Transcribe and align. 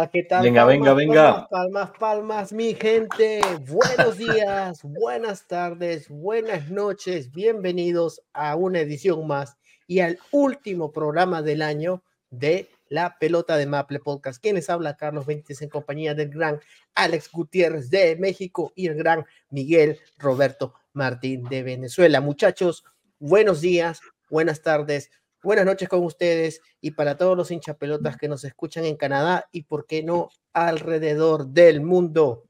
Tal? 0.00 0.10
¿Qué 0.10 0.22
tal? 0.22 0.42
Venga, 0.42 0.64
venga, 0.64 0.94
venga. 0.94 1.48
Palmas, 1.48 1.48
palmas, 1.50 1.90
palmas, 1.98 2.52
mi 2.52 2.74
gente. 2.74 3.40
Buenos 3.68 4.16
días, 4.16 4.80
buenas 4.82 5.46
tardes, 5.46 6.08
buenas 6.08 6.70
noches. 6.70 7.30
Bienvenidos 7.30 8.22
a 8.32 8.56
una 8.56 8.80
edición 8.80 9.26
más 9.26 9.58
y 9.86 10.00
al 10.00 10.18
último 10.30 10.90
programa 10.92 11.42
del 11.42 11.60
año 11.60 12.02
de 12.30 12.70
La 12.88 13.18
Pelota 13.18 13.56
de 13.56 13.66
Maple 13.66 14.00
Podcast. 14.00 14.40
Quienes 14.42 14.70
habla 14.70 14.96
Carlos 14.96 15.26
Benítez 15.26 15.60
en 15.60 15.68
compañía 15.68 16.14
del 16.14 16.30
gran 16.30 16.60
Alex 16.94 17.30
Gutiérrez 17.30 17.90
de 17.90 18.16
México 18.16 18.72
y 18.74 18.86
el 18.86 18.94
gran 18.94 19.26
Miguel 19.50 19.98
Roberto 20.16 20.74
Martín 20.94 21.44
de 21.44 21.62
Venezuela. 21.62 22.20
Muchachos, 22.20 22.84
buenos 23.18 23.60
días, 23.60 24.00
buenas 24.30 24.62
tardes, 24.62 25.10
buenas 25.42 25.64
noches 25.64 25.88
con 25.88 26.04
ustedes 26.04 26.60
y 26.80 26.92
para 26.92 27.16
todos 27.16 27.36
los 27.36 27.50
hinchapelotas 27.50 28.16
que 28.16 28.28
nos 28.28 28.44
escuchan 28.44 28.84
en 28.84 28.96
Canadá 28.96 29.46
y 29.52 29.62
por 29.62 29.86
qué 29.86 30.02
no 30.02 30.28
alrededor 30.52 31.46
del 31.46 31.80
mundo. 31.80 32.44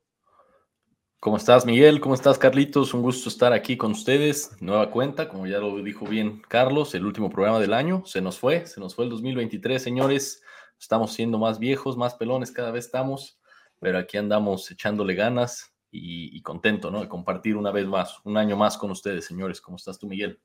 ¿Cómo 1.21 1.37
estás, 1.37 1.67
Miguel? 1.67 2.01
¿Cómo 2.01 2.15
estás, 2.15 2.39
Carlitos? 2.39 2.95
Un 2.95 3.03
gusto 3.03 3.29
estar 3.29 3.53
aquí 3.53 3.77
con 3.77 3.93
ustedes. 3.93 4.53
Nueva 4.61 4.91
cuenta, 4.91 5.29
como 5.29 5.47
ya 5.47 5.59
lo 5.59 5.77
dijo 5.83 6.07
bien 6.07 6.41
Carlos, 6.49 6.95
el 6.95 7.05
último 7.05 7.29
programa 7.29 7.61
del 7.61 7.75
año. 7.75 8.03
Se 8.07 8.23
nos 8.23 8.39
fue, 8.39 8.67
se 8.67 8.81
nos 8.81 8.95
fue 8.95 9.05
el 9.05 9.11
2023, 9.11 9.83
señores. 9.83 10.43
Estamos 10.79 11.13
siendo 11.13 11.39
más 11.39 11.59
viejos, 11.59 11.99
más 11.99 12.15
pelones, 12.15 12.51
cada 12.51 12.71
vez 12.71 12.87
estamos, 12.87 13.39
pero 13.79 13.99
aquí 13.99 14.17
andamos 14.17 14.71
echándole 14.71 15.15
ganas 15.15 15.75
y, 15.91 16.35
y 16.35 16.41
contento, 16.41 16.91
¿no? 16.91 17.03
De 17.03 17.09
compartir 17.09 17.55
una 17.55 17.71
vez 17.71 17.87
más, 17.87 18.19
un 18.25 18.39
año 18.39 18.57
más 18.57 18.79
con 18.79 18.91
ustedes, 18.91 19.27
señores. 19.27 19.61
¿Cómo 19.61 19.77
estás 19.77 19.99
tú, 19.99 20.07
Miguel? 20.07 20.41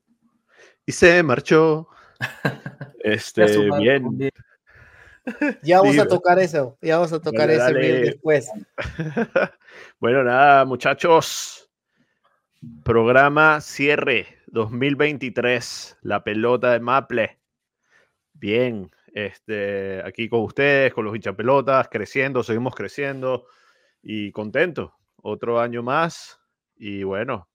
Y 0.85 0.91
se 0.91 1.23
marchó. 1.23 1.87
Este, 3.03 3.45
bien. 3.79 4.31
Ya 5.63 5.79
vamos 5.79 5.95
Sí, 5.95 5.99
a 5.99 6.07
tocar 6.07 6.37
eso, 6.37 6.77
ya 6.81 6.97
vamos 6.97 7.11
a 7.13 7.19
tocar 7.19 7.47
Dale, 7.47 7.55
ese 7.55 7.73
reel 7.73 8.01
después. 8.05 8.51
bueno, 9.99 10.23
nada, 10.23 10.65
muchachos. 10.65 11.71
Programa 12.83 13.59
cierre 13.59 14.37
2023. 14.47 15.97
La 16.01 16.23
pelota 16.23 16.73
de 16.73 16.79
Maple. 16.79 17.39
Bien, 18.33 18.91
este, 19.13 20.03
aquí 20.05 20.29
con 20.29 20.41
ustedes, 20.41 20.93
con 20.93 21.05
los 21.05 21.15
hinchapelotas, 21.15 21.87
creciendo, 21.89 22.43
seguimos 22.43 22.75
creciendo 22.75 23.45
y 24.03 24.31
contentos. 24.31 24.91
Otro 25.23 25.59
año 25.59 25.81
más. 25.81 26.39
Y 26.75 27.03
bueno, 27.03 27.49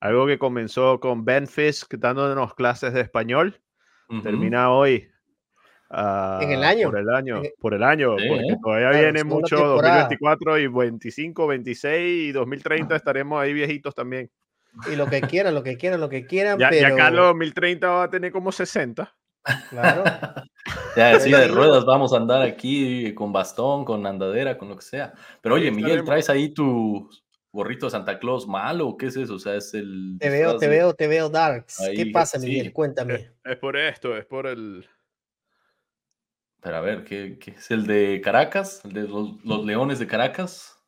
algo 0.00 0.26
que 0.26 0.38
comenzó 0.38 1.00
con 1.00 1.24
Ben 1.24 1.46
Fisk 1.46 1.94
dándonos 1.94 2.54
clases 2.54 2.92
de 2.92 3.00
español. 3.00 3.60
Termina 4.22 4.70
hoy. 4.70 5.08
ah, 5.90 6.40
En 6.42 6.50
el 6.52 6.64
año. 6.64 6.90
Por 6.90 6.98
el 6.98 7.08
año, 7.08 7.38
En 7.38 7.44
el- 7.46 7.52
por 7.60 7.74
el 7.74 7.82
año, 7.82 8.16
Sí, 8.18 8.24
porque 8.28 8.52
¿eh? 8.52 8.56
todavía 8.62 8.88
Claro, 8.90 9.04
viene 9.04 9.24
mucho 9.24 9.56
temporada. 9.56 9.96
2024 10.08 10.58
y 10.58 10.66
25, 10.66 11.46
26 11.46 12.28
y 12.28 12.32
2030 12.32 12.96
estaremos 12.96 13.40
ahí 13.40 13.52
viejitos 13.52 13.94
también. 13.94 14.30
Y 14.86 14.96
lo 14.96 15.06
que 15.06 15.22
quieran, 15.22 15.54
lo 15.54 15.62
que 15.62 15.76
quieran, 15.76 16.00
lo 16.00 16.08
que 16.08 16.26
quieran, 16.26 16.58
Ya, 16.58 16.68
pero 16.68 16.88
ya 16.90 16.96
Carlos 16.96 17.26
2030 17.26 17.88
va 17.90 18.02
a 18.04 18.10
tener 18.10 18.32
como 18.32 18.50
60. 18.52 19.14
claro, 19.70 20.04
Ya 20.96 21.12
en 21.12 21.20
silla 21.20 21.40
de 21.40 21.48
ruedas 21.48 21.84
vamos 21.84 22.12
a 22.12 22.16
andar 22.16 22.42
aquí 22.42 23.12
con 23.14 23.32
bastón, 23.32 23.84
con 23.84 24.06
andadera, 24.06 24.56
con 24.56 24.68
lo 24.68 24.76
que 24.76 24.82
sea. 24.82 25.12
Pero 25.42 25.56
oye, 25.56 25.70
Miguel. 25.70 26.04
¿traes 26.04 26.30
ahí 26.30 26.54
tu 26.54 27.08
gorrito 27.54 27.86
de 27.86 27.90
Santa 27.90 28.18
Claus 28.18 28.46
malo 28.48 28.88
o 28.88 28.96
qué 28.96 29.06
es 29.06 29.16
eso? 29.16 29.36
O 29.36 29.38
sea, 29.38 29.54
es 29.54 29.72
el... 29.74 30.16
te 30.18 30.28
veo, 30.28 30.58
te 30.58 30.66
de- 30.66 30.76
veo, 30.76 30.92
te 30.94 31.06
veo, 31.06 31.30
Darks. 31.30 31.78
¿Qué 31.94 32.06
pasa, 32.06 32.38
sí. 32.38 32.48
Miguel? 32.48 32.72
Cuéntame. 32.72 33.14
Es, 33.14 33.30
es 33.44 33.56
por 33.56 33.76
esto, 33.76 34.16
es 34.16 34.26
por 34.26 34.46
el... 34.46 34.86
Pero 36.60 36.76
a 36.76 36.80
ver, 36.80 37.04
¿qué, 37.04 37.38
qué 37.38 37.52
es 37.52 37.70
el 37.70 37.86
de 37.86 38.20
Caracas? 38.22 38.82
¿El 38.84 38.92
de 38.94 39.02
los, 39.02 39.44
los 39.44 39.64
Leones 39.64 39.98
de 39.98 40.06
Caracas? 40.06 40.78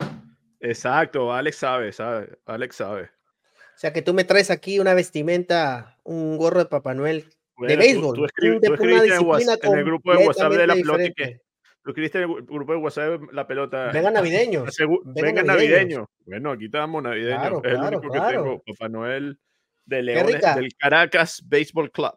Exacto, 0.58 1.32
Alex 1.32 1.56
sabe, 1.56 1.92
sabe, 1.92 2.38
Alex 2.46 2.76
sabe. 2.76 3.02
O 3.02 3.78
sea, 3.78 3.92
que 3.92 4.02
tú 4.02 4.14
me 4.14 4.24
traes 4.24 4.50
aquí 4.50 4.78
una 4.78 4.94
vestimenta, 4.94 5.98
un 6.02 6.38
gorro 6.38 6.60
de 6.60 6.66
Papá 6.66 6.94
Noel 6.94 7.24
de 7.24 7.30
Bueno, 7.56 7.78
béisbol. 7.78 8.16
Tú, 8.16 8.20
tú 8.22 8.24
escribiste 8.24 8.66
en, 8.66 9.72
en 9.72 9.78
el 9.78 9.84
grupo 9.84 10.16
de 10.16 10.26
WhatsApp 10.26 10.52
de 10.52 10.66
la 10.66 10.74
pelota 10.74 11.10
que... 11.14 11.45
Tú 11.86 11.90
escribiste 11.90 12.18
en 12.20 12.24
el 12.30 12.42
grupo 12.42 12.72
de 12.72 12.78
WhatsApp 12.78 13.20
la 13.32 13.46
pelota. 13.46 13.92
Asegu- 13.92 15.00
vengan 15.04 15.22
venga 15.36 15.42
navideño. 15.44 16.10
Bueno, 16.26 16.50
aquí 16.50 16.64
estamos 16.64 17.00
navideños. 17.00 17.38
Claro, 17.38 17.58
es 17.62 17.70
el 17.70 17.78
claro, 17.78 17.98
único 17.98 18.12
que 18.12 18.20
tengo. 18.20 18.62
Papá 18.66 18.88
Noel 18.88 19.38
de 19.84 20.02
Leones, 20.02 20.34
rica. 20.34 20.56
del 20.56 20.68
Caracas 20.76 21.40
Baseball 21.46 21.92
Club. 21.92 22.14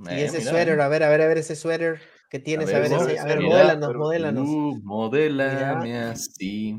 Y 0.00 0.08
Eh, 0.08 0.24
ese 0.24 0.38
mira, 0.38 0.50
suéter, 0.50 0.78
eh. 0.80 0.82
a 0.82 0.88
ver, 0.88 1.04
a 1.04 1.08
ver, 1.08 1.22
a 1.22 1.26
ver 1.28 1.38
ese 1.38 1.54
suéter 1.54 2.00
que 2.28 2.40
tienes, 2.40 2.68
a 2.74 2.80
ver, 2.80 2.90
ver, 2.90 3.00
ese, 3.00 3.18
a 3.20 3.24
ver, 3.26 3.40
modélanos, 3.40 3.94
modélanos. 3.94 4.48
Uh, 4.48 4.80
modélame 4.82 5.98
así. 5.98 6.76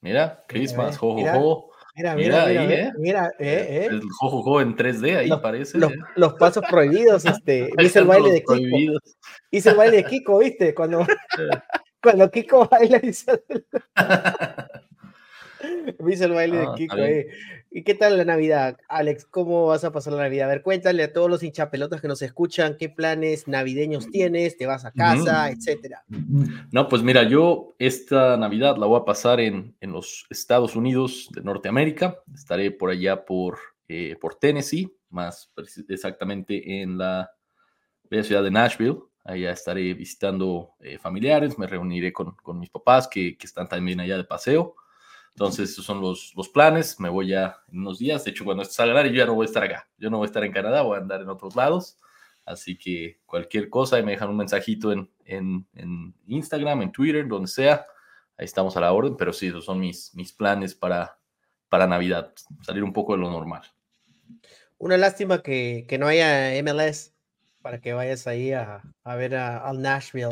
Mira, 0.00 0.44
Christmas, 0.46 0.94
eh, 0.94 0.98
jo, 1.00 1.10
jo, 1.10 1.16
mira. 1.16 1.64
Mira, 1.96 2.14
mira 2.14 2.44
ahí, 2.44 2.58
mira, 2.58 2.74
eh. 2.88 2.92
mira, 2.98 3.30
eh, 3.38 3.66
eh. 3.70 3.86
El 3.90 4.02
jo, 4.02 4.28
jo, 4.28 4.42
jo 4.42 4.60
en 4.60 4.76
3D 4.76 5.16
ahí 5.16 5.28
Los- 5.28 5.40
parece. 5.40 5.78
Los, 5.78 5.90
eh. 5.92 5.96
los 6.14 6.34
pasos 6.34 6.62
prohibidos, 6.70 7.24
este, 7.24 7.70
hice 7.78 7.98
el 8.00 8.04
baile 8.04 8.24
los 8.26 8.32
de 8.34 8.40
Kiko, 8.40 8.52
prohibidos. 8.52 9.15
Hice 9.56 9.70
el 9.70 9.76
baile 9.76 9.98
de 9.98 10.04
Kiko, 10.04 10.38
¿viste? 10.38 10.74
Cuando, 10.74 11.06
cuando 12.02 12.30
Kiko 12.30 12.68
baila, 12.68 13.00
hice 13.02 13.42
el, 13.48 13.66
hice 16.08 16.24
el 16.24 16.32
baile 16.32 16.58
Ah, 16.58 16.60
de 16.60 16.64
está 16.64 16.74
Kiko. 16.76 16.96
eh. 16.98 17.28
¿Y 17.70 17.82
qué 17.82 17.94
tal 17.94 18.16
la 18.16 18.24
Navidad, 18.24 18.78
Alex? 18.88 19.26
¿Cómo 19.26 19.66
vas 19.66 19.84
a 19.84 19.92
pasar 19.92 20.14
la 20.14 20.22
Navidad? 20.22 20.48
A 20.48 20.54
ver, 20.54 20.62
cuéntale 20.62 21.02
a 21.02 21.12
todos 21.12 21.28
los 21.28 21.42
hinchapelotas 21.42 22.00
que 22.00 22.08
nos 22.08 22.22
escuchan 22.22 22.76
qué 22.78 22.88
planes 22.88 23.48
navideños 23.48 24.08
tienes, 24.10 24.56
te 24.56 24.64
vas 24.64 24.86
a 24.86 24.92
casa, 24.92 25.50
etcétera. 25.50 26.02
No, 26.72 26.88
pues 26.88 27.02
mira, 27.02 27.24
yo 27.24 27.74
esta 27.78 28.38
Navidad 28.38 28.78
la 28.78 28.86
voy 28.86 28.98
a 28.98 29.04
pasar 29.04 29.40
en, 29.40 29.76
en 29.80 29.92
los 29.92 30.24
Estados 30.30 30.74
Unidos 30.74 31.28
de 31.34 31.42
Norteamérica. 31.42 32.18
Estaré 32.34 32.70
por 32.70 32.88
allá 32.90 33.26
por, 33.26 33.58
eh, 33.88 34.16
por 34.18 34.36
Tennessee, 34.36 34.90
más 35.10 35.52
exactamente 35.88 36.80
en 36.80 36.96
la 36.96 37.30
bella 38.08 38.24
ciudad 38.24 38.42
de 38.42 38.52
Nashville. 38.52 39.00
Allá 39.26 39.50
estaré 39.50 39.92
visitando 39.94 40.76
eh, 40.78 40.98
familiares, 40.98 41.58
me 41.58 41.66
reuniré 41.66 42.12
con, 42.12 42.36
con 42.36 42.60
mis 42.60 42.70
papás 42.70 43.08
que, 43.08 43.36
que 43.36 43.46
están 43.46 43.68
también 43.68 43.98
allá 43.98 44.16
de 44.16 44.22
paseo. 44.22 44.76
Entonces, 45.30 45.70
esos 45.70 45.84
son 45.84 46.00
los, 46.00 46.32
los 46.36 46.48
planes. 46.48 47.00
Me 47.00 47.08
voy 47.08 47.28
ya 47.28 47.58
en 47.70 47.80
unos 47.80 47.98
días. 47.98 48.24
De 48.24 48.30
hecho, 48.30 48.44
cuando 48.44 48.62
esto 48.62 48.74
salga, 48.74 49.04
yo 49.04 49.12
ya 49.12 49.26
no 49.26 49.34
voy 49.34 49.44
a 49.44 49.48
estar 49.48 49.64
acá. 49.64 49.88
Yo 49.98 50.08
no 50.08 50.18
voy 50.18 50.26
a 50.26 50.28
estar 50.28 50.44
en 50.44 50.52
Canadá, 50.52 50.82
voy 50.82 50.96
a 50.96 51.00
andar 51.00 51.20
en 51.20 51.28
otros 51.28 51.56
lados. 51.56 51.98
Así 52.44 52.78
que 52.78 53.20
cualquier 53.26 53.68
cosa, 53.68 53.96
ahí 53.96 54.04
me 54.04 54.12
dejan 54.12 54.30
un 54.30 54.36
mensajito 54.36 54.92
en, 54.92 55.10
en, 55.24 55.66
en 55.74 56.14
Instagram, 56.28 56.82
en 56.82 56.92
Twitter, 56.92 57.26
donde 57.26 57.48
sea. 57.48 57.84
Ahí 58.38 58.44
estamos 58.44 58.76
a 58.76 58.80
la 58.80 58.92
orden. 58.92 59.16
Pero 59.16 59.32
sí, 59.32 59.48
esos 59.48 59.64
son 59.64 59.80
mis, 59.80 60.14
mis 60.14 60.32
planes 60.32 60.72
para, 60.74 61.18
para 61.68 61.88
Navidad. 61.88 62.32
Salir 62.62 62.84
un 62.84 62.92
poco 62.92 63.14
de 63.14 63.18
lo 63.18 63.30
normal. 63.30 63.62
Una 64.78 64.96
lástima 64.96 65.42
que, 65.42 65.84
que 65.88 65.98
no 65.98 66.06
haya 66.06 66.62
MLS 66.62 67.15
para 67.66 67.80
que 67.80 67.92
vayas 67.94 68.28
ahí 68.28 68.52
a, 68.52 68.80
a 69.02 69.16
ver 69.16 69.34
a- 69.34 69.58
al 69.58 69.82
Nashville. 69.82 70.28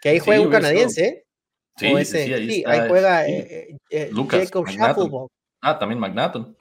Que 0.00 0.08
ahí 0.08 0.18
Sí, 0.20 0.24
juega 0.24 0.40
un 0.40 0.46
hubiera 0.48 0.68
estado- 0.70 0.74
canadiense, 0.88 1.04
¿eh? 1.06 1.24
Sí, 1.76 1.86
sí, 1.88 1.92
ese- 1.96 2.24
sí, 2.24 2.32
ahí 2.32 2.48
sí, 2.50 2.58
está, 2.60 2.70
ahí 2.70 2.88
juega 2.88 3.26
sí. 3.26 3.32
eh, 3.32 3.46
eh, 3.50 3.76
eh, 3.90 4.08
Lucas 4.10 4.40
Jacob. 4.44 4.66
Shufflebolt. 4.68 5.30
Ah, 5.60 5.78
también 5.78 5.98
Magnaton. 6.00 6.56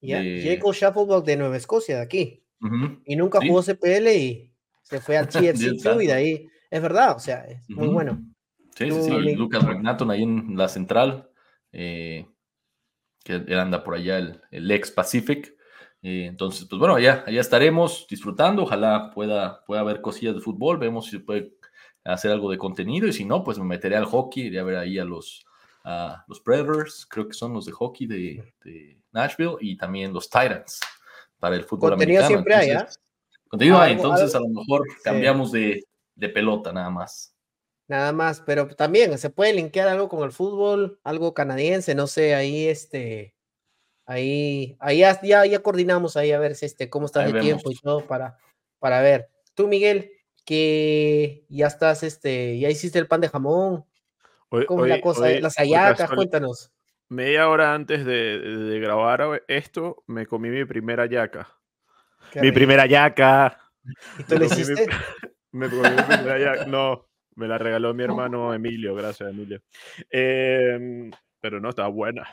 ya, 0.00 0.18
de- 0.20 0.42
Jacob 0.44 0.74
Shufflebolt 0.74 1.24
de 1.24 1.36
Nueva 1.36 1.56
Escocia, 1.56 1.94
de 1.98 2.02
aquí. 2.02 2.44
Ujú. 2.60 3.00
Y 3.04 3.14
nunca 3.14 3.38
Sí. 3.40 3.46
jugó 3.46 3.62
CPL 3.62 4.12
y 4.16 4.52
se 4.82 5.00
fue 5.00 5.16
al 5.16 5.28
TFC2 5.78 6.02
y 6.02 6.06
de 6.08 6.12
ahí. 6.12 6.48
Es 6.68 6.82
verdad, 6.82 7.14
o 7.14 7.20
sea, 7.20 7.44
es 7.44 7.60
muy 7.70 7.84
Ujú. 7.86 7.94
bueno. 7.94 8.20
Sí, 8.74 8.90
sí, 8.90 8.90
Tú, 8.90 9.04
sí. 9.04 9.34
Lucas 9.36 9.62
Magnaton 9.64 10.10
ahí 10.10 10.24
en 10.24 10.56
la 10.56 10.66
central. 10.68 11.28
eh, 11.70 12.26
que 13.24 13.34
anda 13.54 13.84
por 13.84 13.94
allá, 13.94 14.18
el, 14.18 14.42
el 14.50 14.68
ex 14.72 14.90
Pacific. 14.90 15.54
Eh, 16.02 16.26
entonces, 16.26 16.66
pues 16.68 16.78
bueno, 16.78 16.96
allá, 16.96 17.24
allá 17.26 17.40
estaremos 17.40 18.06
disfrutando. 18.08 18.64
Ojalá 18.64 19.10
pueda, 19.14 19.64
pueda 19.64 19.82
haber 19.82 20.00
cosillas 20.00 20.34
de 20.34 20.40
fútbol. 20.40 20.78
Vemos 20.78 21.06
si 21.06 21.12
se 21.12 21.20
puede 21.20 21.54
hacer 22.04 22.32
algo 22.32 22.50
de 22.50 22.58
contenido. 22.58 23.06
Y 23.06 23.12
si 23.12 23.24
no, 23.24 23.44
pues 23.44 23.58
me 23.58 23.64
meteré 23.64 23.96
al 23.96 24.04
hockey. 24.04 24.44
Iré 24.46 24.58
a 24.58 24.64
ver 24.64 24.76
ahí 24.76 24.98
a 24.98 25.04
los, 25.04 25.44
a 25.84 26.24
los 26.26 26.40
Predators, 26.40 27.06
creo 27.08 27.28
que 27.28 27.34
son 27.34 27.52
los 27.52 27.66
de 27.66 27.72
hockey 27.72 28.06
de, 28.06 28.52
de 28.64 28.98
Nashville. 29.12 29.56
Y 29.60 29.76
también 29.76 30.12
los 30.12 30.28
Titans 30.28 30.80
para 31.38 31.56
el 31.56 31.64
fútbol 31.64 31.90
Contenido 31.90 32.24
americano. 32.24 32.28
siempre 32.28 32.54
hay, 32.54 32.70
¿ah? 32.70 32.80
Entonces, 32.80 32.98
Contenido 33.48 33.78
hay, 33.78 33.92
entonces 33.92 34.34
a 34.34 34.40
lo 34.40 34.48
mejor 34.48 34.86
cambiamos 35.02 35.52
de, 35.52 35.84
de 36.14 36.28
pelota 36.28 36.72
nada 36.72 36.90
más. 36.90 37.34
Nada 37.88 38.12
más, 38.12 38.40
pero 38.40 38.68
también 38.68 39.18
se 39.18 39.28
puede 39.28 39.52
linkear 39.52 39.88
algo 39.88 40.08
con 40.08 40.22
el 40.22 40.32
fútbol, 40.32 41.00
algo 41.04 41.34
canadiense, 41.34 41.94
no 41.94 42.06
sé, 42.06 42.34
ahí 42.34 42.66
este, 42.68 43.34
ahí, 44.06 44.76
ahí 44.80 44.98
ya, 44.98 45.20
ya, 45.22 45.62
coordinamos 45.62 46.16
ahí 46.16 46.32
a 46.32 46.38
ver 46.38 46.54
si 46.54 46.66
este, 46.66 46.90
cómo 46.90 47.06
está 47.06 47.24
el 47.24 47.40
tiempo 47.40 47.70
y 47.70 47.76
todo 47.76 48.06
para, 48.06 48.36
para 48.78 49.00
ver. 49.00 49.28
Tú, 49.54 49.68
Miguel, 49.68 50.10
que 50.44 51.44
ya 51.48 51.66
estás, 51.66 52.02
este, 52.02 52.58
ya 52.58 52.68
hiciste 52.68 52.98
el 52.98 53.06
pan 53.06 53.20
de 53.20 53.28
jamón. 53.28 53.84
¿Cómo 54.66 54.84
es 54.84 54.90
la 54.90 55.00
cosa? 55.00 55.28
Las 55.40 55.58
ayacas, 55.58 56.10
cuéntanos. 56.10 56.70
Media 57.08 57.48
hora 57.48 57.74
antes 57.74 58.04
de, 58.04 58.78
grabar 58.80 59.42
esto, 59.48 60.02
me 60.06 60.26
comí 60.26 60.48
mi 60.48 60.64
primera 60.64 61.06
yaca. 61.06 61.48
mi 62.34 62.52
primera 62.52 62.86
yaca. 62.86 63.58
¿Y 64.18 64.24
tú 64.24 64.38
le 64.38 64.46
hiciste? 64.46 64.86
me 65.52 65.68
comí 65.68 65.90
mi 65.90 66.02
primera 66.02 66.38
yaca. 66.38 66.64
No, 66.66 67.06
me 67.34 67.48
la 67.48 67.58
regaló 67.58 67.94
mi 67.94 68.02
hermano 68.04 68.54
Emilio, 68.54 68.94
gracias 68.94 69.30
Emilio. 69.30 69.62
Em, 70.10 71.10
pero 71.40 71.60
no, 71.60 71.70
estaba 71.70 71.88
buena. 71.88 72.26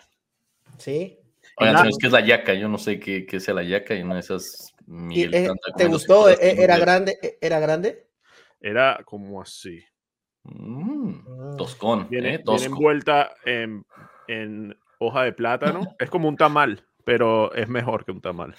Sí. 0.78 1.20
Oigan, 1.60 1.88
es 1.88 1.98
que 1.98 2.08
es 2.08 2.14
la 2.14 2.26
yaca, 2.26 2.54
yo 2.54 2.70
no 2.70 2.78
sé 2.78 3.00
qué, 3.00 3.26
qué 3.26 3.40
sea 3.40 3.54
la 3.54 3.64
yaca 3.64 3.94
y 3.94 4.04
no 4.04 4.18
esas... 4.18 4.74
Eh, 5.12 5.50
¿Te 5.78 5.88
gustó? 5.88 6.30
¿E-, 6.30 6.64
¿Era 6.64 6.78
grande? 6.78 7.18
¿E-, 7.22 7.38
¿Era 7.42 7.60
grande? 7.60 8.08
Era 8.62 9.02
como 9.06 9.42
así. 9.42 9.84
Mm, 10.44 11.14
ah. 11.28 11.56
toscón, 11.58 12.08
viene, 12.10 12.36
¿eh? 12.36 12.44
envuelta 12.64 13.34
en, 13.46 13.86
en, 14.28 14.78
hoja 15.00 15.24
de 15.24 15.34
plátano. 15.34 15.82
es 16.00 16.10
como 16.10 16.30
un 16.30 16.38
tamal, 16.38 16.86
pero 17.04 17.54
es 17.54 17.68
mejor 17.68 18.06
que 18.06 18.12
un 18.12 18.22
tamal. 18.22 18.56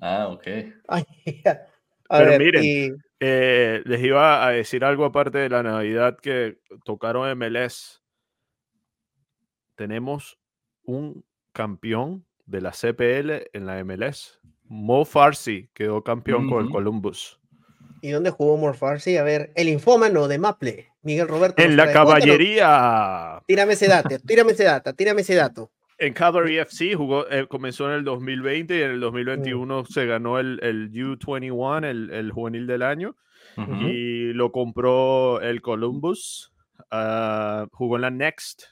Ah, 0.00 0.28
ok. 0.28 0.44
pero 2.08 2.38
miren, 2.38 2.96
eh, 3.20 3.82
les 3.84 4.02
iba 4.02 4.46
a 4.46 4.50
decir 4.50 4.84
algo 4.84 5.04
aparte 5.04 5.38
de 5.38 5.48
la 5.48 5.62
Navidad 5.62 6.18
que 6.20 6.58
tocaron 6.84 7.38
MLS. 7.38 8.02
Tenemos 9.76 10.38
un 10.82 11.24
campeón 11.52 12.26
de 12.50 12.60
la 12.60 12.72
CPL 12.72 13.48
en 13.52 13.66
la 13.66 13.82
MLS. 13.84 14.40
Mo 14.64 15.04
Farsi 15.04 15.68
quedó 15.72 16.02
campeón 16.02 16.48
con 16.48 16.64
el 16.64 16.70
Columbus. 16.70 17.38
¿Y 18.02 18.10
dónde 18.10 18.30
jugó 18.30 18.56
Mo 18.56 18.72
Farsi? 18.74 19.16
A 19.16 19.22
ver, 19.22 19.52
el 19.54 19.68
infómano 19.68 20.26
de 20.26 20.38
Maple, 20.38 20.88
Miguel 21.02 21.28
Roberto. 21.28 21.62
En 21.62 21.76
la 21.76 21.92
caballería. 21.92 23.42
Tírame 23.46 23.74
ese 23.74 23.88
dato, 23.88 24.18
tírame 24.26 24.52
ese 24.52 24.64
dato, 24.64 24.94
tírame 24.94 25.20
ese 25.20 25.34
dato. 25.34 25.70
En 25.98 26.14
Calgary 26.14 26.58
FC 26.58 26.94
jugó, 26.94 27.28
eh, 27.30 27.46
comenzó 27.46 27.86
en 27.86 27.96
el 27.96 28.04
2020 28.04 28.74
y 28.78 28.82
en 28.82 28.90
el 28.92 29.00
2021 29.00 29.82
mm. 29.82 29.86
se 29.86 30.06
ganó 30.06 30.38
el, 30.38 30.58
el 30.62 30.90
U21, 30.92 31.84
el, 31.84 32.10
el, 32.10 32.32
juvenil 32.32 32.66
del 32.66 32.82
año, 32.82 33.16
y 33.82 34.32
lo 34.32 34.50
compró 34.50 35.42
el 35.42 35.60
Columbus. 35.60 36.54
Ah, 36.90 37.66
jugó 37.72 37.96
en 37.96 38.02
la 38.02 38.10
Next, 38.10 38.62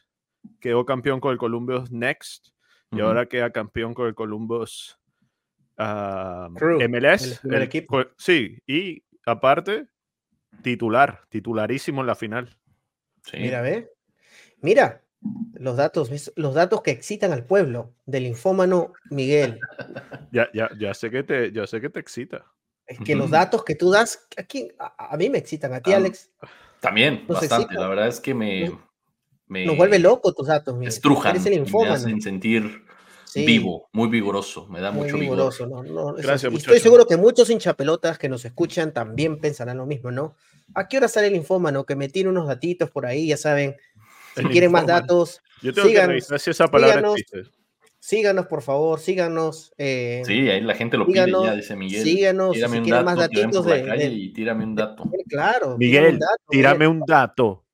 quedó 0.59 0.87
campeón 0.87 1.21
con 1.21 1.33
el 1.33 1.39
Columbus 1.39 1.91
Next, 1.93 2.49
y 2.91 3.01
ahora 3.01 3.27
queda 3.27 3.51
campeón 3.51 3.95
con 3.95 4.07
el 4.07 4.15
Columbus 4.15 4.99
uh, 5.79 6.49
MLS. 6.51 7.45
El, 7.45 7.63
equipo. 7.63 8.05
Sí, 8.17 8.59
y 8.67 9.05
aparte, 9.27 9.87
titular, 10.63 11.23
titularísimo 11.29 12.01
en 12.01 12.07
la 12.07 12.15
final. 12.15 12.57
Mira, 13.33 13.61
ve. 13.61 13.91
Mira, 14.61 15.03
los 15.55 15.77
datos, 15.77 16.33
los 16.37 16.55
datos 16.55 16.83
que 16.83 16.91
excitan 16.91 17.33
al 17.33 17.45
pueblo 17.45 17.95
del 18.07 18.27
infómano 18.27 18.93
Miguel. 19.11 19.61
Ya, 20.31 20.47
ya, 20.53 20.69
ya 20.79 20.93
sé 20.93 21.11
que 21.11 21.23
te, 21.23 21.53
ya 21.53 21.67
sé 21.67 21.81
que 21.81 21.89
te 21.89 22.01
excita. 22.01 22.45
Es 22.87 22.99
que 22.99 23.17
los 23.17 23.31
datos 23.31 23.65
que 23.65 23.75
tú 23.75 23.91
das, 23.91 24.27
aquí, 24.37 24.71
a, 24.79 25.17
mí 25.17 25.31
me 25.31 25.39
excitan, 25.39 25.73
a 25.73 25.81
ti, 25.81 25.95
Alex. 25.95 26.31
También, 26.81 27.25
bastante. 27.27 27.75
La 27.75 27.89
verdad 27.89 28.09
es 28.09 28.21
que 28.21 28.35
me, 28.35 28.71
me. 29.49 29.67
Nos 29.67 29.77
vuelve 29.77 29.99
loco 29.99 30.33
tus 30.33 30.47
datos, 30.47 30.75
Miguel. 30.75 30.89
Estrujan. 30.89 31.37
Me 31.43 31.89
hacen 31.89 32.21
sentir 32.21 32.85
vivo, 33.35 33.89
muy 33.93 34.09
vigoroso. 34.09 34.67
Me 34.69 34.81
da 34.81 34.91
mucho 34.91 35.19
vigoroso. 35.19 35.69
Gracias, 36.17 36.53
Estoy 36.53 36.81
seguro 36.81 37.07
que 37.07 37.17
muchos 37.17 37.51
hinchapelotas 37.51 38.19
que 38.19 38.29
nos 38.29 38.45
escuchan 38.45 38.93
también 38.93 39.39
pensarán 39.39 39.79
lo 39.79 39.87
mismo, 39.87 40.11
¿no? 40.11 40.37
¿A 40.75 40.89
qué 40.89 40.99
hora 40.99 41.09
sale 41.09 41.29
el 41.29 41.37
infómano? 41.37 41.85
Que 41.85 41.97
me 41.97 42.09
tiene 42.09 42.31
unos 42.31 42.47
datitos 42.47 42.91
por 42.91 43.07
ahí, 43.07 43.29
ya 43.29 43.37
saben. 43.37 43.77
Si 44.37 44.45
quieren 44.45 44.71
más 44.71 44.87
datos, 44.87 45.41
Yo 45.63 45.73
tengo 45.73 45.89
síganos, 45.89 46.29
que 46.29 46.39
si 46.39 46.51
esa 46.51 46.69
palabra 46.69 46.97
síganos, 46.97 47.51
síganos, 47.99 48.47
por 48.47 48.63
favor, 48.63 49.01
síganos. 49.01 49.73
Eh, 49.77 50.23
sí, 50.25 50.49
ahí 50.49 50.61
la 50.61 50.75
gente 50.75 50.97
lo 50.97 51.07
pide 51.07 51.27
ya, 51.31 51.55
dice 51.57 51.75
Miguel. 51.75 52.05
Síganos, 52.05 52.57
si 52.57 52.63
quieren 52.63 53.05
más 53.05 53.17
datitos 53.17 53.65
de, 53.67 54.13
Y 54.13 54.33
tírame 54.33 54.65
un 54.65 54.77
dato. 54.77 55.05
Claro. 55.29 55.77
Miguel, 55.77 56.05
tírame 56.09 56.09
un 56.09 56.19
dato. 56.21 56.45
Miguel, 56.49 56.49
tírame 56.51 56.89
un 56.89 57.01
dato. 57.01 57.65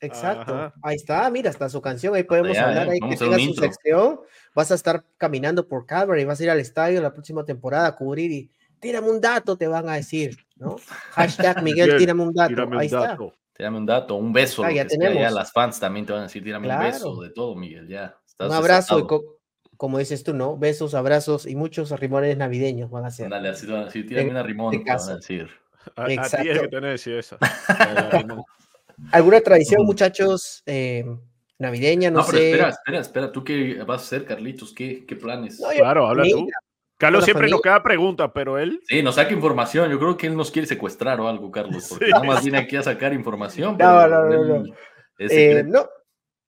Exacto. 0.00 0.72
Ahí 0.82 0.96
está, 0.96 1.28
mira, 1.30 1.50
está 1.50 1.68
su 1.68 1.80
canción, 1.80 2.14
ahí 2.14 2.24
podemos 2.24 2.56
hablar, 2.58 2.88
ahí 2.90 3.00
que 3.00 3.16
tenga 3.16 3.38
su 3.38 3.54
sección. 3.54 4.20
Vas 4.54 4.70
a 4.70 4.74
estar 4.74 5.04
caminando 5.16 5.66
por 5.66 5.86
Calvary, 5.86 6.24
vas 6.24 6.40
a 6.40 6.44
ir 6.44 6.50
al 6.50 6.60
estadio 6.60 7.00
la 7.00 7.12
próxima 7.12 7.44
temporada 7.44 7.88
a 7.88 7.96
cubrir 7.96 8.30
y 8.30 8.50
tírame 8.80 9.10
un 9.10 9.20
dato, 9.20 9.56
te 9.56 9.66
van 9.66 9.88
a 9.88 9.94
decir, 9.94 10.36
¿no? 10.56 10.76
Hashtag 11.12 11.62
Miguel, 11.62 11.96
tírame 11.96 12.22
un 12.22 12.34
dato. 12.34 12.68
ahí 12.78 12.86
está. 12.86 13.18
Tírame 13.56 13.78
un 13.78 13.86
dato, 13.86 14.16
un 14.16 14.32
beso. 14.32 14.64
Ah, 14.64 14.72
ya 14.72 14.84
tenemos. 14.84 15.32
las 15.32 15.52
fans 15.52 15.78
también 15.78 16.04
te 16.04 16.12
van 16.12 16.22
a 16.22 16.24
decir, 16.24 16.42
tírame 16.42 16.68
un 16.68 16.80
beso, 16.80 17.20
de 17.20 17.30
todo, 17.30 17.54
Miguel, 17.54 17.88
ya. 17.88 18.16
un 18.40 18.52
abrazo, 18.52 18.98
y 18.98 19.06
como 19.76 19.98
dices 19.98 20.22
tú, 20.22 20.34
¿no? 20.34 20.56
Besos, 20.56 20.94
abrazos 20.94 21.46
y 21.46 21.56
muchos 21.56 21.92
arrimones 21.92 22.36
navideños 22.36 22.90
van 22.90 23.04
a 23.04 23.10
ser. 23.10 23.28
Dale, 23.28 23.48
así 23.48 23.66
van 23.66 23.82
a 23.82 23.84
decir, 23.86 24.06
tírame 24.06 24.30
un 24.30 24.36
arrimón, 24.36 24.70
te 24.72 24.90
van 24.90 25.10
a 25.10 25.16
decir. 25.16 25.48
A, 25.96 26.04
a 26.04 26.06
ti 26.06 26.48
es 26.48 26.60
que 26.60 26.68
tenés 26.68 27.06
eso. 27.06 27.38
¿Alguna 29.12 29.40
tradición, 29.40 29.84
muchachos, 29.84 30.62
eh, 30.66 31.04
navideña? 31.58 32.10
No, 32.10 32.20
no 32.20 32.26
pero 32.26 32.38
espera, 32.38 32.68
espera, 32.68 33.00
espera. 33.00 33.32
¿Tú 33.32 33.44
qué 33.44 33.82
vas 33.86 34.02
a 34.02 34.04
hacer, 34.04 34.24
Carlitos? 34.24 34.72
¿Qué, 34.72 35.04
qué 35.06 35.16
planes? 35.16 35.60
claro, 35.76 36.06
habla 36.06 36.24
tú. 36.24 36.48
Carlos 36.96 37.24
siempre 37.24 37.48
nos 37.50 37.60
queda 37.60 37.82
pregunta, 37.82 38.32
pero 38.32 38.58
él. 38.58 38.80
Sí, 38.86 39.02
nos 39.02 39.16
saca 39.16 39.32
información. 39.32 39.90
Yo 39.90 39.98
creo 39.98 40.16
que 40.16 40.28
él 40.28 40.36
nos 40.36 40.50
quiere 40.50 40.66
secuestrar 40.66 41.20
o 41.20 41.28
algo, 41.28 41.50
Carlos, 41.50 41.86
porque 41.88 42.08
nada 42.08 42.24
más 42.24 42.42
viene 42.42 42.58
aquí 42.58 42.76
a 42.76 42.82
sacar 42.82 43.12
información. 43.12 43.76
No, 43.78 44.08
no, 44.08 44.24
no. 44.24 44.64
Eh, 45.18 45.64
no. 45.66 45.88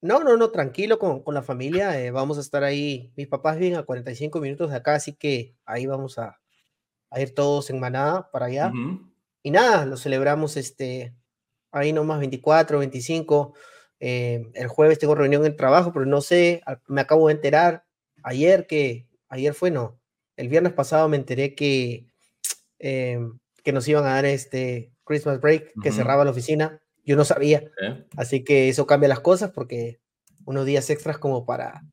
no. 0.02 0.20
no, 0.20 0.36
no, 0.36 0.50
tranquilo 0.50 0.98
con, 0.98 1.22
con 1.22 1.34
la 1.34 1.42
familia. 1.42 2.00
Eh, 2.00 2.10
vamos 2.10 2.38
a 2.38 2.40
estar 2.40 2.62
ahí. 2.62 3.12
Mis 3.16 3.26
papás 3.26 3.58
viven 3.58 3.76
a 3.76 3.82
45 3.82 4.40
minutos 4.40 4.70
de 4.70 4.76
acá, 4.76 4.94
así 4.94 5.14
que 5.14 5.56
ahí 5.64 5.86
vamos 5.86 6.18
a, 6.18 6.38
a 7.10 7.20
ir 7.20 7.34
todos 7.34 7.68
en 7.70 7.80
manada 7.80 8.30
para 8.30 8.46
allá. 8.46 8.72
Y 9.46 9.52
nada, 9.52 9.86
lo 9.86 9.96
celebramos 9.96 10.56
este, 10.56 11.14
ahí 11.70 11.92
nomás 11.92 12.18
24, 12.18 12.80
25. 12.80 13.54
Eh, 14.00 14.50
el 14.54 14.66
jueves 14.66 14.98
tengo 14.98 15.14
reunión 15.14 15.42
en 15.42 15.52
el 15.52 15.56
trabajo, 15.56 15.92
pero 15.92 16.04
no 16.04 16.20
sé, 16.20 16.62
me 16.88 17.00
acabo 17.00 17.28
de 17.28 17.34
enterar 17.34 17.84
ayer 18.24 18.66
que, 18.66 19.06
ayer 19.28 19.54
fue, 19.54 19.70
no, 19.70 20.00
el 20.36 20.48
viernes 20.48 20.72
pasado 20.72 21.08
me 21.08 21.16
enteré 21.16 21.54
que, 21.54 22.08
em, 22.80 23.38
que 23.62 23.70
nos 23.70 23.86
iban 23.86 24.04
a 24.06 24.14
dar 24.14 24.24
este 24.24 24.90
Christmas 25.04 25.40
break, 25.40 25.74
que 25.80 25.92
cerraba 25.92 26.24
la 26.24 26.32
oficina. 26.32 26.82
Yo 27.04 27.14
no 27.14 27.24
sabía. 27.24 27.70
Así 28.16 28.42
que 28.42 28.68
eso 28.68 28.84
cambia 28.88 29.08
las 29.08 29.20
cosas 29.20 29.52
porque 29.52 30.00
unos 30.44 30.66
días 30.66 30.90
extras 30.90 31.18
como 31.18 31.46
para, 31.46 31.84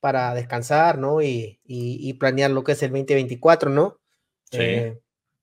para 0.00 0.34
descansar, 0.34 0.98
¿no? 0.98 1.22
Y, 1.22 1.58
y, 1.64 2.12
planear 2.18 2.50
lo 2.50 2.64
que 2.64 2.72
es 2.72 2.82
el 2.82 2.90
2024, 2.90 3.70
¿no? 3.70 3.98
Sí. 4.50 4.92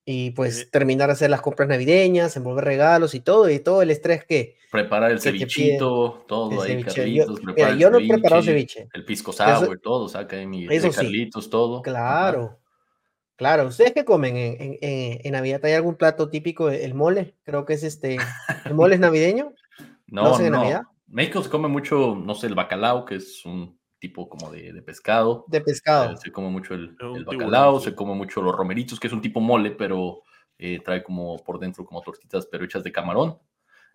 Eh, 0.06 0.12
y 0.12 0.32
pues 0.32 0.70
terminar 0.72 1.08
de 1.08 1.14
hacer 1.14 1.30
las 1.30 1.42
compras 1.42 1.70
navideñas, 1.70 2.36
envolver 2.36 2.66
regalos 2.66 3.16
y 3.16 3.20
todo, 3.20 3.50
y 3.50 3.60
todo 3.60 3.82
el 3.82 3.92
estrés 3.92 4.26
que... 4.26 4.58
Preparar 4.72 5.12
el 5.12 5.22
cevichito, 5.22 6.26
todo 6.28 6.62
ahí, 6.62 6.84
Carlitos. 6.84 7.40
Yo, 7.56 7.76
yo 7.76 7.90
no 7.90 8.00
he 8.00 8.08
preparado 8.08 8.42
ceviche. 8.42 8.88
El 8.94 9.06
pisco 9.06 9.32
sour, 9.32 9.80
todo, 9.80 10.10
saca 10.10 10.36
ahí 10.36 10.48
mi 10.48 10.66
eso 10.66 10.92
Carlitos, 10.92 11.50
todo. 11.50 11.82
Claro, 11.82 12.60
claro. 13.36 13.68
¿Ustedes 13.68 13.94
qué 13.94 14.04
comen 14.04 14.36
en, 14.36 14.58
en, 14.60 14.78
en, 15.24 15.32
Navidad? 15.32 15.64
¿Hay 15.64 15.74
algún 15.74 15.96
plato 15.96 16.30
típico? 16.30 16.70
El 16.70 16.96
mole, 16.96 17.36
creo 17.44 17.66
que 17.66 17.74
es 17.74 17.84
este... 17.84 18.18
¿El 18.66 18.74
mole 18.74 18.96
es 18.96 19.00
navideño? 19.02 19.54
No, 20.08 20.38
no. 20.38 20.50
Navidad? 20.50 20.82
México 21.08 21.44
se 21.44 21.50
come 21.50 21.68
mucho, 21.68 22.16
no 22.16 22.34
sé, 22.34 22.48
el 22.48 22.56
bacalao, 22.56 23.06
que 23.06 23.16
es 23.16 23.46
un 23.46 23.78
tipo 24.04 24.28
como 24.28 24.52
de, 24.52 24.82
pescado. 24.82 25.46
De 25.48 25.62
pescado. 25.62 26.12
Eh, 26.12 26.18
se 26.18 26.30
come 26.30 26.50
mucho 26.50 26.74
el, 26.74 26.94
bacalao, 27.26 27.80
se 27.80 27.96
come 27.96 28.14
mucho 28.14 28.42
los 28.42 28.54
romeritos, 28.54 29.00
que 29.00 29.08
es 29.08 29.14
un 29.14 29.22
tipo 29.22 29.40
mole, 29.40 29.72
pero 29.72 30.24
eh, 30.58 30.82
trae 30.84 31.02
como 31.02 31.42
por 31.42 31.58
dentro 31.58 31.86
como 31.86 32.02
tortitas, 32.02 32.46
pero 32.48 32.66
hechas 32.66 32.84
de 32.84 32.92
camarón. 32.92 33.38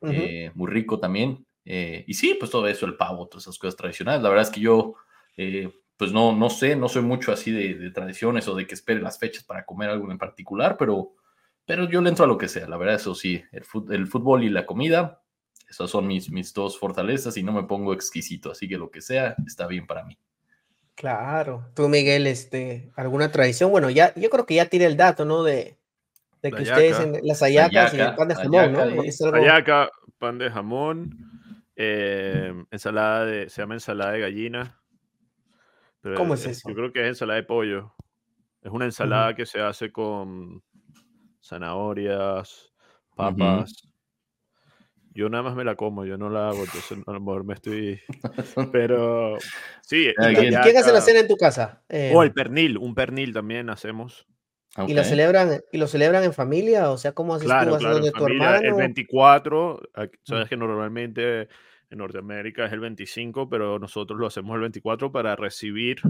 Eh, 0.00 0.50
muy 0.54 0.70
rico 0.70 0.98
también. 0.98 1.46
y 1.62 2.14
sí, 2.14 2.38
pues 2.40 2.50
todo 2.50 2.66
eso, 2.68 2.86
el 2.86 2.96
pavo, 2.96 3.28
todas 3.28 3.44
esas 3.44 3.58
cosas 3.58 3.76
tradicionales. 3.76 4.22
La 4.22 4.30
verdad 4.30 4.46
es 4.46 4.50
que 4.50 4.60
yo, 4.60 4.94
pues 5.98 6.10
no, 6.10 6.34
no 6.34 6.48
sé, 6.48 6.74
no 6.74 6.88
soy 6.88 7.02
mucho 7.02 7.30
así 7.30 7.52
de, 7.52 7.90
tradiciones 7.90 8.48
o 8.48 8.54
de 8.54 8.66
que 8.66 8.74
espere 8.74 9.02
las 9.02 9.18
fechas 9.18 9.44
para 9.44 9.66
comer 9.66 9.90
algo 9.90 10.10
en 10.10 10.16
particular, 10.16 10.78
pero, 10.78 11.12
pero 11.66 11.86
yo 11.86 12.00
le 12.00 12.08
entro 12.08 12.24
a 12.24 12.28
lo 12.28 12.38
que 12.38 12.48
sea. 12.48 12.66
La 12.66 12.78
verdad, 12.78 12.94
eso 12.94 13.14
sí, 13.14 13.42
el, 13.52 13.64
el 13.90 14.06
fútbol 14.06 14.42
y 14.42 14.48
la 14.48 14.64
comida, 14.64 15.20
esas 15.68 15.90
son 15.90 16.06
mis, 16.06 16.30
mis 16.30 16.52
dos 16.54 16.78
fortalezas 16.78 17.36
y 17.36 17.42
no 17.42 17.52
me 17.52 17.64
pongo 17.64 17.92
exquisito, 17.92 18.50
así 18.50 18.68
que 18.68 18.78
lo 18.78 18.90
que 18.90 19.00
sea 19.00 19.36
está 19.46 19.66
bien 19.66 19.86
para 19.86 20.04
mí. 20.04 20.18
Claro. 20.94 21.70
Tú, 21.74 21.88
Miguel, 21.88 22.26
este, 22.26 22.90
¿alguna 22.96 23.30
tradición? 23.30 23.70
Bueno, 23.70 23.88
ya, 23.90 24.12
yo 24.14 24.30
creo 24.30 24.46
que 24.46 24.54
ya 24.54 24.66
tiré 24.66 24.86
el 24.86 24.96
dato, 24.96 25.24
¿no? 25.24 25.44
De, 25.44 25.78
de 26.42 26.50
que 26.50 26.62
ustedes 26.62 26.98
en 26.98 27.20
las 27.22 27.40
hallacas 27.40 27.94
y 27.94 28.00
el 28.00 28.14
pan 28.14 28.28
de 28.28 28.34
jamón, 28.34 28.72
¿no? 28.72 29.88
pan 30.18 30.38
de 30.38 30.50
jamón, 30.50 31.16
eh, 31.76 32.52
ensalada 32.72 33.24
de, 33.24 33.48
se 33.48 33.62
llama 33.62 33.74
ensalada 33.74 34.12
de 34.12 34.20
gallina. 34.20 34.80
¿Cómo 36.16 36.34
es 36.34 36.46
eso? 36.46 36.68
Yo 36.68 36.74
creo 36.74 36.92
que 36.92 37.02
es 37.02 37.08
ensalada 37.08 37.36
de 37.36 37.46
pollo. 37.46 37.94
Es 38.62 38.72
una 38.72 38.86
ensalada 38.86 39.34
que 39.34 39.46
se 39.46 39.60
hace 39.60 39.92
con 39.92 40.62
zanahorias, 41.40 42.72
papas. 43.14 43.87
Yo 45.18 45.28
nada 45.28 45.42
más 45.42 45.56
me 45.56 45.64
la 45.64 45.74
como, 45.74 46.04
yo 46.04 46.16
no 46.16 46.30
la 46.30 46.48
hago, 46.48 46.60
entonces 46.60 46.96
a 47.04 47.10
lo 47.10 47.18
mejor 47.18 47.44
me 47.44 47.54
estoy. 47.54 48.00
Pero 48.72 49.36
sí. 49.82 50.14
¿Quién 50.16 50.76
hace 50.76 50.92
la 50.92 51.00
cena 51.00 51.18
en 51.18 51.26
tu 51.26 51.36
casa? 51.36 51.82
o 52.14 52.22
el 52.22 52.32
pernil, 52.32 52.78
un 52.78 52.94
pernil 52.94 53.32
también 53.32 53.68
hacemos. 53.68 54.28
¿Y 54.86 54.94
lo 54.94 55.02
celebran 55.02 55.60
y 55.72 55.78
lo 55.78 55.88
celebran 55.88 56.22
en 56.22 56.32
familia? 56.32 56.92
O 56.92 56.98
sea, 56.98 57.10
¿cómo 57.10 57.34
haces 57.34 57.46
claro, 57.46 57.72
tú? 57.72 57.78
Claro, 57.78 58.12
tu 58.12 58.26
hermano? 58.26 58.64
El 58.64 58.74
24, 58.74 59.80
sabes 60.22 60.48
que 60.48 60.56
normalmente 60.56 61.48
en 61.90 61.98
Norteamérica 61.98 62.66
es 62.66 62.72
el 62.72 62.78
25, 62.78 63.48
pero 63.48 63.80
nosotros 63.80 64.20
lo 64.20 64.28
hacemos 64.28 64.54
el 64.54 64.60
24 64.60 65.10
para 65.10 65.34
recibir 65.34 66.00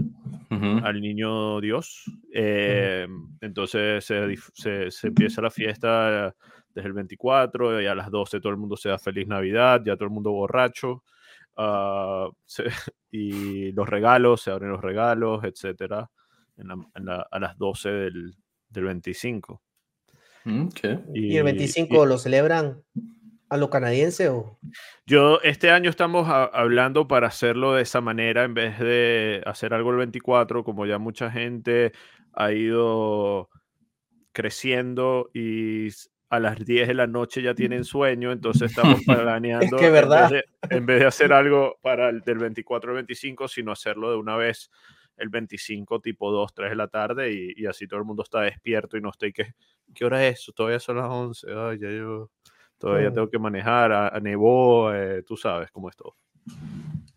al 0.51 1.01
niño 1.01 1.59
Dios. 1.61 2.03
Eh, 2.31 3.07
entonces 3.41 4.05
se, 4.05 4.35
se, 4.91 5.07
empieza 5.07 5.41
la 5.41 5.49
fiesta 5.49 6.35
desde 6.79 6.87
el 6.87 6.93
24 6.93 7.81
y 7.81 7.87
a 7.87 7.95
las 7.95 8.09
12 8.09 8.39
todo 8.39 8.51
el 8.51 8.57
mundo 8.57 8.75
se 8.75 8.89
da 8.89 8.97
feliz 8.97 9.27
Navidad, 9.27 9.81
ya 9.85 9.95
todo 9.95 10.05
el 10.05 10.11
mundo 10.11 10.31
borracho. 10.31 11.03
Ah, 11.57 12.29
y 13.11 13.71
los 13.73 13.87
regalos, 13.87 14.41
se 14.41 14.51
abren 14.51 14.71
los 14.71 14.81
regalos, 14.81 15.43
etcétera, 15.43 16.09
a 17.31 17.39
las 17.39 17.57
12 17.57 17.89
del, 17.89 18.35
del 18.69 18.83
25. 18.85 19.61
Mm, 20.45 20.67
y, 21.13 21.37
el 21.37 21.43
25 21.43 22.05
lo 22.05 22.17
celebran 22.17 22.81
a 23.49 23.57
lo 23.57 23.69
canadiense 23.69 24.29
o? 24.29 24.57
Yo, 25.05 25.41
este 25.41 25.71
año 25.71 25.89
estamos 25.89 26.27
hablando 26.29 27.07
para 27.07 27.27
hacerlo 27.27 27.73
de 27.73 27.81
esa 27.81 27.99
manera 27.99 28.43
en 28.43 28.53
vez 28.53 28.79
de 28.79 29.41
hacer 29.45 29.73
algo 29.73 29.91
el 29.91 29.97
24, 29.97 30.63
como 30.63 30.85
ya 30.85 30.97
mucha 30.97 31.31
gente 31.31 31.91
ha 32.33 32.51
ido 32.51 33.49
creciendo 34.31 35.29
y 35.33 35.87
a 36.29 36.39
las 36.39 36.63
10 36.63 36.87
de 36.87 36.93
la 36.93 37.07
noche 37.07 37.41
ya 37.41 37.53
tienen 37.53 37.83
sueño, 37.85 38.31
entonces 38.31 38.71
estamos 38.71 39.01
planeando 39.03 39.77
es 39.77 39.81
que 39.81 39.89
verdad. 39.89 40.31
En, 40.69 40.85
vez 40.85 40.99
de, 40.99 41.05
hacer 41.05 41.33
algo 41.33 41.77
para 41.81 42.09
el 42.09 42.21
del 42.21 42.37
24 42.37 42.91
al 42.91 42.95
25, 42.95 43.47
sino 43.47 43.71
hacerlo 43.71 44.11
de 44.11 44.17
una 44.17 44.35
vez 44.35 44.69
el 45.17 45.29
25 45.29 45.99
tipo 45.99 46.31
2, 46.31 46.53
3 46.53 46.69
de 46.69 46.75
la 46.75 46.87
tarde 46.87 47.31
y, 47.31 47.65
así 47.65 47.87
todo 47.87 47.99
el 47.99 48.05
mundo 48.05 48.23
está 48.23 48.41
despierto 48.41 48.97
y 48.97 49.01
no 49.01 49.09
estoy 49.09 49.33
que, 49.33 49.53
¿qué 49.93 50.05
hora 50.05 50.25
es 50.25 50.39
eso? 50.39 50.53
Todavía 50.53 50.79
son 50.79 50.97
las 50.97 51.09
11, 51.09 51.47
ay, 51.53 51.79
ya 51.79 51.89
yo 51.89 52.31
todavía 52.77 53.09
mm. 53.09 53.13
tengo 53.13 53.29
que 53.29 53.39
manejar, 53.39 53.91
a, 53.91 54.19
nevó, 54.21 54.93
eh, 54.93 55.23
tú 55.23 55.35
sabes 55.35 55.69
cómo 55.71 55.89
es 55.89 55.95
todo. 55.97 56.15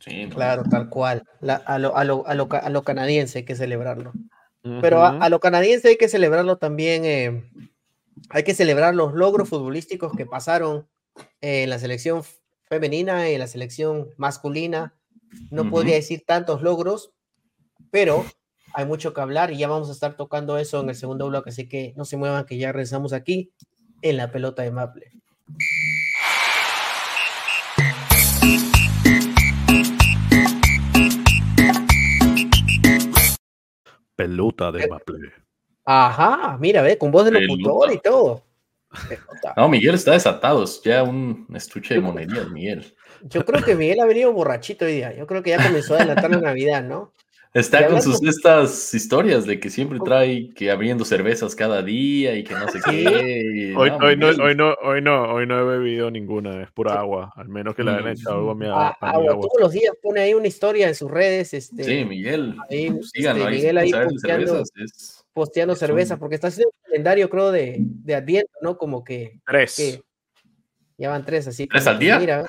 Sí, 0.00 0.28
claro, 0.30 0.64
tal 0.68 0.88
cual. 0.88 1.22
a, 1.42 1.78
lo, 1.78 1.96
a, 1.96 2.04
lo, 2.04 2.26
a, 2.26 2.34
lo, 2.34 2.48
a, 2.50 2.70
lo, 2.70 2.82
canadiense 2.82 3.38
hay 3.38 3.44
que 3.44 3.54
celebrarlo. 3.54 4.12
Pero 4.80 5.04
a, 5.04 5.28
lo 5.28 5.40
canadiense 5.40 5.88
hay 5.88 5.96
que 5.96 6.08
celebrarlo 6.08 6.56
también, 6.56 7.04
eh, 7.04 7.44
hay 8.30 8.44
que 8.44 8.54
celebrar 8.54 8.94
los 8.94 9.14
logros 9.14 9.48
futbolísticos 9.48 10.12
que 10.16 10.26
pasaron 10.26 10.88
en 11.40 11.70
la 11.70 11.78
selección 11.78 12.22
femenina 12.68 13.28
y 13.28 13.34
en 13.34 13.40
la 13.40 13.46
selección 13.46 14.08
masculina. 14.16 14.94
No 15.50 15.70
podría 15.70 15.94
decir 15.94 16.24
tantos 16.26 16.62
logros, 16.62 17.12
pero 17.90 18.24
hay 18.74 18.86
mucho 18.86 19.12
que 19.12 19.20
hablar 19.20 19.52
y 19.52 19.58
ya 19.58 19.68
vamos 19.68 19.88
a 19.88 19.92
estar 19.92 20.16
tocando 20.16 20.58
eso 20.58 20.80
en 20.80 20.88
el 20.88 20.94
segundo 20.94 21.28
bloque, 21.28 21.50
así 21.50 21.68
que 21.68 21.94
no 21.96 22.04
se 22.04 22.16
muevan 22.16 22.46
que 22.46 22.58
ya 22.58 22.72
regresamos 22.72 23.12
aquí 23.12 23.52
en 24.02 24.16
la 24.16 24.30
pelota 24.30 24.62
de 24.62 24.70
Maple. 24.70 25.12
Pelota 34.16 34.70
de 34.70 34.86
Maple. 34.86 35.41
Ajá, 35.84 36.56
mira, 36.60 36.82
ve, 36.82 36.96
con 36.96 37.10
voz 37.10 37.24
de 37.24 37.32
locutor 37.32 37.92
y 37.92 37.98
todo. 37.98 38.42
No, 39.56 39.68
Miguel 39.68 39.94
está 39.94 40.12
desatado, 40.12 40.64
es 40.64 40.80
ya 40.82 41.02
un 41.02 41.46
estuche 41.54 41.94
de 41.94 42.00
monerías, 42.00 42.48
Miguel. 42.50 42.94
Yo 43.22 43.44
creo 43.44 43.64
que 43.64 43.74
Miguel 43.74 44.00
ha 44.00 44.06
venido 44.06 44.32
borrachito 44.32 44.84
hoy 44.84 44.96
día. 44.96 45.14
Yo 45.14 45.26
creo 45.26 45.42
que 45.42 45.50
ya 45.50 45.64
comenzó 45.64 45.94
a 45.94 45.98
adelantar 45.98 46.30
la 46.30 46.40
Navidad, 46.40 46.82
¿no? 46.82 47.12
Está 47.54 47.86
con 47.86 48.00
sus 48.00 48.22
estas 48.22 48.94
historias 48.94 49.44
de 49.44 49.60
que 49.60 49.68
siempre 49.68 49.98
trae 50.02 50.54
que 50.54 50.70
abriendo 50.70 51.04
cervezas 51.04 51.54
cada 51.54 51.82
día 51.82 52.34
y 52.34 52.44
que 52.44 52.54
no 52.54 52.66
sé 52.68 52.80
qué. 52.82 53.74
hoy, 53.76 53.90
no, 53.90 53.98
hoy, 53.98 54.16
no, 54.16 54.28
hoy, 54.28 54.54
no, 54.54 54.74
hoy, 54.82 55.02
no, 55.02 55.34
hoy 55.34 55.46
no 55.46 55.60
he 55.60 55.64
bebido 55.64 56.10
ninguna, 56.10 56.62
es 56.62 56.70
pura 56.70 56.98
agua, 56.98 57.30
al 57.36 57.50
menos 57.50 57.74
que 57.74 57.84
la 57.84 57.96
hayan 57.96 58.12
echado 58.12 58.36
algo 58.36 58.50
a 58.52 58.54
mi, 58.54 58.66
ah, 58.68 58.96
agua. 59.00 59.34
Todos 59.34 59.60
los 59.60 59.72
días 59.72 59.94
pone 60.02 60.22
ahí 60.22 60.32
una 60.32 60.48
historia 60.48 60.88
en 60.88 60.94
sus 60.94 61.10
redes. 61.10 61.52
Este, 61.52 61.84
sí, 61.84 62.06
Miguel. 62.06 62.56
Ahí, 62.70 62.86
este, 62.86 63.34
Miguel 63.34 63.76
ahí 63.76 63.92
posteando, 63.92 64.64
cervezas, 64.64 65.21
posteando 65.32 65.74
cerveza, 65.74 66.18
porque 66.18 66.34
está 66.34 66.48
haciendo 66.48 66.70
un 66.70 66.90
calendario, 66.90 67.30
creo, 67.30 67.50
de, 67.50 67.76
de 67.78 68.14
Adviento, 68.14 68.52
¿no? 68.60 68.76
Como 68.76 69.04
que. 69.04 69.40
Tres. 69.46 70.02
ya 70.98 71.10
van 71.10 71.24
tres, 71.24 71.48
así. 71.48 71.66
¿Tres 71.66 71.86
al 71.86 71.98
día? 71.98 72.18
Mira. 72.18 72.46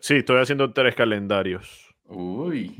Sí, 0.00 0.16
estoy 0.16 0.40
haciendo 0.40 0.72
tres 0.72 0.94
calendarios. 0.94 1.94
Uy. 2.04 2.76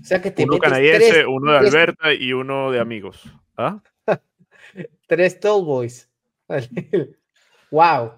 O 0.00 0.04
sea 0.04 0.20
que 0.20 0.30
te 0.30 0.44
uno 0.44 0.58
canadiense, 0.58 1.26
uno 1.26 1.52
de 1.52 1.58
Alberta 1.58 2.12
y 2.12 2.32
uno 2.32 2.70
de 2.70 2.80
amigos. 2.80 3.22
¿Ah? 3.56 3.80
tres 5.06 5.40
Tall 5.40 5.64
Boys. 5.64 6.10
wow. 7.70 8.12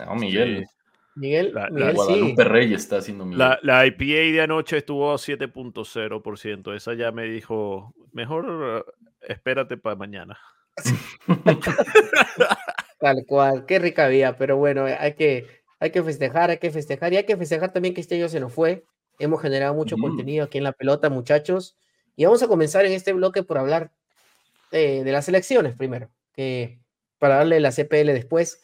No, 0.00 0.14
Miguel. 0.16 0.66
Miguel, 1.14 1.52
la, 1.52 1.68
Miguel 1.70 1.94
Guadalupe 1.94 2.44
Rey 2.44 2.74
está 2.74 2.98
haciendo 2.98 3.24
Miguel. 3.24 3.38
La, 3.38 3.58
la, 3.62 3.86
IPA 3.86 4.04
de 4.04 4.40
anoche 4.42 4.78
estuvo 4.78 5.10
a 5.12 5.16
7.0%. 5.16 6.74
Esa 6.76 6.94
ya 6.94 7.10
me 7.10 7.24
dijo, 7.24 7.92
mejor 8.12 8.86
espérate 9.28 9.76
para 9.76 9.96
mañana. 9.96 10.38
Tal 12.98 13.24
cual, 13.26 13.66
qué 13.66 13.78
rica 13.78 14.08
vía, 14.08 14.36
pero 14.36 14.56
bueno, 14.56 14.84
hay 14.84 15.14
que, 15.14 15.46
hay 15.78 15.90
que 15.90 16.02
festejar, 16.02 16.50
hay 16.50 16.58
que 16.58 16.70
festejar 16.70 17.12
y 17.12 17.18
hay 17.18 17.24
que 17.24 17.36
festejar 17.36 17.72
también 17.72 17.94
que 17.94 18.00
este 18.00 18.16
año 18.16 18.28
se 18.28 18.40
nos 18.40 18.52
fue. 18.52 18.84
Hemos 19.18 19.40
generado 19.40 19.74
mucho 19.74 19.96
contenido 19.96 20.44
aquí 20.44 20.58
en 20.58 20.64
la 20.64 20.72
pelota, 20.72 21.10
muchachos. 21.10 21.76
Y 22.16 22.24
vamos 22.24 22.42
a 22.42 22.48
comenzar 22.48 22.84
en 22.84 22.92
este 22.92 23.12
bloque 23.12 23.42
por 23.42 23.58
hablar 23.58 23.92
eh, 24.72 25.02
de 25.04 25.12
las 25.12 25.28
elecciones 25.28 25.76
primero, 25.76 26.10
que 26.32 26.80
para 27.18 27.36
darle 27.36 27.60
la 27.60 27.70
CPL 27.70 28.12
después. 28.12 28.62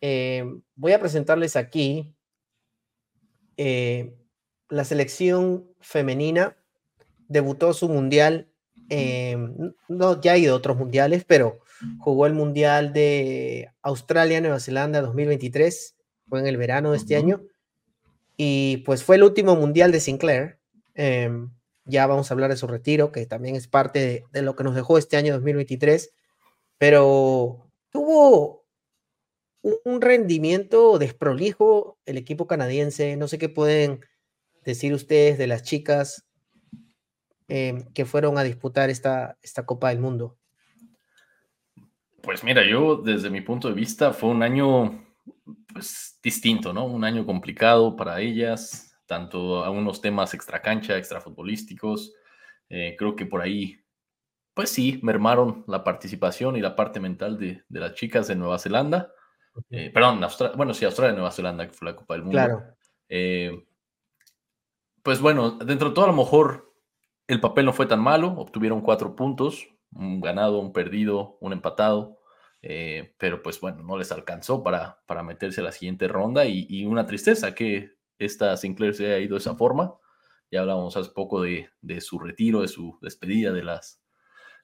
Eh, 0.00 0.44
voy 0.74 0.92
a 0.92 1.00
presentarles 1.00 1.56
aquí 1.56 2.14
eh, 3.56 4.14
la 4.68 4.84
selección 4.84 5.70
femenina. 5.80 6.56
Debutó 7.28 7.72
su 7.74 7.88
mundial, 7.88 8.49
no, 9.88 10.20
ya 10.20 10.32
ha 10.32 10.38
ido 10.38 10.54
a 10.54 10.56
otros 10.58 10.76
mundiales, 10.76 11.24
pero 11.24 11.60
jugó 11.98 12.26
el 12.26 12.34
mundial 12.34 12.92
de 12.92 13.70
Australia, 13.82 14.40
Nueva 14.40 14.60
Zelanda 14.60 15.00
2023, 15.00 15.96
fue 16.28 16.40
en 16.40 16.46
el 16.46 16.56
verano 16.56 16.92
de 16.92 16.98
este 16.98 17.16
año 17.16 17.42
y 18.42 18.78
pues 18.86 19.04
fue 19.04 19.16
el 19.16 19.22
último 19.22 19.54
mundial 19.54 19.92
de 19.92 20.00
Sinclair. 20.00 20.58
Em, 20.94 21.50
ya 21.84 22.06
vamos 22.06 22.30
a 22.30 22.34
hablar 22.34 22.48
de 22.48 22.56
su 22.56 22.66
retiro, 22.66 23.12
que 23.12 23.26
también 23.26 23.54
es 23.54 23.68
parte 23.68 24.24
de, 24.32 24.40
lo 24.40 24.56
que 24.56 24.64
nos 24.64 24.74
dejó 24.74 24.96
este 24.96 25.18
año 25.18 25.34
2023. 25.34 26.10
Pero 26.78 27.70
tuvo 27.90 28.64
un 29.60 30.00
rendimiento 30.00 30.98
desprolijo 30.98 31.98
el 32.06 32.16
equipo 32.16 32.46
canadiense. 32.46 33.14
No 33.18 33.28
sé 33.28 33.36
qué 33.36 33.50
pueden 33.50 34.00
decir 34.64 34.94
ustedes 34.94 35.36
de 35.36 35.46
las 35.46 35.62
chicas 35.62 36.24
em, 37.50 37.84
que 37.92 38.04
fueron 38.04 38.38
a 38.38 38.44
disputar 38.44 38.90
esta, 38.90 39.36
esta 39.42 39.66
Copa 39.66 39.88
del 39.88 39.98
Mundo. 39.98 40.38
Pues 42.22 42.44
mira, 42.44 42.62
yo 42.64 42.96
desde 42.96 43.28
mi 43.28 43.40
punto 43.40 43.68
de 43.68 43.74
vista 43.74 44.12
fue 44.12 44.30
un 44.30 44.42
año 44.42 45.04
pues, 45.72 46.18
distinto, 46.22 46.72
¿no? 46.72 46.86
Un 46.86 47.04
año 47.04 47.26
complicado 47.26 47.96
para 47.96 48.20
ellas, 48.20 48.96
tanto 49.06 49.64
a 49.64 49.70
unos 49.70 50.00
temas 50.00 50.32
extra 50.32 50.62
cancha, 50.62 50.96
extra 50.96 51.20
futbolísticos. 51.20 52.14
Eh, 52.68 52.94
creo 52.96 53.16
que 53.16 53.26
por 53.26 53.42
ahí, 53.42 53.82
pues 54.54 54.70
sí, 54.70 55.00
mermaron 55.02 55.64
la 55.66 55.82
participación 55.82 56.56
y 56.56 56.60
la 56.60 56.76
parte 56.76 57.00
mental 57.00 57.36
de, 57.36 57.64
las 57.68 57.94
chicas 57.94 58.28
de 58.28 58.36
Nueva 58.36 58.58
Zelanda. 58.58 59.12
Eh, 59.70 59.90
perdón, 59.92 60.20
bueno, 60.56 60.72
sí, 60.72 60.84
Australia 60.84 61.12
y 61.12 61.16
Nueva 61.16 61.32
Zelanda, 61.32 61.66
que 61.66 61.72
fue 61.72 61.90
la 61.90 61.96
Copa 61.96 62.14
del 62.14 62.22
Mundo. 62.22 62.36
Claro. 62.36 62.62
Eh, 63.08 63.66
pues 65.02 65.20
bueno, 65.20 65.52
dentro 65.52 65.88
de 65.88 65.94
todo, 65.94 66.04
a 66.04 66.08
lo 66.08 66.14
mejor 66.14 66.69
el 67.32 67.40
papel 67.40 67.64
no 67.64 67.72
fue 67.72 67.86
tan 67.86 68.00
malo, 68.00 68.34
obtuvieron 68.36 68.80
cuatro 68.80 69.14
puntos, 69.14 69.68
un 69.92 70.20
ganado, 70.20 70.58
un 70.58 70.72
perdido, 70.72 71.38
un 71.40 71.52
empatado. 71.52 72.18
Eh, 72.62 73.14
pero 73.18 73.42
pues 73.42 73.58
bueno, 73.60 73.82
no 73.82 73.96
les 73.96 74.12
alcanzó 74.12 74.62
para, 74.62 75.00
para 75.06 75.22
meterse 75.22 75.62
a 75.62 75.64
la 75.64 75.72
siguiente 75.72 76.08
ronda 76.08 76.44
y, 76.44 76.84
una 76.84 77.06
tristeza 77.06 77.54
que 77.54 77.92
esta 78.18 78.54
Sinclair 78.56 78.94
se 78.94 79.06
haya 79.06 79.18
ido 79.18 79.36
de 79.36 79.40
esa 79.40 79.54
forma. 79.56 79.94
Ya 80.50 80.60
hablábamos 80.60 80.96
hace 80.96 81.10
poco 81.10 81.42
de, 81.42 81.70
su 82.00 82.18
retiro, 82.18 82.62
de 82.62 82.68
su 82.68 82.98
despedida 83.00 83.52
de 83.52 83.62
las, 83.62 84.02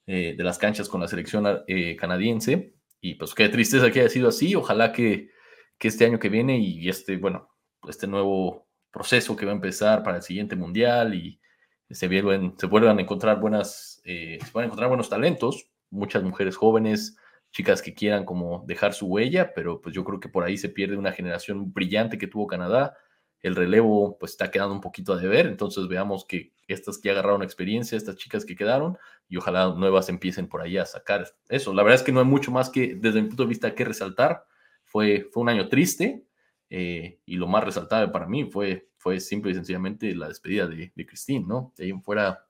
eh, 0.06 0.35
de 0.37 0.44
las 0.44 0.58
canchas 0.58 0.88
con 0.88 1.00
la 1.00 1.08
selección 1.08 1.46
eh, 1.68 1.96
canadiense. 1.96 2.75
y 3.00 3.14
pues 3.14 3.35
qué 3.35 3.49
tristeza 3.49 3.90
que 3.90 4.00
haya 4.00 4.08
sido 4.11 4.28
así. 4.28 4.54
Ojalá 4.54 4.92
que, 4.92 5.30
que 5.78 5.88
este 5.88 6.04
año 6.04 6.18
que 6.18 6.28
viene 6.28 6.58
y 6.58 6.88
este, 6.88 7.16
bueno, 7.16 7.49
este 7.88 8.06
nuevo 8.06 8.68
proceso 8.90 9.37
que 9.37 9.46
va 9.46 9.52
a 9.52 9.54
empezar 9.54 10.02
para 10.02 10.16
el 10.18 10.23
siguiente 10.23 10.56
mundial 10.56 11.14
y 11.14 11.40
se 11.90 12.08
vuelven, 12.08 12.54
se 12.58 12.66
vuelvan 12.66 12.98
a 12.98 13.02
encontrar 13.02 13.40
buenas, 13.40 14.00
eh, 14.04 14.38
se 14.44 14.50
van 14.52 14.62
a 14.62 14.66
encontrar 14.66 14.88
buenos 14.88 15.08
talentos, 15.08 15.68
muchas 15.90 16.22
mujeres 16.22 16.56
jóvenes, 16.56 17.16
chicas 17.52 17.80
que 17.80 17.94
quieran 17.94 18.24
como 18.24 18.64
dejar 18.66 18.92
su 18.92 19.06
huella, 19.06 19.54
pero 19.54 19.80
pues 19.80 19.94
yo 19.94 20.04
creo 20.04 20.20
que 20.20 20.28
por 20.28 20.44
ahí 20.44 20.58
se 20.58 20.68
pierde 20.68 20.96
una 20.96 21.12
generación 21.12 21.72
brillante 21.72 22.18
que 22.18 22.26
tuvo 22.26 22.46
Canadá. 22.46 22.96
El 23.40 23.54
relevo 23.54 24.18
pues 24.18 24.32
está 24.32 24.50
quedando 24.50 24.74
un 24.74 24.80
poquito 24.80 25.12
a 25.12 25.16
deber, 25.16 25.46
entonces 25.46 25.86
veamos 25.88 26.24
que 26.24 26.52
estas 26.66 26.98
que 26.98 27.10
agarraron 27.10 27.42
experiencia, 27.42 27.96
estas 27.96 28.16
chicas 28.16 28.44
que 28.44 28.56
quedaron, 28.56 28.98
y 29.28 29.36
ojalá 29.36 29.68
nuevas 29.74 30.08
empiecen 30.08 30.48
por 30.48 30.62
ahí 30.62 30.78
a 30.78 30.86
sacar 30.86 31.26
eso. 31.48 31.72
La 31.72 31.82
verdad 31.82 32.00
es 32.00 32.02
que 32.02 32.12
no 32.12 32.20
hay 32.20 32.26
mucho 32.26 32.50
más 32.50 32.70
que 32.70 32.96
desde 32.96 33.22
mi 33.22 33.28
punto 33.28 33.44
de 33.44 33.48
vista 33.48 33.74
que 33.74 33.84
resaltar. 33.84 34.44
Fue, 34.84 35.28
fue 35.32 35.42
un 35.42 35.48
año 35.48 35.68
triste 35.68 36.24
eh, 36.70 37.20
y 37.26 37.36
lo 37.36 37.46
más 37.46 37.64
resaltable 37.64 38.08
para 38.08 38.26
mí 38.26 38.44
fue, 38.44 38.88
fue 39.06 39.20
simple 39.20 39.52
y 39.52 39.54
sencillamente 39.54 40.12
la 40.16 40.26
despedida 40.26 40.66
de, 40.66 40.90
de 40.92 41.06
Christine, 41.06 41.44
¿no? 41.46 41.72
De 41.76 41.84
ahí 41.84 41.90
en 41.90 42.02
fuera, 42.02 42.44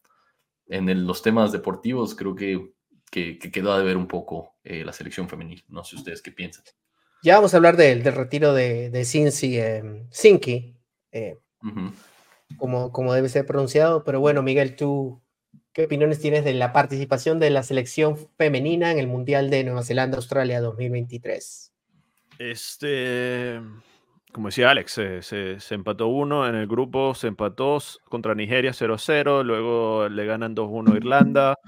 en 0.68 1.06
los 1.06 1.20
temas 1.20 1.52
deportivos, 1.52 2.14
creo 2.14 2.34
que 2.34 2.72
que, 3.10 3.38
quedó 3.38 3.72
a 3.72 3.78
deber 3.78 3.96
un 3.96 4.06
poco 4.06 4.56
eh, 4.64 4.84
la 4.84 4.92
selección 4.92 5.28
femenil. 5.28 5.64
No 5.68 5.84
sé 5.84 5.96
ustedes 5.96 6.22
qué 6.22 6.32
piensan. 6.32 6.64
Ya 7.22 7.36
vamos 7.36 7.54
a 7.54 7.56
hablar 7.56 7.76
del, 7.76 8.02
retiro 8.04 8.54
de, 8.54 8.90
de 8.90 9.04
Cincy, 9.04 9.58
eh, 9.58 10.06
eh 11.12 11.38
como, 12.58 12.92
como 12.92 13.12
debe 13.12 13.28
ser 13.28 13.44
pronunciado, 13.44 14.04
pero 14.04 14.20
bueno, 14.20 14.40
Miguel, 14.40 14.76
tú, 14.76 15.20
¿qué 15.72 15.84
opiniones 15.84 16.20
tienes 16.20 16.44
de 16.44 16.54
la 16.54 16.72
participación 16.72 17.40
de 17.40 17.50
la 17.50 17.64
selección 17.64 18.16
femenina 18.38 18.92
en 18.92 18.98
el 18.98 19.08
Mundial 19.08 19.50
de 19.50 19.64
Nueva 19.64 19.82
Zelanda-Australia 19.82 20.60
2023? 20.60 21.72
Este, 22.38 23.60
como 24.36 24.48
decía 24.48 24.68
Alex, 24.68 24.92
se, 24.92 25.22
se, 25.22 25.74
empató 25.74 26.08
uno 26.08 26.46
en 26.46 26.56
el 26.56 26.66
grupo, 26.66 27.14
se 27.14 27.26
empató 27.26 27.78
contra 28.04 28.34
Nigeria 28.34 28.72
0-0, 28.72 29.42
luego 29.42 30.10
le 30.10 30.26
ganan 30.26 30.54
2-1 30.54 30.94
Irlanda 30.94 31.58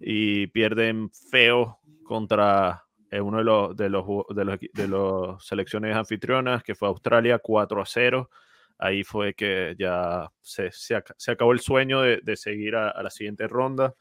y 0.00 0.48
pierden 0.48 1.08
feo 1.30 1.78
contra 2.02 2.82
eh, 3.12 3.20
uno 3.20 3.38
de 3.38 3.44
los, 3.44 3.76
de 3.76 3.88
los, 3.90 4.04
de 4.34 4.44
los, 4.44 4.58
de 4.58 4.88
los 4.88 5.46
selecciones 5.46 5.94
anfitrionas, 5.94 6.64
que 6.64 6.74
fue 6.74 6.88
Australia 6.88 7.38
4 7.38 7.80
a 7.80 7.86
0. 7.86 8.28
Ahí 8.76 9.04
fue 9.04 9.34
que 9.34 9.76
ya 9.78 10.28
se, 10.40 10.72
se, 10.72 11.00
se 11.16 11.30
acabó 11.30 11.52
el 11.52 11.60
sueño 11.60 12.00
de, 12.00 12.22
de 12.24 12.36
seguir 12.36 12.74
a, 12.74 13.00
la 13.04 13.10
siguiente 13.10 13.46
ronda. 13.46 13.94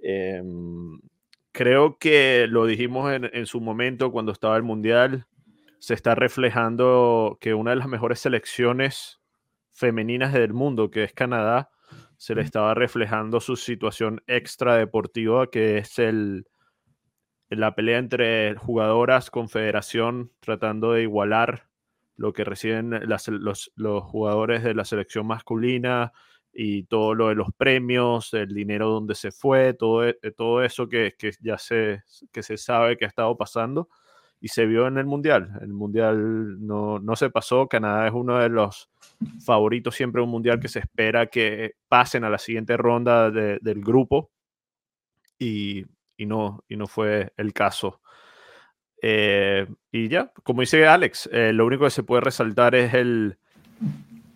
Em, 0.00 1.00
creo 1.50 1.96
que 1.96 2.46
lo 2.46 2.66
dijimos 2.66 3.10
en, 3.10 3.30
en, 3.32 3.46
su 3.46 3.62
momento 3.62 4.12
cuando 4.12 4.32
estaba 4.32 4.54
el 4.58 4.64
Mundial, 4.64 5.26
se 5.84 5.92
está 5.92 6.14
reflejando 6.14 7.36
que 7.42 7.52
una 7.52 7.72
de 7.72 7.76
las 7.76 7.88
mejores 7.88 8.18
selecciones 8.18 9.20
femeninas 9.70 10.32
del 10.32 10.54
mundo, 10.54 10.90
que 10.90 11.04
es 11.04 11.12
Canadá, 11.12 11.68
se 12.16 12.34
le 12.34 12.40
estaba 12.40 12.72
reflejando 12.72 13.38
su 13.38 13.54
situación 13.54 14.22
extra 14.26 14.78
deportiva, 14.78 15.50
que 15.50 15.76
es 15.76 15.98
el, 15.98 16.46
la 17.50 17.74
pelea 17.74 17.98
entre 17.98 18.54
jugadoras, 18.54 19.30
confederación, 19.30 20.32
tratando 20.40 20.92
de 20.92 21.02
igualar 21.02 21.68
lo 22.16 22.32
que 22.32 22.44
reciben 22.44 23.02
los, 23.06 23.70
jugadores 24.04 24.62
de 24.62 24.72
la 24.72 24.86
selección 24.86 25.26
masculina 25.26 26.14
y 26.50 26.84
todo 26.84 27.14
lo 27.14 27.28
de 27.28 27.34
los 27.34 27.52
premios, 27.58 28.32
el 28.32 28.54
dinero 28.54 28.88
donde 28.88 29.14
se 29.14 29.32
fue, 29.32 29.74
todo, 29.74 30.08
e, 30.08 30.14
todo 30.34 30.64
eso 30.64 30.88
que, 30.88 31.14
que 31.18 31.32
ya 31.42 31.58
se, 31.58 32.04
que 32.32 32.42
se 32.42 32.56
sabe 32.56 32.96
que 32.96 33.04
ha 33.04 33.08
estado 33.08 33.36
pasando 33.36 33.90
y 34.44 34.48
se 34.48 34.66
vio 34.66 34.86
en 34.86 34.98
el 34.98 35.06
Mundial. 35.06 35.58
El 35.62 35.72
Mundial 35.72 36.66
no, 36.66 36.98
no 36.98 37.16
se 37.16 37.30
pasó, 37.30 37.66
Canadá 37.66 38.06
es 38.06 38.12
uno 38.12 38.38
de 38.38 38.50
los 38.50 38.90
favoritos 39.42 39.94
siempre 39.94 40.20
un 40.20 40.28
Mundial 40.28 40.60
que 40.60 40.68
se 40.68 40.80
espera 40.80 41.28
que 41.28 41.76
pasen 41.88 42.24
a 42.24 42.28
la 42.28 42.36
siguiente 42.36 42.76
ronda 42.76 43.30
del 43.30 43.80
grupo 43.80 44.30
y, 45.38 45.86
y, 46.18 46.26
no, 46.26 46.62
y 46.68 46.76
no 46.76 46.86
fue 46.86 47.32
el 47.38 47.54
caso. 47.54 48.02
Eh, 49.00 49.66
y 49.90 50.08
ya, 50.08 50.30
como 50.42 50.60
dice 50.60 50.86
Alex, 50.86 51.26
eh, 51.32 51.54
lo 51.54 51.64
único 51.64 51.84
que 51.84 51.90
se 51.90 52.02
puede 52.02 52.20
resaltar 52.20 52.74
es 52.74 52.92
el, 52.92 53.38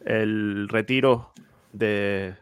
el 0.06 0.70
retiro 0.70 1.34
de, 1.74 2.34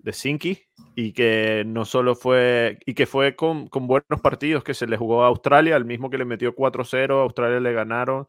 de 0.00 0.12
Sinki 0.12 0.60
y 0.98 1.12
que 1.12 1.62
no 1.66 1.84
solo 1.84 2.16
fue, 2.16 2.78
y 2.86 2.94
que 2.94 3.04
fue 3.04 3.36
con, 3.36 3.68
con, 3.68 3.86
buenos 3.86 4.20
partidos 4.22 4.64
que 4.64 4.72
se 4.72 4.86
le 4.86 4.96
jugó 4.96 5.24
a 5.24 5.28
Australia, 5.28 5.76
el 5.76 5.84
mismo 5.84 6.08
que 6.08 6.16
le 6.16 6.24
metió 6.24 6.56
4-0, 6.56 7.18
a 7.18 7.22
Australia 7.22 7.60
le 7.60 7.74
ganaron 7.74 8.26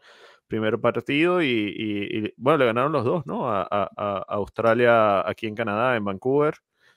primer 0.48 0.78
partido 0.80 1.42
y, 1.42 2.34
bueno, 2.36 2.58
le 2.58 2.66
ganaron 2.66 2.92
los 2.92 3.06
dos, 3.06 3.26
¿no? 3.26 3.50
A, 3.50 3.66
a, 3.72 4.26
Australia 4.28 5.28
aquí 5.28 5.48
en 5.48 5.56
Canadá, 5.56 5.96
en 5.96 6.04
Vancouver. 6.04 6.56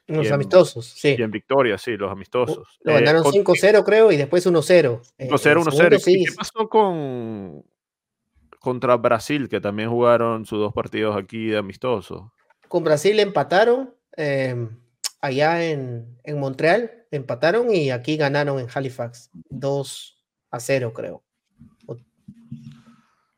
Los 0.09 0.33
amistosos, 0.33 0.87
sí. 0.87 1.15
Y 1.17 1.23
en 1.23 1.31
Victoria, 1.31 1.79
sí, 1.79 1.97
los 1.97 2.11
amistosos. 2.11 2.81
Lo 2.83 2.95
ganaron 2.95 3.23
5-0 3.23 3.79
eh, 3.79 3.85
creo 3.85 4.11
y 4.11 4.17
después 4.17 4.45
1-0. 4.45 5.01
5-0, 5.19 5.65
1-0. 5.65 6.05
¿Qué 6.05 6.33
pasó 6.37 6.69
con 6.69 7.65
contra 8.59 8.97
Brasil, 8.97 9.49
que 9.49 9.61
también 9.61 9.89
jugaron 9.89 10.45
sus 10.45 10.59
dos 10.59 10.73
partidos 10.73 11.17
aquí 11.17 11.47
de 11.47 11.59
amistosos? 11.59 12.25
Con 12.69 12.83
Brasil 12.83 13.19
empataron 13.21 13.95
Em, 14.17 14.69
allá 15.21 15.65
en, 15.65 16.19
en, 16.25 16.39
Montreal, 16.39 17.07
empataron 17.11 17.75
y 17.75 17.91
aquí 17.91 18.17
ganaron 18.17 18.59
en 18.59 18.69
Halifax 18.73 19.31
2 19.51 20.23
a 20.51 20.61
0, 20.61 20.93
creo. 20.95 21.23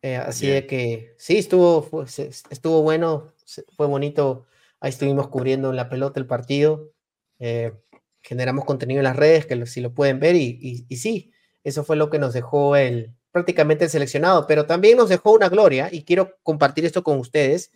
Eh, 0.05 0.17
así 0.17 0.49
de 0.49 0.67
que 0.67 1.15
sí, 1.17 1.39
estuvo, 1.39 2.05
estuvo 2.07 2.83
bueno, 2.83 3.33
fue 3.77 3.87
bonito. 3.87 4.47
Ahí 4.81 4.91
estuvimos 4.91 5.29
cubriendo 5.29 5.73
la 5.73 5.89
pelota 5.89 6.19
el 6.19 6.27
partido. 6.27 6.91
Eh, 7.39 7.73
generamos 8.21 8.65
contenido 8.65 8.99
en 8.99 9.05
las 9.05 9.17
redes, 9.17 9.47
que 9.47 9.65
si 9.67 9.81
lo 9.81 9.95
pueden 9.95 10.19
ver, 10.19 10.35
y, 10.35 10.59
y, 10.61 10.87
y, 10.89 10.97
sí, 10.97 11.33
eso 11.63 11.85
fue 11.85 11.97
lo 11.97 12.11
que 12.11 12.19
nos 12.19 12.33
dejó 12.33 12.77
el 12.77 13.15
prácticamente 13.33 13.85
el 13.85 13.91
seleccionado, 13.91 14.47
pero 14.47 14.67
también 14.67 14.99
nos 14.99 15.09
dejó 15.09 15.33
una 15.33 15.49
gloria, 15.49 15.89
y 15.91 16.05
quiero 16.05 16.37
compartir 16.43 16.85
esto 16.85 17.03
con 17.03 17.19
ustedes 17.19 17.73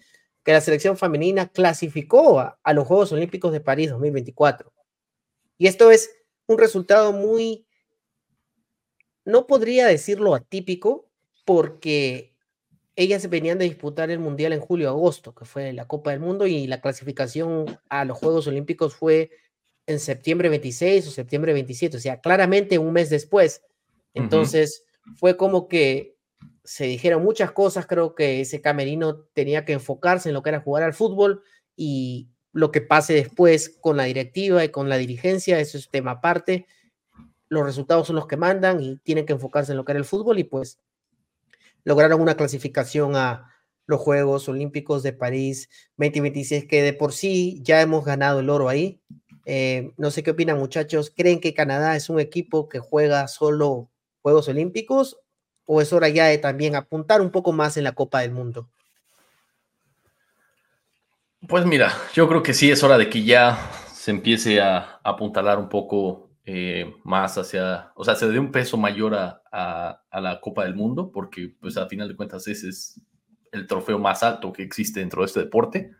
que 0.46 0.52
la 0.52 0.60
selección 0.60 0.96
femenina 0.96 1.48
clasificó 1.48 2.38
a, 2.38 2.72
los 2.72 2.86
Juegos 2.86 3.10
Olímpicos 3.10 3.50
de 3.50 3.60
París 3.60 3.90
2024. 3.90 4.72
Y 5.58 5.66
esto 5.66 5.90
es 5.90 6.08
un 6.46 6.56
resultado 6.56 7.12
muy, 7.12 7.66
no 9.24 9.48
podría 9.48 9.88
decirlo 9.88 10.36
atípico, 10.36 11.10
porque 11.44 12.36
ellas 12.94 13.28
venían 13.28 13.58
de 13.58 13.64
disputar 13.64 14.12
el 14.12 14.20
Mundial 14.20 14.52
en 14.52 14.60
julio-agosto, 14.60 15.34
que 15.34 15.46
fue 15.46 15.72
la 15.72 15.88
Copa 15.88 16.12
del 16.12 16.20
Mundo, 16.20 16.46
y 16.46 16.68
la 16.68 16.80
clasificación 16.80 17.80
a 17.88 18.04
los 18.04 18.16
Juegos 18.16 18.46
Olímpicos 18.46 18.94
fue 18.94 19.30
en 19.88 19.98
septiembre 19.98 20.48
26 20.48 21.08
o 21.08 21.10
septiembre 21.10 21.54
27, 21.54 21.96
o 21.96 22.00
sea, 22.00 22.20
claramente 22.20 22.78
un 22.78 22.92
mes 22.92 23.10
después. 23.10 23.62
Entonces, 24.14 24.84
fue 25.16 25.36
como 25.36 25.66
que 25.66 26.15
se 26.66 26.84
dijeron 26.84 27.22
muchas 27.22 27.52
cosas, 27.52 27.86
creo 27.86 28.14
que 28.14 28.40
ese 28.40 28.60
camerino 28.60 29.20
tenía 29.32 29.64
que 29.64 29.72
enfocarse 29.72 30.28
en 30.28 30.34
lo 30.34 30.42
que 30.42 30.50
era 30.50 30.60
jugar 30.60 30.82
al 30.82 30.94
fútbol 30.94 31.42
y 31.76 32.28
lo 32.52 32.72
que 32.72 32.80
pase 32.80 33.14
después 33.14 33.78
con 33.80 33.96
la 33.96 34.04
directiva 34.04 34.64
y 34.64 34.70
con 34.70 34.88
la 34.88 34.96
dirigencia, 34.96 35.60
eso 35.60 35.78
es 35.78 35.88
tema 35.90 36.12
aparte. 36.12 36.66
Los 37.48 37.64
resultados 37.64 38.08
son 38.08 38.16
los 38.16 38.26
que 38.26 38.36
mandan 38.36 38.82
y 38.82 38.96
tienen 38.98 39.26
que 39.26 39.34
enfocarse 39.34 39.72
en 39.72 39.78
lo 39.78 39.84
que 39.84 39.92
era 39.92 40.00
el 40.00 40.04
fútbol 40.04 40.38
y 40.38 40.44
pues 40.44 40.80
lograron 41.84 42.20
una 42.20 42.36
clasificación 42.36 43.14
a 43.14 43.52
los 43.86 44.00
Juegos 44.00 44.48
Olímpicos 44.48 45.04
de 45.04 45.12
París 45.12 45.68
2026 45.98 46.66
que 46.66 46.82
de 46.82 46.92
por 46.92 47.12
sí 47.12 47.60
ya 47.62 47.80
hemos 47.80 48.04
ganado 48.04 48.40
el 48.40 48.50
oro 48.50 48.68
ahí. 48.68 49.00
Eh, 49.44 49.92
no 49.96 50.10
sé 50.10 50.24
qué 50.24 50.32
opinan 50.32 50.58
muchachos, 50.58 51.12
¿creen 51.14 51.38
que 51.38 51.54
Canadá 51.54 51.94
es 51.94 52.10
un 52.10 52.18
equipo 52.18 52.68
que 52.68 52.80
juega 52.80 53.28
solo 53.28 53.88
Juegos 54.22 54.48
Olímpicos 54.48 55.20
¿O 55.66 55.80
es 55.80 55.92
hora 55.92 56.08
ya 56.08 56.26
de 56.26 56.38
también 56.38 56.76
apuntar 56.76 57.20
un 57.20 57.30
poco 57.30 57.52
más 57.52 57.76
en 57.76 57.84
la 57.84 57.92
Copa 57.92 58.20
del 58.20 58.30
Mundo? 58.30 58.68
Pues 61.48 61.64
mira, 61.66 61.92
yo 62.14 62.28
creo 62.28 62.42
que 62.42 62.54
sí 62.54 62.70
es 62.70 62.82
hora 62.82 62.98
de 62.98 63.10
que 63.10 63.22
ya 63.22 63.58
se 63.92 64.10
empiece 64.10 64.60
a, 64.60 65.00
apuntalar 65.02 65.58
un 65.58 65.68
poco 65.68 66.30
eh, 66.44 66.94
más 67.04 67.38
hacia, 67.38 67.92
o 67.94 68.04
sea, 68.04 68.14
se 68.14 68.28
dé 68.28 68.38
un 68.38 68.50
peso 68.50 68.76
mayor 68.76 69.14
a, 69.14 69.42
la 70.12 70.40
Copa 70.40 70.64
del 70.64 70.74
Mundo, 70.74 71.10
porque 71.12 71.54
pues 71.60 71.76
a 71.76 71.86
final 71.86 72.08
de 72.08 72.16
cuentas 72.16 72.46
ese 72.48 72.68
es 72.68 73.00
el 73.52 73.66
trofeo 73.66 73.98
más 73.98 74.22
alto 74.22 74.52
que 74.52 74.62
existe 74.62 75.00
dentro 75.00 75.22
de 75.22 75.26
este 75.26 75.40
deporte, 75.40 75.90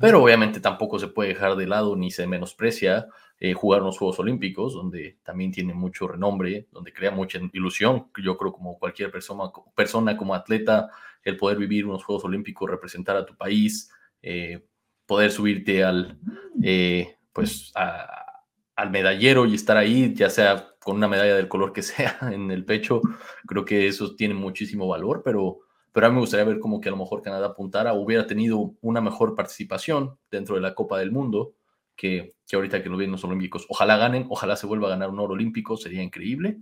pero 0.00 0.22
obviamente 0.22 0.60
tampoco 0.60 0.98
se 0.98 1.08
puede 1.08 1.30
dejar 1.30 1.56
de 1.56 1.66
lado 1.66 1.96
ni 1.96 2.10
se 2.10 2.26
menosprecia 2.26 3.08
eh, 3.40 3.54
jugar 3.54 3.82
unos 3.82 3.98
Juegos 3.98 4.18
Olímpicos, 4.18 4.74
donde 4.74 5.18
también 5.22 5.52
tiene 5.52 5.72
mucho 5.72 6.08
renombre, 6.08 6.66
donde 6.72 6.92
crea 6.92 7.12
mucha 7.12 7.38
ilusión. 7.52 8.10
Yo 8.20 8.36
creo 8.36 8.52
como 8.52 8.78
cualquier 8.78 9.12
persona, 9.12 9.44
persona 9.76 10.16
como 10.16 10.34
atleta, 10.34 10.90
el 11.22 11.36
poder 11.36 11.58
vivir 11.58 11.86
unos 11.86 12.04
Juegos 12.04 12.24
Olímpicos, 12.24 12.68
representar 12.68 13.16
a 13.16 13.24
tu 13.24 13.36
país, 13.36 13.92
eh, 14.22 14.64
poder 15.06 15.30
subirte 15.30 15.84
al, 15.84 16.18
eh, 16.62 17.16
pues 17.32 17.72
al 17.74 18.90
medallero 18.90 19.46
y 19.46 19.54
estar 19.54 19.76
ahí, 19.76 20.12
ya 20.14 20.30
sea 20.30 20.74
con 20.80 20.96
una 20.96 21.08
medalla 21.08 21.36
del 21.36 21.48
color 21.48 21.72
que 21.72 21.82
sea 21.82 22.18
en 22.32 22.50
el 22.50 22.64
pecho, 22.64 23.00
creo 23.46 23.64
que 23.64 23.86
eso 23.86 24.16
tiene 24.16 24.34
muchísimo 24.34 24.88
valor, 24.88 25.22
pero, 25.24 25.60
pero 25.92 26.06
a 26.06 26.10
mí 26.10 26.16
me 26.16 26.22
gustaría 26.22 26.44
ver 26.44 26.58
como 26.58 26.80
que 26.80 26.88
a 26.88 26.92
lo 26.92 26.98
mejor 26.98 27.22
Canadá 27.22 27.46
apuntara, 27.46 27.94
hubiera 27.94 28.26
tenido 28.26 28.74
una 28.80 29.00
mejor 29.00 29.36
participación 29.36 30.18
dentro 30.28 30.56
de 30.56 30.60
la 30.60 30.74
Copa 30.74 30.98
del 30.98 31.12
Mundo 31.12 31.54
que, 31.98 32.36
que 32.46 32.56
ahorita 32.56 32.82
que 32.82 32.88
lo 32.88 32.96
ven 32.96 33.10
los 33.10 33.24
Olímpicos. 33.24 33.66
Ojalá 33.68 33.98
ganen, 33.98 34.26
ojalá 34.30 34.56
se 34.56 34.66
vuelva 34.66 34.86
a 34.86 34.90
ganar 34.90 35.10
un 35.10 35.18
oro 35.18 35.34
olímpico, 35.34 35.76
sería 35.76 36.02
increíble, 36.02 36.60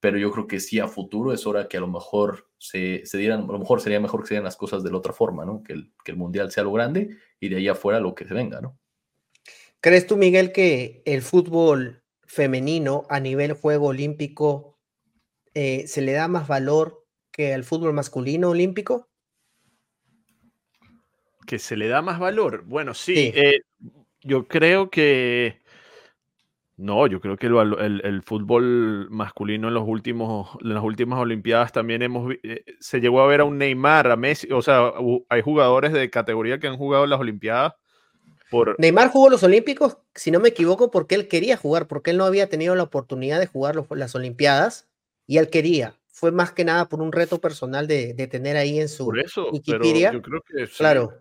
pero 0.00 0.18
yo 0.18 0.32
creo 0.32 0.48
que 0.48 0.58
sí 0.58 0.80
a 0.80 0.88
futuro 0.88 1.32
es 1.32 1.46
hora 1.46 1.68
que 1.68 1.76
a 1.76 1.80
lo 1.80 1.86
mejor 1.86 2.50
se, 2.58 3.06
se 3.06 3.16
dieran, 3.16 3.44
a 3.44 3.52
lo 3.52 3.60
mejor 3.60 3.80
sería 3.80 4.00
mejor 4.00 4.20
que 4.20 4.26
se 4.26 4.34
dieran 4.34 4.44
las 4.44 4.56
cosas 4.56 4.82
de 4.82 4.90
la 4.90 4.98
otra 4.98 5.12
forma, 5.12 5.44
¿no? 5.44 5.62
Que 5.62 5.74
el, 5.74 5.92
que 6.04 6.10
el 6.10 6.18
Mundial 6.18 6.50
sea 6.50 6.64
lo 6.64 6.72
grande 6.72 7.16
y 7.38 7.48
de 7.48 7.56
ahí 7.56 7.68
afuera 7.68 8.00
lo 8.00 8.14
que 8.14 8.26
se 8.26 8.34
venga, 8.34 8.60
¿no? 8.60 8.76
¿Crees 9.80 10.06
tú, 10.06 10.16
Miguel, 10.16 10.52
que 10.52 11.02
el 11.06 11.22
fútbol 11.22 12.02
femenino 12.26 13.06
a 13.08 13.20
nivel 13.20 13.52
juego 13.52 13.86
olímpico 13.88 14.80
eh, 15.54 15.86
se 15.86 16.02
le 16.02 16.12
da 16.12 16.26
más 16.26 16.48
valor 16.48 17.06
que 17.30 17.54
al 17.54 17.62
fútbol 17.62 17.92
masculino 17.92 18.50
olímpico? 18.50 19.08
Que 21.46 21.58
se 21.60 21.76
le 21.76 21.86
da 21.86 22.02
más 22.02 22.18
valor. 22.18 22.64
Bueno, 22.64 22.94
sí, 22.94 23.14
sí. 23.14 23.32
Eh, 23.34 23.60
yo 24.22 24.46
creo 24.46 24.90
que 24.90 25.62
no, 26.76 27.06
yo 27.06 27.20
creo 27.20 27.36
que 27.36 27.46
el, 27.46 27.56
el, 27.78 28.00
el, 28.04 28.22
fútbol 28.22 29.08
masculino 29.10 29.68
en, 29.68 29.74
los 29.74 29.86
últimos, 29.86 30.50
en 30.62 30.74
las 30.74 30.82
últimas 30.82 31.20
Olimpiadas 31.20 31.70
también 31.70 32.02
hemos 32.02 32.34
eh, 32.42 32.64
se 32.80 33.00
llegó 33.00 33.20
a 33.20 33.26
ver 33.26 33.40
a 33.40 33.44
un 33.44 33.58
Neymar, 33.58 34.10
a 34.10 34.16
Messi, 34.16 34.50
o 34.50 34.62
sea, 34.62 34.92
hay 35.28 35.42
jugadores 35.42 35.92
de 35.92 36.10
categoría 36.10 36.58
que 36.58 36.66
han 36.66 36.76
jugado 36.76 37.06
las 37.06 37.20
Olimpiadas. 37.20 37.74
Por... 38.50 38.74
Neymar 38.78 39.10
jugó 39.10 39.30
los 39.30 39.42
Olímpicos, 39.42 39.98
si 40.14 40.30
no 40.30 40.40
me 40.40 40.48
equivoco, 40.48 40.90
porque 40.90 41.14
él 41.14 41.28
quería 41.28 41.56
jugar, 41.56 41.86
porque 41.86 42.10
él 42.10 42.16
no 42.16 42.24
había 42.24 42.48
tenido 42.48 42.74
la 42.74 42.82
oportunidad 42.82 43.38
de 43.38 43.46
jugar 43.46 43.76
los, 43.76 43.86
las 43.90 44.14
Olimpiadas 44.14 44.88
y 45.26 45.38
él 45.38 45.50
quería. 45.50 45.98
Fue 46.08 46.32
más 46.32 46.52
que 46.52 46.64
nada 46.64 46.88
por 46.88 47.00
un 47.00 47.12
reto 47.12 47.40
personal 47.40 47.86
de, 47.86 48.12
de 48.14 48.26
tener 48.26 48.56
ahí 48.56 48.80
en 48.80 48.88
su 48.88 49.06
por 49.06 49.20
eso, 49.20 49.50
Wikipedia. 49.50 50.10
Pero 50.10 50.20
yo 50.20 50.22
creo 50.22 50.42
que 50.46 50.66
sí. 50.66 50.78
Claro. 50.78 51.12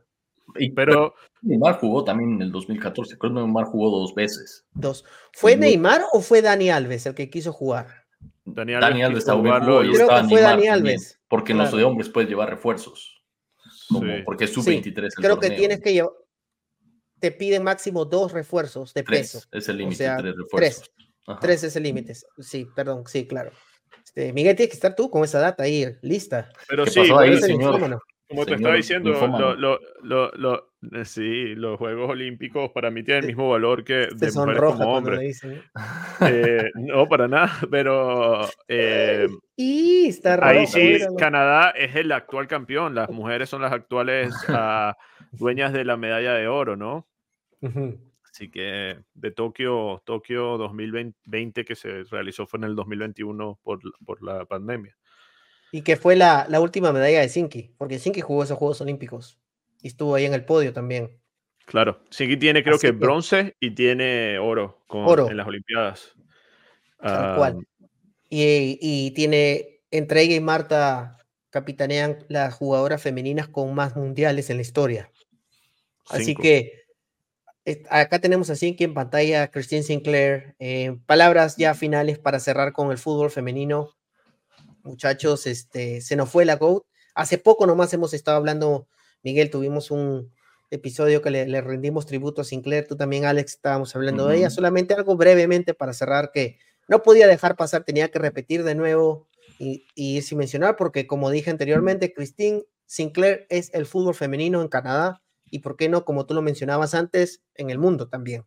Y, 0.55 0.71
pero 0.71 1.13
Neymar 1.41 1.79
jugó 1.79 2.03
también 2.03 2.33
en 2.33 2.41
el 2.41 2.51
2014, 2.51 3.17
creo 3.17 3.33
que 3.33 3.39
Neymar 3.39 3.65
jugó 3.65 3.89
dos 3.89 4.13
veces. 4.13 4.65
Dos. 4.73 5.05
¿Fue 5.33 5.55
Neymar 5.55 6.03
o 6.13 6.21
fue 6.21 6.41
Dani 6.41 6.69
Alves 6.69 7.05
el 7.05 7.15
que 7.15 7.29
quiso 7.29 7.53
jugar? 7.53 8.05
Dani 8.45 8.73
Alves, 8.73 8.89
Dani 8.89 9.03
Alves 9.03 9.19
estaba 9.19 9.39
jugarlo 9.39 9.83
y 9.83 9.93
creo 9.93 10.09
que 10.09 10.23
fue 10.29 10.41
Dani 10.41 10.67
Alves. 10.67 11.19
Porque 11.27 11.53
claro. 11.53 11.69
en 11.69 11.71
los 11.71 11.79
de 11.79 11.83
hombres 11.85 12.09
puedes 12.09 12.29
llevar 12.29 12.49
refuerzos. 12.49 13.23
Como, 13.87 14.01
sí. 14.01 14.21
Porque 14.25 14.45
es 14.45 14.53
sub-23. 14.53 14.83
Sí, 14.83 14.91
creo 15.15 15.35
torneo. 15.35 15.39
que 15.39 15.51
tienes 15.51 15.81
que 15.81 15.93
llevar. 15.93 16.11
Te 17.19 17.31
piden 17.31 17.63
máximo 17.63 18.03
dos 18.05 18.31
refuerzos 18.31 18.93
de 18.93 19.03
tres, 19.03 19.33
peso. 19.33 19.47
Es 19.51 19.69
el 19.69 19.77
límite, 19.77 20.03
o 20.03 20.07
sea, 20.07 20.17
tres 20.17 20.35
refuerzos. 20.35 20.91
Tres. 20.95 21.37
Tres 21.39 21.63
es 21.63 21.75
el 21.75 21.83
límite. 21.83 22.13
Sí, 22.39 22.67
perdón, 22.75 23.03
sí, 23.05 23.27
claro. 23.27 23.51
Este, 24.03 24.33
Miguel, 24.33 24.55
tienes 24.55 24.71
que 24.71 24.75
estar 24.75 24.95
tú 24.95 25.09
con 25.09 25.23
esa 25.23 25.39
data 25.39 25.63
ahí, 25.63 25.95
lista. 26.01 26.51
Pero 26.67 26.85
sí, 26.85 26.99
ahí, 27.15 27.39
señor? 27.39 28.01
Como 28.31 28.45
te 28.45 28.53
estaba 28.53 28.75
diciendo, 28.75 29.11
lo, 29.57 29.77
lo, 30.01 30.31
lo, 30.31 30.71
eh, 30.93 31.03
sí, 31.03 31.53
los 31.53 31.77
Juegos 31.77 32.09
Olímpicos 32.11 32.71
para 32.71 32.89
mí 32.89 33.03
tienen 33.03 33.25
el 33.25 33.27
mismo 33.27 33.49
valor 33.49 33.83
que 33.83 34.07
de 34.15 34.31
mujeres 34.31 34.61
como 34.61 34.93
hombres. 34.93 35.41
Eh, 36.21 36.71
no, 36.75 37.09
para 37.09 37.27
nada, 37.27 37.51
pero 37.69 38.47
eh, 38.69 39.27
y 39.57 40.07
está 40.07 40.39
ahí 40.47 40.65
sí, 40.65 40.97
Canadá 41.17 41.71
es 41.71 41.93
el 41.97 42.11
actual 42.13 42.47
campeón. 42.47 42.95
Las 42.95 43.09
mujeres 43.09 43.49
son 43.49 43.61
las 43.61 43.73
actuales 43.73 44.33
uh, 44.47 44.93
dueñas 45.33 45.73
de 45.73 45.83
la 45.83 45.97
medalla 45.97 46.33
de 46.33 46.47
oro, 46.47 46.77
¿no? 46.77 47.07
Uh 47.59 47.67
-huh. 47.67 47.99
Así 48.23 48.49
que 48.49 48.97
de 49.13 49.31
Tokio, 49.31 50.01
Tokio 50.05 50.57
2020 50.57 51.65
que 51.65 51.75
se 51.75 52.03
realizó 52.05 52.47
fue 52.47 52.59
en 52.59 52.63
el 52.63 52.75
2021 52.77 53.59
por, 53.61 53.81
por 54.05 54.23
la 54.23 54.45
pandemia. 54.45 54.95
Y 55.71 55.83
que 55.83 55.95
fue 55.95 56.15
la, 56.15 56.45
la 56.49 56.59
última 56.59 56.91
medalla 56.91 57.21
de 57.21 57.29
Sinki, 57.29 57.73
porque 57.77 57.99
Sinki 57.99 58.21
jugó 58.21 58.43
esos 58.43 58.57
Juegos 58.57 58.81
Olímpicos 58.81 59.39
y 59.81 59.87
estuvo 59.87 60.15
ahí 60.15 60.25
en 60.25 60.33
el 60.33 60.45
podio 60.45 60.73
también. 60.73 61.19
Claro, 61.65 62.03
Sinki 62.09 62.37
tiene 62.37 62.63
creo 62.63 62.75
Así 62.75 62.87
que, 62.87 62.91
bronce 62.91 63.55
y 63.59 63.71
tiene 63.71 64.37
oro, 64.39 64.83
con, 64.87 65.05
oro. 65.05 65.29
en 65.29 65.37
las 65.37 65.47
Olimpiadas. 65.47 66.13
Tal 67.01 67.33
uh, 67.33 67.37
cual. 67.37 67.67
Y, 68.29 68.77
y, 68.81 69.11
tiene, 69.11 69.81
entre 69.89 70.21
ella 70.21 70.35
y 70.35 70.39
Marta, 70.39 71.17
capitanean 71.49 72.25
las 72.27 72.53
jugadoras 72.53 73.01
femeninas 73.01 73.47
con 73.47 73.73
más 73.73 73.95
mundiales 73.95 74.49
en 74.49 74.57
la 74.57 74.61
historia. 74.61 75.11
Así 76.09 76.25
Cinco. 76.25 76.41
que 76.41 76.81
acá 77.89 78.19
tenemos 78.19 78.49
a 78.49 78.55
Sinki 78.55 78.83
en 78.83 78.93
pantalla, 78.93 79.49
Christine 79.49 79.83
Sinclair. 79.83 80.55
Eh, 80.59 80.97
palabras 81.05 81.57
ya 81.57 81.73
finales 81.73 82.19
para 82.19 82.39
cerrar 82.39 82.73
con 82.73 82.91
el 82.91 82.97
fútbol 82.97 83.31
femenino 83.31 83.91
muchachos, 84.83 85.47
este, 85.47 86.01
se 86.01 86.15
nos 86.15 86.29
fue 86.29 86.45
la 86.45 86.55
GOAT. 86.55 86.83
Hace 87.15 87.37
poco 87.37 87.65
nomás 87.65 87.93
hemos 87.93 88.13
estado 88.13 88.37
hablando, 88.37 88.87
Miguel, 89.23 89.49
tuvimos 89.49 89.91
un 89.91 90.31
episodio 90.69 91.21
que 91.21 91.29
le, 91.29 91.47
le 91.47 91.61
rendimos 91.61 92.05
tributo 92.05 92.41
a 92.41 92.45
Sinclair, 92.45 92.87
tú 92.87 92.95
también, 92.95 93.25
Alex, 93.25 93.53
estábamos 93.55 93.95
hablando 93.95 94.23
uh 94.23 94.27
-huh. 94.27 94.31
de 94.31 94.37
ella, 94.37 94.49
solamente 94.49 94.93
algo 94.93 95.17
brevemente 95.17 95.73
para 95.73 95.93
cerrar 95.93 96.31
que 96.31 96.57
no 96.87 97.03
podía 97.03 97.27
dejar 97.27 97.55
pasar, 97.55 97.83
tenía 97.83 98.09
que 98.09 98.19
repetir 98.19 98.63
de 98.63 98.75
nuevo 98.75 99.27
y, 99.59 99.85
y 99.95 100.21
sin 100.21 100.37
mencionar, 100.37 100.75
porque 100.77 101.07
como 101.07 101.29
dije 101.29 101.51
anteriormente, 101.51 102.13
Christine 102.13 102.63
Sinclair 102.85 103.45
es 103.49 103.73
el 103.73 103.85
fútbol 103.85 104.15
femenino 104.15 104.61
en 104.61 104.67
Canadá 104.67 105.21
y, 105.49 105.59
¿por 105.59 105.75
qué 105.75 105.89
no, 105.89 106.05
como 106.05 106.25
tú 106.25 106.33
lo 106.33 106.41
mencionabas 106.41 106.93
antes, 106.93 107.43
en 107.55 107.69
el 107.69 107.77
mundo 107.77 108.07
también? 108.07 108.45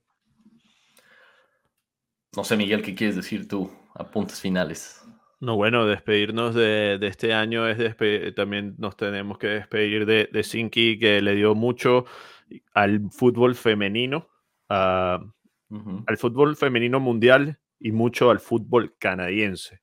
No 2.35 2.43
sé, 2.45 2.57
Miguel, 2.57 2.83
¿qué 2.83 2.95
quieres 2.95 3.17
decir 3.17 3.47
tú? 3.47 3.71
Apuntes 3.95 4.41
finales. 4.41 5.04
No, 5.45 5.57
bueno, 5.57 5.85
despedirnos 5.85 6.55
de, 6.55 6.97
de 6.99 7.07
este 7.07 7.35
año 7.35 7.69
es 7.69 7.77
también 8.35 8.77
nos 8.79 8.97
tenemos 8.97 9.37
que 9.37 9.49
despedir 9.49 10.07
de, 10.07 10.31
de 10.33 10.43
Sinki, 10.43 10.99
que 10.99 11.21
le 11.21 11.35
dio 11.35 11.55
mucho 11.55 12.07
al 12.73 13.11
fútbol 13.11 13.55
femenino, 13.55 14.29
uh, 14.71 15.23
uh 15.69 15.79
-huh. 15.79 16.05
al 16.07 16.17
fútbol 16.17 16.57
femenino 16.57 16.99
mundial 16.99 17.59
y 17.79 17.93
mucho 17.93 18.31
al 18.31 18.41
fútbol 18.41 18.95
canadiense. 18.99 19.81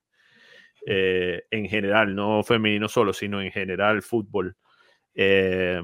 Eh, 0.84 1.44
en 1.52 1.68
general, 1.68 2.16
no 2.16 2.42
femenino 2.42 2.88
solo, 2.88 3.12
sino 3.12 3.40
en 3.40 3.52
general 3.52 4.02
fútbol. 4.02 4.56
Eh, 5.14 5.80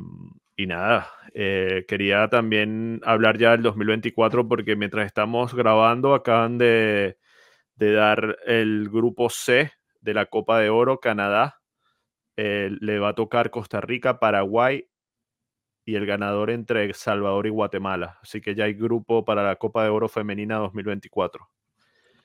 y 0.56 0.66
nada, 0.66 1.08
eh, 1.34 1.84
quería 1.86 2.28
también 2.28 3.00
hablar 3.04 3.38
ya 3.38 3.52
del 3.52 3.62
2024 3.62 4.48
porque 4.48 4.74
mientras 4.74 5.06
estamos 5.06 5.54
grabando 5.54 6.14
acaban 6.14 6.58
de 6.58 7.16
de 7.78 7.92
dar 7.92 8.38
el 8.44 8.88
grupo 8.90 9.30
C 9.30 9.72
de 10.00 10.14
la 10.14 10.26
Copa 10.26 10.58
de 10.58 10.68
Oro, 10.68 10.98
Canadá. 10.98 11.60
Eh, 12.36 12.70
le 12.80 12.98
va 12.98 13.10
a 13.10 13.14
tocar 13.14 13.50
Costa 13.50 13.80
Rica, 13.80 14.18
Paraguay 14.18 14.88
y 15.84 15.94
el 15.94 16.06
ganador 16.06 16.50
entre 16.50 16.92
Salvador 16.92 17.46
y 17.46 17.50
Guatemala. 17.50 18.18
Así 18.22 18.40
que 18.40 18.54
ya 18.54 18.64
hay 18.64 18.74
grupo 18.74 19.24
para 19.24 19.42
la 19.42 19.56
Copa 19.56 19.84
de 19.84 19.90
Oro 19.90 20.08
Femenina 20.08 20.56
2024. 20.56 21.48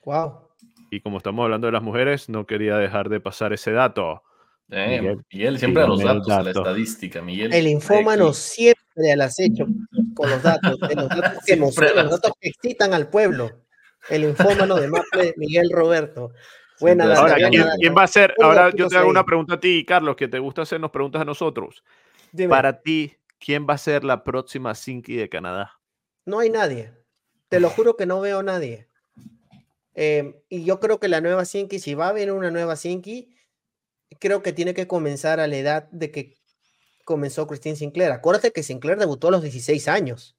Wow. 0.04 0.48
Y 0.90 1.00
como 1.00 1.18
estamos 1.18 1.44
hablando 1.44 1.66
de 1.66 1.72
las 1.72 1.82
mujeres, 1.82 2.28
no 2.28 2.46
quería 2.46 2.76
dejar 2.76 3.08
de 3.08 3.20
pasar 3.20 3.52
ese 3.52 3.72
dato. 3.72 4.22
Eh, 4.70 5.00
Miguel, 5.00 5.24
Miguel, 5.32 5.58
siempre 5.58 5.82
a 5.82 5.86
los 5.86 6.02
datos, 6.02 6.26
dato. 6.26 6.40
a 6.40 6.42
la 6.42 6.50
estadística, 6.50 7.22
Miguel. 7.22 7.52
El 7.52 7.68
infómano 7.68 8.32
siempre 8.32 9.12
al 9.12 9.20
acecho 9.20 9.66
con 10.14 10.30
los 10.30 10.42
datos, 10.42 10.78
los 10.80 11.08
datos 11.08 11.44
que 11.44 11.52
emocionan, 11.54 12.06
los 12.06 12.20
datos 12.20 12.32
que 12.40 12.48
excitan 12.48 12.92
al 12.92 13.08
pueblo 13.08 13.63
el 14.08 14.24
infómano 14.24 14.76
de 14.76 14.88
Maple, 14.88 15.34
Miguel 15.36 15.70
Roberto. 15.70 16.32
Buena 16.80 17.14
ahora, 17.14 17.36
¿quién, 17.36 17.64
¿quién, 17.78 17.94
va 17.96 18.02
a 18.02 18.08
ser? 18.08 18.34
Ahora 18.42 18.70
yo 18.74 18.88
te 18.88 18.96
hago 18.96 19.08
una 19.08 19.24
pregunta 19.24 19.54
a 19.54 19.60
ti, 19.60 19.84
Carlos, 19.86 20.16
que 20.16 20.28
te 20.28 20.38
gusta 20.38 20.62
hacernos 20.62 20.90
preguntas 20.90 21.22
a 21.22 21.24
nosotros. 21.24 21.84
Dime. 22.32 22.50
Para 22.50 22.80
ti, 22.80 23.16
¿quién 23.38 23.66
va 23.68 23.74
a 23.74 23.78
ser 23.78 24.02
la 24.04 24.24
próxima 24.24 24.74
Sinki 24.74 25.14
de 25.14 25.28
Canadá? 25.28 25.78
No 26.26 26.40
hay 26.40 26.50
nadie. 26.50 26.92
Te 27.48 27.60
lo 27.60 27.70
juro 27.70 27.96
que 27.96 28.06
no 28.06 28.20
veo 28.20 28.42
nadie. 28.42 28.88
Eh, 29.94 30.42
y 30.48 30.64
yo 30.64 30.80
creo 30.80 30.98
que 30.98 31.08
la 31.08 31.20
nueva 31.20 31.44
Sinki, 31.44 31.78
si 31.78 31.94
va 31.94 32.06
a 32.06 32.10
haber 32.10 32.32
una 32.32 32.50
nueva 32.50 32.74
Sinki, 32.74 33.34
creo 34.18 34.42
que 34.42 34.52
tiene 34.52 34.74
que 34.74 34.88
comenzar 34.88 35.38
a 35.38 35.46
la 35.46 35.56
edad 35.56 35.88
de 35.90 36.10
que 36.10 36.34
comenzó 37.04 37.46
Christine 37.46 37.76
Sinclair. 37.76 38.10
Acuérdate 38.10 38.50
que 38.50 38.62
Sinclair 38.62 38.98
debutó 38.98 39.28
a 39.28 39.32
los 39.32 39.42
16 39.42 39.88
años. 39.88 40.36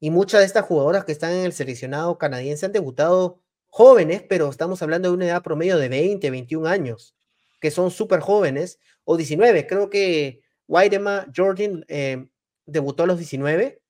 Y 0.00 0.10
muchas 0.10 0.40
de 0.40 0.46
estas 0.46 0.64
jugadoras 0.64 1.04
que 1.04 1.12
están 1.12 1.32
en 1.32 1.44
el 1.44 1.52
seleccionado 1.52 2.18
canadiense 2.18 2.66
han 2.66 2.72
debutado 2.72 3.40
jóvenes, 3.66 4.22
pero 4.28 4.48
estamos 4.48 4.80
hablando 4.82 5.08
de 5.08 5.14
una 5.14 5.26
edad 5.26 5.42
promedio 5.42 5.78
de 5.78 5.88
20, 5.88 6.30
21 6.30 6.68
años, 6.68 7.16
que 7.60 7.70
son 7.70 7.90
súper 7.90 8.20
jóvenes, 8.20 8.78
o 9.04 9.16
19. 9.16 9.66
Creo 9.66 9.90
que 9.90 10.42
Whitema 10.66 11.26
Jordan 11.34 11.84
eh, 11.88 12.26
debutó 12.66 13.02
a 13.02 13.06
los 13.06 13.18
19, 13.18 13.80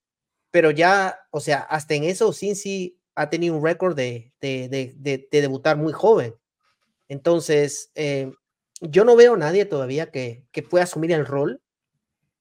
pero 0.51 0.71
ya, 0.71 1.19
o 1.31 1.41
sea, 1.41 1.59
hasta 1.59 1.95
en 1.95 2.05
eso 2.05 2.33
Cincy 2.33 2.99
ha 3.15 3.29
tenido 3.29 3.57
un 3.57 3.65
récord 3.65 3.97
de, 3.97 4.33
de, 4.41 4.69
de, 4.69 4.95
de, 4.97 5.41
debutar 5.41 5.77
muy 5.77 5.93
joven. 5.93 6.35
Entonces, 7.09 7.91
eh, 7.95 8.33
yo 8.81 9.05
no 9.05 9.17
veo 9.17 9.35
a 9.35 9.39
nadie 9.39 9.65
todavía 9.65 10.11
que, 10.11 10.47
que 10.53 10.63
pueda 10.63 10.85
asumir 10.85 11.13
el 11.13 11.27
rol. 11.27 11.61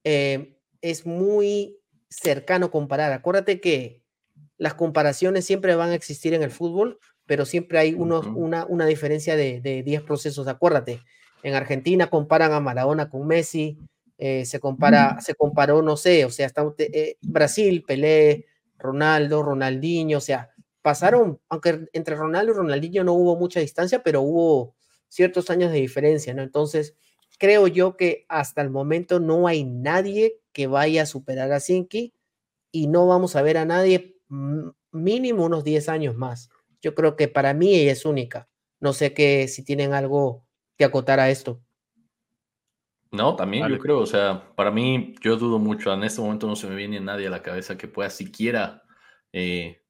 Eh, 0.03 0.55
es 0.81 1.05
muy 1.05 1.79
cercano 2.09 2.71
comparar. 2.71 3.11
Acuérdate 3.11 3.59
que 3.59 4.03
las 4.57 4.73
comparaciones 4.73 5.45
siempre 5.45 5.75
van 5.75 5.89
a 5.91 5.95
existir 5.95 6.33
en 6.33 6.43
el 6.43 6.51
fútbol, 6.51 6.99
pero 7.25 7.45
siempre 7.45 7.79
hay 7.79 7.93
unos, 7.93 8.25
una, 8.27 8.65
una 8.65 8.85
diferencia 8.85 9.35
de, 9.35 9.61
de 9.61 9.83
10 9.83 10.03
procesos. 10.03 10.47
Acuérdate, 10.47 11.01
en 11.43 11.53
Argentina 11.53 12.09
comparan 12.09 12.53
a 12.53 12.59
Maradona 12.59 13.09
con 13.09 13.27
Messi, 13.27 13.77
eh, 14.17 14.45
se 14.45 14.59
compara, 14.59 15.21
se 15.21 15.35
comparó, 15.35 15.83
no 15.83 15.95
sé, 15.95 16.25
o 16.25 16.31
sea, 16.31 16.47
está, 16.47 16.65
eh, 16.79 17.17
Brasil, 17.21 17.83
Pelé, 17.87 18.47
Ronaldo, 18.77 19.43
Ronaldinho, 19.43 20.17
o 20.17 20.21
sea, 20.21 20.49
pasaron, 20.81 21.39
aunque 21.49 21.87
entre 21.93 22.15
Ronaldo 22.15 22.51
y 22.51 22.55
Ronaldinho 22.55 23.03
no 23.03 23.13
hubo 23.13 23.35
mucha 23.35 23.59
distancia, 23.59 24.01
pero 24.01 24.21
hubo 24.21 24.75
ciertos 25.07 25.49
años 25.51 25.71
de 25.71 25.79
diferencia, 25.79 26.33
¿no? 26.33 26.41
Entonces, 26.41 26.95
creo 27.37 27.67
yo 27.67 27.95
que 27.95 28.25
hasta 28.27 28.61
el 28.61 28.71
momento 28.71 29.19
no 29.19 29.47
hay 29.47 29.63
nadie 29.63 30.39
que 30.57 30.65
vaya 30.65 31.03
a 31.03 31.05
superar 31.05 31.51
a 31.51 31.59
Sinki 31.59 32.15
y 32.71 32.87
no 32.87 33.05
vamos 33.05 33.35
a 33.35 33.43
ver 33.43 33.59
a 33.59 33.65
nadie 33.65 34.17
mínimo 34.91 35.45
unos 35.45 35.63
10 35.63 35.87
años 35.87 36.15
más. 36.15 36.49
Yo 36.81 36.95
creo 36.95 37.15
que 37.15 37.27
para 37.27 37.53
mí 37.53 37.75
ella 37.75 37.91
es 37.91 38.05
única. 38.05 38.49
No 38.79 38.93
sé 38.93 39.13
que 39.13 39.47
si 39.49 39.63
tienen 39.63 39.93
algo 39.93 40.47
que 40.75 40.83
acotar 40.83 41.19
a 41.19 41.29
esto. 41.29 41.61
No, 43.11 43.35
también 43.35 43.69
yo 43.69 43.77
creo, 43.77 43.99
o 43.99 44.07
sea, 44.07 44.51
para 44.55 44.71
mí 44.71 45.13
yo 45.21 45.37
dudo 45.37 45.59
mucho, 45.59 45.93
en 45.93 46.03
este 46.03 46.21
momento 46.21 46.47
no 46.47 46.55
se 46.55 46.65
me 46.65 46.75
viene 46.75 46.99
nadie 46.99 47.27
a 47.27 47.29
la 47.29 47.43
cabeza 47.43 47.77
que 47.77 47.87
pueda 47.87 48.09
siquiera 48.09 48.81
eh, 49.31 49.83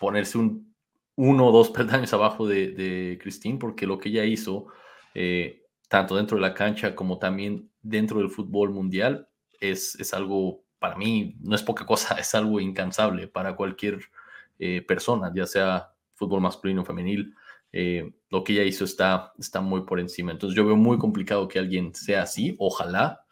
ponerse 0.00 0.38
un 0.38 0.74
uno 1.14 1.46
o 1.46 1.52
dos 1.52 1.70
peldaños 1.70 2.12
abajo 2.12 2.48
de, 2.48 2.72
de 2.72 3.16
Christine, 3.22 3.60
porque 3.60 3.86
lo 3.86 3.98
que 3.98 4.08
ella 4.08 4.24
hizo, 4.24 4.66
eh, 5.14 5.62
tanto 5.88 6.16
dentro 6.16 6.36
de 6.36 6.42
la 6.42 6.52
cancha 6.52 6.96
como 6.96 7.20
también 7.20 7.70
dentro 7.80 8.18
del 8.18 8.30
fútbol 8.30 8.72
mundial, 8.72 9.28
es, 9.70 9.94
es 10.00 10.14
algo, 10.14 10.64
para 10.78 10.96
mí, 10.96 11.36
no 11.40 11.54
es 11.54 11.62
poca 11.62 11.86
cosa, 11.86 12.14
es 12.18 12.34
algo 12.34 12.60
incansable 12.60 13.28
para 13.28 13.56
cualquier 13.56 14.00
eh, 14.58 14.82
persona, 14.82 15.32
ya 15.34 15.46
sea 15.46 15.92
fútbol 16.14 16.40
masculino 16.40 16.82
o 16.82 16.84
femenil. 16.84 17.34
Eh, 17.72 18.12
lo 18.30 18.44
que 18.44 18.52
ella 18.52 18.62
hizo 18.62 18.84
está, 18.84 19.32
está 19.38 19.60
muy 19.60 19.82
por 19.82 19.98
encima. 19.98 20.30
Entonces 20.30 20.56
yo 20.56 20.64
veo 20.64 20.76
muy 20.76 20.96
complicado 20.96 21.48
que 21.48 21.58
alguien 21.58 21.92
sea 21.94 22.22
así. 22.22 22.54
Ojalá 22.58 23.24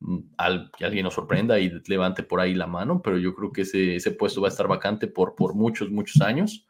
mm, 0.00 0.18
al, 0.36 0.70
que 0.76 0.84
alguien 0.84 1.04
nos 1.04 1.14
sorprenda 1.14 1.58
y 1.58 1.70
levante 1.86 2.22
por 2.22 2.40
ahí 2.40 2.54
la 2.54 2.66
mano, 2.66 3.00
pero 3.02 3.16
yo 3.16 3.34
creo 3.34 3.52
que 3.52 3.62
ese, 3.62 3.96
ese 3.96 4.10
puesto 4.10 4.42
va 4.42 4.48
a 4.48 4.50
estar 4.50 4.68
vacante 4.68 5.06
por, 5.06 5.34
por 5.34 5.54
muchos, 5.54 5.90
muchos 5.90 6.20
años. 6.20 6.66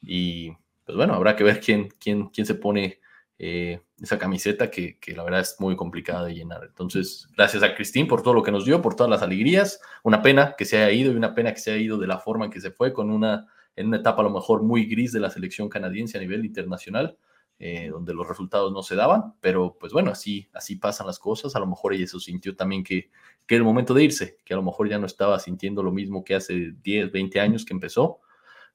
Y 0.00 0.52
pues 0.86 0.96
bueno, 0.96 1.14
habrá 1.14 1.36
que 1.36 1.44
ver 1.44 1.60
quién, 1.60 1.88
quién, 2.00 2.28
quién 2.28 2.46
se 2.46 2.54
pone 2.54 3.00
eh, 3.42 3.80
esa 4.02 4.18
camiseta 4.18 4.70
que, 4.70 4.98
que, 4.98 5.14
la 5.14 5.24
verdad 5.24 5.40
es 5.40 5.56
muy 5.60 5.74
complicada 5.74 6.26
de 6.26 6.34
llenar. 6.34 6.62
Entonces, 6.62 7.26
gracias 7.34 7.62
a 7.62 7.74
Cristín 7.74 8.06
por 8.06 8.22
todo 8.22 8.34
lo 8.34 8.42
que 8.42 8.52
nos 8.52 8.66
dio, 8.66 8.82
por 8.82 8.94
todas 8.94 9.08
las 9.08 9.22
alegrías. 9.22 9.80
Una 10.02 10.20
pena 10.20 10.54
que 10.58 10.66
se 10.66 10.76
haya 10.76 10.92
ido 10.92 11.10
y 11.10 11.16
una 11.16 11.34
pena 11.34 11.54
que 11.54 11.58
se 11.58 11.70
haya 11.70 11.80
ido 11.80 11.96
de 11.96 12.06
la 12.06 12.18
forma 12.18 12.44
en 12.44 12.50
que 12.50 12.60
se 12.60 12.70
fue, 12.70 12.92
con 12.92 13.10
una, 13.10 13.46
en 13.76 13.86
una 13.86 13.96
etapa 13.96 14.20
a 14.20 14.24
lo 14.24 14.30
mejor 14.30 14.62
muy 14.62 14.84
gris 14.84 15.12
de 15.12 15.20
la 15.20 15.30
selección 15.30 15.70
canadiense 15.70 16.18
a 16.18 16.20
nivel 16.20 16.44
internacional. 16.44 17.16
Eh, 17.62 17.88
donde 17.90 18.14
los 18.14 18.26
resultados 18.26 18.72
no 18.72 18.82
se 18.82 18.94
daban, 18.94 19.34
pero 19.38 19.76
pues 19.78 19.92
bueno, 19.92 20.10
así, 20.10 20.48
así 20.54 20.76
pasan 20.76 21.06
las 21.06 21.18
cosas. 21.18 21.56
A 21.56 21.60
lo 21.60 21.66
mejor 21.66 21.92
ella 21.92 22.06
se 22.06 22.18
sintió 22.18 22.56
también 22.56 22.82
que, 22.82 23.10
que 23.46 23.54
era 23.54 23.60
el 23.60 23.66
momento 23.66 23.92
de 23.92 24.04
irse, 24.04 24.38
que 24.44 24.54
a 24.54 24.56
lo 24.56 24.62
mejor 24.62 24.88
ya 24.88 24.98
no 24.98 25.04
estaba 25.04 25.38
sintiendo 25.38 25.82
lo 25.82 25.92
mismo 25.92 26.24
que 26.24 26.34
hace 26.34 26.72
10, 26.82 27.12
20 27.12 27.40
años 27.40 27.64
que 27.64 27.74
empezó. 27.74 28.20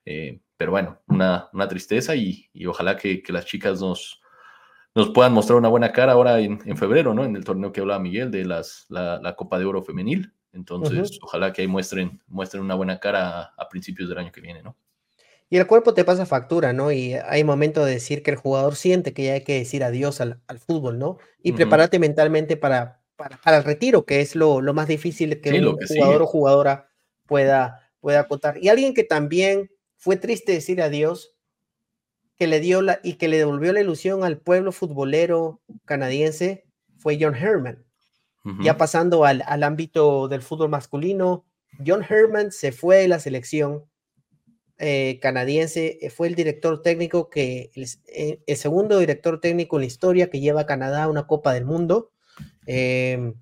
Eh, 0.05 0.39
pero 0.57 0.71
bueno, 0.71 0.99
una, 1.07 1.49
una 1.53 1.67
tristeza 1.67 2.15
y, 2.15 2.47
y 2.53 2.65
ojalá 2.67 2.95
que, 2.95 3.23
que, 3.23 3.33
las 3.33 3.45
chicas 3.45 3.81
nos, 3.81 4.21
nos 4.95 5.09
puedan 5.09 5.33
mostrar 5.33 5.57
una 5.57 5.67
buena 5.67 5.91
cara 5.91 6.13
ahora 6.13 6.39
en, 6.39 6.59
en 6.65 6.77
febrero, 6.77 7.13
¿no? 7.13 7.25
En 7.25 7.35
el 7.35 7.43
torneo 7.43 7.71
que 7.73 7.81
hablaba 7.81 7.99
Miguel 7.99 8.31
de 8.31 8.45
las, 8.45 8.85
la, 8.87 9.19
la 9.21 9.35
Copa 9.35 9.59
de 9.59 9.65
Oro 9.65 9.83
Femenil. 9.83 10.33
Entonces, 10.53 11.11
uh 11.11 11.13
-huh. 11.13 11.19
ojalá 11.23 11.51
que 11.51 11.61
ahí 11.61 11.67
muestren, 11.67 12.21
muestren 12.27 12.63
una 12.63 12.75
buena 12.75 12.97
cara 12.97 13.39
a, 13.39 13.53
a, 13.57 13.67
principios 13.67 14.07
del 14.07 14.17
año 14.17 14.31
que 14.31 14.39
viene, 14.39 14.63
¿no? 14.63 14.77
Y 15.49 15.57
el 15.57 15.67
cuerpo 15.67 15.93
te 15.93 16.05
pasa 16.05 16.25
factura, 16.25 16.71
¿no? 16.71 16.93
Y 16.93 17.13
hay 17.13 17.43
momento 17.43 17.83
de 17.83 17.91
decir 17.91 18.23
que 18.23 18.31
el 18.31 18.37
jugador 18.37 18.75
siente 18.75 19.13
que 19.13 19.25
ya 19.25 19.33
hay 19.33 19.43
que 19.43 19.59
decir 19.59 19.83
adiós 19.83 20.21
al, 20.21 20.39
al 20.47 20.59
fútbol, 20.59 20.97
¿no? 20.97 21.17
Y 21.43 21.51
uh 21.51 21.53
-huh. 21.53 21.57
prepararte 21.57 21.99
mentalmente 21.99 22.55
para, 22.55 23.01
para, 23.17 23.37
para, 23.37 23.57
el 23.57 23.65
retiro, 23.65 24.05
que 24.05 24.21
es 24.21 24.33
lo, 24.35 24.61
lo 24.61 24.73
más 24.73 24.87
difícil 24.87 25.41
que 25.41 25.51
sí, 25.51 25.57
un 25.57 25.77
que 25.77 25.87
jugador 25.87 26.15
sigue. 26.15 26.23
o 26.23 26.27
jugadora 26.27 26.89
pueda, 27.25 27.91
pueda 27.99 28.21
acotar. 28.21 28.57
Y 28.63 28.69
alguien 28.69 28.93
que 28.93 29.03
también 29.03 29.69
fue 29.97 30.15
triste 30.15 30.53
decir 30.53 30.81
adiós, 30.81 31.34
que 32.37 32.47
le 32.47 32.59
dio 32.59 32.81
la, 32.81 32.99
y 33.03 33.13
que 33.13 33.27
le 33.27 33.37
devolvió 33.37 33.73
la 33.73 33.81
ilusión 33.81 34.23
al 34.23 34.37
pueblo 34.37 34.71
futbolero 34.71 35.61
canadiense, 35.85 36.65
fue 36.97 37.17
John 37.19 37.35
Herman. 37.35 37.83
Uh 38.43 38.49
-huh. 38.49 38.63
Ya 38.63 38.77
pasando 38.77 39.25
al, 39.25 39.43
al, 39.47 39.63
ámbito 39.63 40.27
del 40.27 40.41
fútbol 40.41 40.69
masculino, 40.69 41.45
John 41.85 42.05
Herman 42.07 42.51
se 42.51 42.71
fue 42.71 42.97
de 42.97 43.07
la 43.07 43.19
selección 43.19 43.85
eh, 44.77 45.19
canadiense, 45.21 45.99
eh, 46.01 46.09
fue 46.09 46.27
el 46.27 46.35
director 46.35 46.81
técnico 46.81 47.29
que, 47.29 47.71
el, 47.75 47.87
eh, 48.07 48.41
el, 48.45 48.57
segundo 48.57 48.99
director 48.99 49.39
técnico 49.39 49.77
en 49.77 49.81
la 49.81 49.87
historia 49.87 50.29
que 50.29 50.41
lleva 50.41 50.61
a 50.61 50.65
Canadá 50.65 51.03
a 51.03 51.09
una 51.09 51.27
Copa 51.27 51.53
del 51.53 51.65
Mundo, 51.65 52.11
eh, 52.67 53.33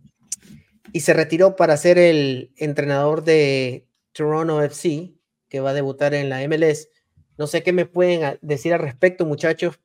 y 0.91 0.99
se 0.99 1.13
retiró 1.13 1.56
para 1.56 1.75
ser 1.77 1.97
el 1.97 2.51
entrenador 2.56 3.23
de 3.23 3.88
Toronto 4.12 4.62
FC, 4.62 5.15
que 5.49 5.60
va 5.60 5.71
a 5.71 5.73
debutar 5.73 6.13
en 6.13 6.29
la 6.29 6.47
MLS. 6.47 6.89
No 7.38 7.48
sé 7.48 7.63
qué 7.63 7.74
me 7.74 7.86
pueden 7.86 8.38
decir 8.41 8.74
al 8.74 8.80
respecto, 8.80 9.26
muchachos. 9.26 9.80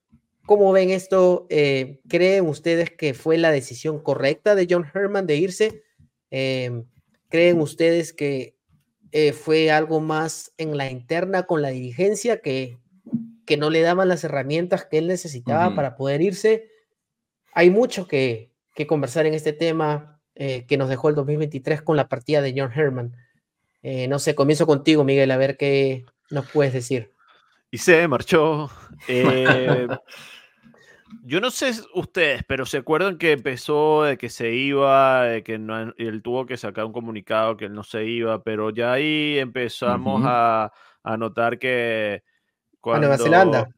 ¿Cómo 0.46 0.72
ven 0.72 0.90
esto? 0.90 1.46
Eh, 1.50 2.00
¿Creen 2.08 2.46
ustedes 2.46 2.90
que 2.90 3.14
fue 3.14 3.36
la 3.38 3.50
decisión 3.50 4.00
correcta 4.00 4.54
de 4.54 4.66
John 4.68 4.86
Herman 4.92 5.26
de 5.26 5.36
irse? 5.36 5.82
Eh, 6.30 6.84
¿Creen 7.28 7.60
ustedes 7.60 8.12
que 8.12 8.56
eh, 9.12 9.32
fue 9.32 9.70
algo 9.70 10.00
más 10.00 10.52
en 10.58 10.76
la 10.76 10.90
interna 10.90 11.44
con 11.44 11.62
la 11.62 11.68
dirigencia 11.70 12.40
que, 12.40 12.78
que 13.46 13.56
no 13.56 13.70
le 13.70 13.80
daban 13.80 14.08
las 14.08 14.24
herramientas 14.24 14.86
que 14.86 14.98
él 14.98 15.08
necesitaba 15.08 15.68
uh 15.68 15.72
-huh. 15.72 15.76
para 15.76 15.96
poder 15.96 16.22
irse? 16.22 16.70
Hay 17.52 17.70
mucho 17.70 18.06
que, 18.06 18.50
que 18.74 18.86
conversar 18.86 19.26
en 19.26 19.34
este 19.34 19.52
tema 19.52 20.20
eh, 20.34 20.64
que 20.66 20.78
nos 20.78 20.88
dejó 20.88 21.08
el 21.08 21.14
2023 21.14 21.82
con 21.82 21.96
la 21.96 22.08
partida 22.08 22.40
de 22.40 22.54
John 22.56 22.72
Herman. 22.74 23.16
No 24.08 24.18
sé, 24.18 24.34
comienzo 24.34 24.66
contigo, 24.66 25.02
Miguel, 25.02 25.30
a 25.30 25.38
ver 25.38 25.56
qué 25.56 26.04
nos 26.30 26.50
puedes 26.50 26.74
decir. 26.74 27.14
Y 27.70 27.78
se 27.78 28.06
marchó. 28.08 28.70
Eh, 29.06 29.86
yo 31.22 31.40
no 31.40 31.52
sé 31.52 31.70
ustedes, 31.94 32.42
pero 32.48 32.66
se 32.66 32.78
acuerdan 32.78 33.16
que 33.16 33.30
empezó 33.30 34.02
de 34.02 34.18
que 34.18 34.28
se 34.28 34.52
iba, 34.52 35.22
de 35.22 35.44
que 35.44 35.56
no, 35.56 35.94
él 35.96 36.20
tuvo 36.20 36.46
que 36.46 36.56
sacar 36.56 36.84
un 36.84 36.92
comunicado 36.92 37.56
que 37.56 37.66
él 37.66 37.74
no 37.74 37.84
se 37.84 38.04
iba, 38.04 38.42
pero 38.42 38.70
ya 38.70 38.92
ahí 38.92 39.38
empezamos 39.38 40.20
uh 40.20 40.24
-huh. 40.24 40.28
a, 40.28 40.72
a, 41.04 41.16
notar 41.16 41.60
que 41.60 42.24
cuando... 42.80 43.06
A 43.06 43.10
Nueva 43.10 43.22
Zelanda. 43.22 43.68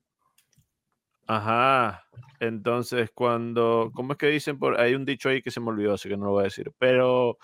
Ajá. 1.26 2.02
Entonces, 2.40 3.10
cuando, 3.14 3.90
¿cómo 3.94 4.14
es 4.14 4.18
que 4.18 4.28
dicen? 4.28 4.58
Por, 4.58 4.80
hay 4.80 4.94
un 4.94 5.04
dicho 5.04 5.28
ahí 5.28 5.42
que 5.42 5.50
se 5.50 5.60
me 5.60 5.68
olvidó, 5.68 5.94
así 5.94 6.08
que 6.08 6.16
no 6.16 6.24
lo 6.24 6.30
voy 6.32 6.40
a 6.40 6.44
decir, 6.44 6.72
pero... 6.78 7.36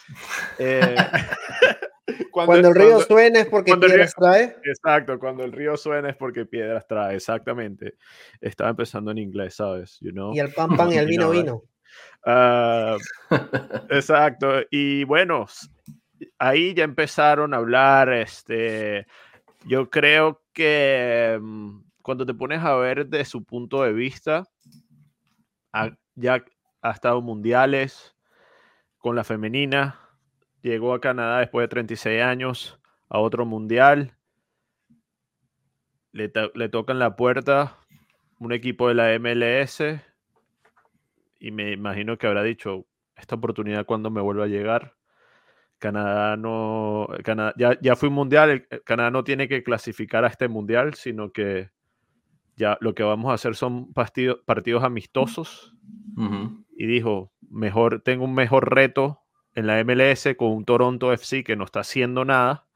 Eh, 0.58 0.96
Cuando, 2.30 2.52
cuando, 2.52 2.68
el 2.68 2.74
río 2.74 2.84
cuando, 2.90 3.04
suena 3.06 3.40
es 3.40 3.46
porque 3.46 3.76
piedras 3.76 4.14
río, 4.14 4.28
trae. 4.28 4.56
Exacto, 4.64 5.18
cuando 5.18 5.44
el 5.44 5.52
río 5.52 5.76
suena 5.76 6.10
es 6.10 6.16
porque 6.16 6.46
piedras 6.46 6.86
trae, 6.86 7.16
exactamente. 7.16 7.94
Estaba 8.40 8.70
empezando 8.70 9.10
en 9.10 9.18
inglés, 9.18 9.56
¿sabes? 9.56 9.98
You 10.00 10.12
know? 10.12 10.32
Y 10.34 10.38
el 10.38 10.52
pan, 10.52 10.76
pan 10.76 10.92
y 10.92 10.98
el 10.98 11.06
vino, 11.08 11.30
vino. 11.30 11.62
Uh, 12.24 12.96
exacto. 13.90 14.62
Y 14.70 15.04
bueno, 15.04 15.46
ahí 16.38 16.74
ya 16.74 16.84
empezaron 16.84 17.54
a 17.54 17.58
hablar, 17.58 18.12
este, 18.12 19.06
yo 19.64 19.90
creo 19.90 20.42
que 20.52 21.36
um, 21.40 21.84
cuando 22.02 22.24
te 22.24 22.34
pones 22.34 22.62
a 22.62 22.76
ver 22.76 23.06
de 23.06 23.24
su 23.24 23.44
punto 23.44 23.82
de 23.82 23.92
vista, 23.92 24.44
ya 26.14 26.44
ha 26.82 26.90
estado 26.90 27.20
mundiales 27.20 28.14
con 28.98 29.16
la 29.16 29.24
femenina, 29.24 30.05
llegó 30.70 30.94
a 30.94 31.00
Canadá 31.00 31.40
después 31.40 31.64
de 31.64 31.68
36 31.68 32.22
años 32.22 32.80
a 33.08 33.18
otro 33.18 33.46
mundial. 33.46 34.16
Le, 36.12 36.32
le 36.54 36.68
tocan 36.68 36.98
la 36.98 37.14
puerta 37.16 37.78
un 38.38 38.52
equipo 38.52 38.88
de 38.88 38.94
la 38.94 39.18
MLS 39.18 39.82
y 41.38 41.50
me 41.50 41.72
imagino 41.72 42.18
que 42.18 42.26
habrá 42.26 42.42
dicho, 42.42 42.86
esta 43.16 43.36
oportunidad 43.36 43.86
cuando 43.86 44.10
me 44.10 44.20
vuelva 44.20 44.44
a 44.44 44.48
llegar. 44.48 44.94
Canadá 45.78 46.36
no, 46.36 47.06
Canadá, 47.22 47.54
ya, 47.56 47.78
ya 47.80 47.96
fue 47.96 48.08
un 48.08 48.14
mundial, 48.14 48.66
Canadá 48.84 49.10
no 49.10 49.24
tiene 49.24 49.46
que 49.46 49.62
clasificar 49.62 50.24
a 50.24 50.28
este 50.28 50.48
mundial, 50.48 50.94
sino 50.94 51.32
que 51.32 51.70
ya 52.56 52.78
lo 52.80 52.94
que 52.94 53.02
vamos 53.02 53.30
a 53.30 53.34
hacer 53.34 53.54
son 53.54 53.92
partido, 53.92 54.42
partidos 54.44 54.84
amistosos. 54.84 55.74
Uh 56.16 56.22
-huh. 56.22 56.64
Y 56.76 56.86
dijo, 56.86 57.32
mejor, 57.50 58.00
tengo 58.02 58.24
un 58.24 58.34
mejor 58.34 58.74
reto 58.74 59.25
en 59.56 59.66
la 59.66 59.82
MLS 59.82 60.28
con 60.36 60.52
un 60.52 60.64
Toronto 60.64 61.12
FC 61.12 61.42
que 61.42 61.56
no 61.56 61.64
está 61.64 61.80
haciendo 61.80 62.24
nada. 62.24 62.66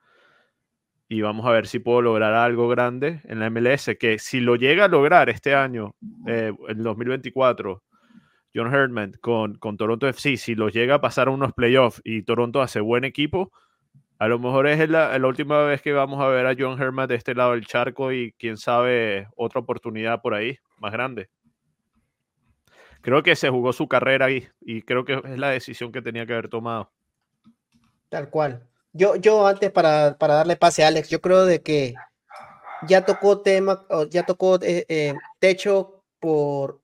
Y 1.09 1.21
vamos 1.21 1.47
a 1.47 1.51
ver 1.51 1.67
si 1.67 1.79
puedo 1.79 2.03
lograr 2.03 2.35
algo 2.35 2.69
grande 2.69 3.21
en 3.25 3.39
la 3.39 3.51
MLS. 3.51 3.91
Que 3.99 4.19
si 4.19 4.41
lo 4.41 4.57
llega 4.57 4.87
a 4.87 4.89
lograr 4.89 5.29
este 5.29 5.55
año, 5.55 5.95
eh, 6.27 6.53
en 6.69 6.83
2024, 6.83 7.83
John 8.55 8.75
Herdman 8.75 9.13
con, 9.21 9.57
con 9.59 9.77
Toronto 9.77 10.09
FC, 10.09 10.37
si 10.37 10.55
lo 10.55 10.69
llega 10.71 10.97
a 10.97 11.01
pasar 11.01 11.29
a 11.29 11.33
unos 11.33 11.53
playoffs 11.53 12.01
y 12.05 12.23
Toronto 12.23 12.63
hace 12.63 12.81
buen 12.81 13.05
equipo, 13.05 13.53
A 14.19 14.29
lo 14.29 14.39
mejor 14.39 14.67
es 14.67 14.89
la, 14.89 15.19
la, 15.19 15.27
última 15.27 15.63
vez 15.65 15.83
que 15.83 15.93
vamos 15.93 16.21
a 16.21 16.29
ver 16.29 16.47
a 16.47 16.55
John 16.59 16.81
Herman 16.81 17.09
de 17.09 17.15
este 17.15 17.35
lado 17.35 17.53
del 17.53 17.67
charco 17.67 18.13
y 18.13 18.33
quién 18.39 18.57
sabe 18.59 19.29
otra 19.37 19.61
oportunidad 19.61 20.21
por 20.23 20.35
ahí, 20.35 20.59
más 20.79 20.93
grande. 20.93 21.29
Creo 23.03 23.23
que 23.23 23.37
se 23.37 23.49
jugó 23.49 23.73
su 23.73 23.89
carrera 23.89 24.27
ahí 24.27 24.47
y 24.61 24.83
creo 24.83 25.05
que 25.05 25.15
es 25.15 25.39
la 25.39 25.51
decisión 25.51 25.91
que 25.93 26.03
tenía 26.03 26.27
que 26.27 26.35
haber 26.35 26.49
tomado. 26.49 26.91
Tal 28.09 28.29
cual. 28.29 28.67
Yo, 28.93 29.17
yo 29.17 29.47
antes 29.47 29.71
para, 29.71 30.17
para 30.19 30.35
darle 30.35 30.57
pase 30.57 30.85
a 30.85 30.89
Alex, 30.89 31.09
yo 31.09 31.21
creo 31.21 31.47
de 31.47 31.63
que 31.63 31.95
ya 32.87 33.05
tocó 33.05 33.41
tema, 33.41 33.87
ya 34.11 34.25
tocó 34.25 34.61
eh, 34.63 34.85
eh, 34.89 35.15
techo 35.39 36.03
por 36.19 36.81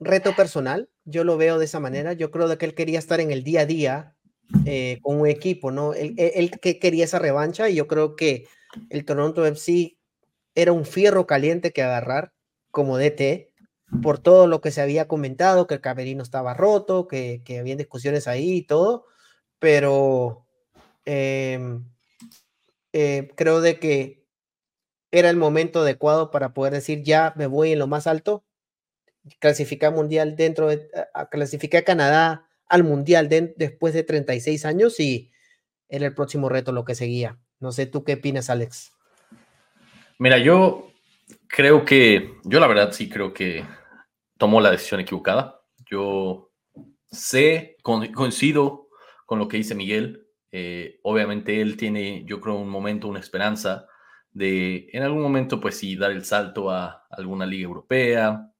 reto 0.00 0.34
personal. 0.34 0.88
Yo 1.04 1.24
lo 1.24 1.36
veo 1.36 1.58
de 1.58 1.66
esa 1.66 1.80
manera. 1.80 2.12
Yo 2.14 2.30
creo 2.30 2.48
de 2.48 2.58
que 2.58 2.66
él 2.66 2.74
quería 2.74 2.98
estar 2.98 3.20
en 3.20 3.30
el 3.30 3.44
día 3.44 3.60
a 3.60 3.66
día 3.66 4.14
eh, 4.64 4.98
con 5.02 5.20
un 5.20 5.26
equipo, 5.26 5.70
¿no? 5.70 5.92
Él, 5.92 6.14
él, 6.16 6.50
que 6.60 6.78
quería 6.78 7.04
esa 7.04 7.18
revancha 7.18 7.68
y 7.68 7.74
yo 7.74 7.86
creo 7.86 8.16
que 8.16 8.46
el 8.90 9.04
Toronto 9.04 9.44
FC 9.46 9.96
era 10.54 10.72
un 10.72 10.84
fierro 10.84 11.26
caliente 11.26 11.72
que 11.72 11.82
agarrar 11.82 12.32
como 12.70 12.98
DT 12.98 13.50
por 14.02 14.18
todo 14.18 14.46
lo 14.46 14.60
que 14.60 14.70
se 14.70 14.80
había 14.80 15.08
comentado, 15.08 15.66
que 15.66 15.74
el 15.74 15.80
camerino 15.80 16.22
estaba 16.22 16.54
roto, 16.54 17.08
que, 17.08 17.42
que 17.44 17.58
había 17.58 17.76
discusiones 17.76 18.28
ahí 18.28 18.56
y 18.58 18.62
todo, 18.62 19.06
pero 19.58 20.46
em, 21.04 21.84
creo 22.92 23.60
de 23.60 23.78
que 23.78 24.26
era 25.10 25.30
el 25.30 25.36
momento 25.36 25.80
adecuado 25.80 26.30
para 26.30 26.52
poder 26.52 26.74
decir 26.74 27.02
ya 27.02 27.32
me 27.36 27.46
voy 27.46 27.72
en 27.72 27.78
lo 27.78 27.86
más 27.86 28.06
alto, 28.06 28.44
clasificar 29.38 29.92
mundial 29.92 30.36
dentro 30.36 30.68
de, 30.68 30.88
a, 31.14 31.28
clasificar 31.28 31.84
Canadá 31.84 32.48
al 32.66 32.84
mundial 32.84 33.28
después 33.28 33.94
de 33.94 34.02
36 34.02 34.64
años 34.64 35.00
y 35.00 35.32
era 35.88 36.06
el 36.06 36.14
próximo 36.14 36.48
reto 36.48 36.72
lo 36.72 36.84
que 36.84 36.94
seguía. 36.94 37.38
No 37.60 37.72
sé, 37.72 37.86
¿tú 37.86 38.04
qué 38.04 38.14
opinas, 38.14 38.50
Alex? 38.50 38.92
Mira, 40.18 40.38
yo 40.38 40.87
creo 41.46 41.84
que, 41.84 42.36
yo 42.44 42.60
la 42.60 42.66
verdad 42.66 42.92
sí 42.92 43.08
creo 43.08 43.32
que 43.32 43.64
tomó 44.38 44.60
la 44.60 44.70
decisión 44.70 45.00
equivocada. 45.00 45.60
Yo 45.90 46.50
sé, 47.10 47.76
coincido 47.82 48.88
con 49.26 49.38
lo 49.38 49.48
que 49.48 49.58
dice 49.58 49.74
Miguel. 49.74 50.26
Eh, 50.50 51.00
obviamente 51.02 51.60
él 51.60 51.76
tiene, 51.76 52.24
yo 52.24 52.40
creo, 52.40 52.56
un 52.56 52.70
momento, 52.70 53.08
una 53.08 53.20
esperanza 53.20 53.86
de 54.30 54.88
en 54.92 55.02
algún 55.02 55.22
momento, 55.22 55.60
pues 55.60 55.76
sí, 55.78 55.96
dar 55.96 56.12
el 56.12 56.24
salto 56.24 56.70
a 56.70 57.06
alguna 57.10 57.46
liga 57.46 57.64
europea. 57.64 58.50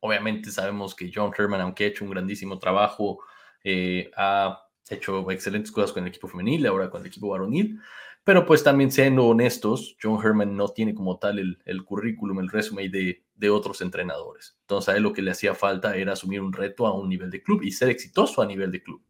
Obviamente 0.00 0.50
sabemos 0.50 0.94
que 0.94 1.10
John 1.14 1.32
Herman, 1.36 1.60
aunque 1.60 1.84
ha 1.84 1.88
hecho 1.88 2.04
un 2.04 2.10
grandísimo 2.10 2.58
trabajo, 2.58 3.20
eh, 3.64 4.10
ha 4.16 4.62
hecho 4.88 5.30
excelentes 5.30 5.72
cosas 5.72 5.92
con 5.92 6.02
el 6.02 6.08
equipo 6.08 6.28
femenil, 6.28 6.66
ahora 6.66 6.90
con 6.90 7.00
el 7.02 7.06
equipo 7.08 7.28
varonil, 7.28 7.80
pero 8.24 8.46
pues 8.46 8.62
también 8.62 8.90
siendo 8.90 9.26
honestos, 9.26 9.96
John 10.02 10.18
Herman 10.22 10.56
no 10.56 10.68
tiene 10.68 10.94
como 10.94 11.18
tal 11.18 11.38
el, 11.38 11.58
el 11.64 11.84
currículum, 11.84 12.40
el 12.40 12.48
resumen 12.48 12.90
de, 12.90 13.24
de 13.34 13.50
otros 13.50 13.80
entrenadores. 13.80 14.56
Entonces 14.62 14.88
a 14.92 14.96
él 14.96 15.02
lo 15.02 15.12
que 15.12 15.22
le 15.22 15.30
hacía 15.30 15.54
falta 15.54 15.96
era 15.96 16.12
asumir 16.12 16.40
un 16.40 16.52
reto 16.52 16.86
a 16.86 16.94
un 16.94 17.08
nivel 17.08 17.30
de 17.30 17.42
club 17.42 17.62
y 17.62 17.72
ser 17.72 17.88
exitoso 17.88 18.42
a 18.42 18.46
nivel 18.46 18.70
de 18.70 18.82
club, 18.82 19.02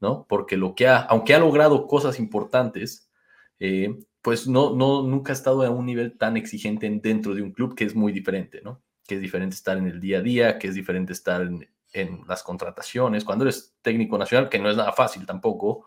¿no? 0.00 0.26
Porque 0.28 0.56
lo 0.56 0.74
que 0.74 0.88
ha, 0.88 0.98
aunque 1.00 1.34
ha 1.34 1.38
logrado 1.38 1.86
cosas 1.86 2.18
importantes, 2.18 3.10
eh, 3.58 3.98
pues 4.22 4.48
no, 4.48 4.74
no, 4.74 5.02
nunca 5.02 5.30
ha 5.32 5.34
estado 5.34 5.62
a 5.62 5.70
un 5.70 5.86
nivel 5.86 6.18
tan 6.18 6.36
exigente 6.36 6.90
dentro 7.00 7.34
de 7.34 7.42
un 7.42 7.52
club 7.52 7.76
que 7.76 7.84
es 7.84 7.94
muy 7.94 8.12
diferente, 8.12 8.60
¿no? 8.62 8.82
Que 9.06 9.14
es 9.16 9.20
diferente 9.20 9.54
estar 9.54 9.78
en 9.78 9.86
el 9.86 10.00
día 10.00 10.18
a 10.18 10.22
día, 10.22 10.58
que 10.58 10.68
es 10.68 10.74
diferente 10.74 11.12
estar 11.12 11.42
en, 11.42 11.68
las 12.26 12.42
contrataciones, 12.42 13.24
cuando 13.24 13.44
eres 13.44 13.76
técnico 13.80 14.18
nacional, 14.18 14.50
que 14.50 14.58
no 14.58 14.68
es 14.68 14.76
nada 14.76 14.92
fácil 14.92 15.24
tampoco, 15.24 15.86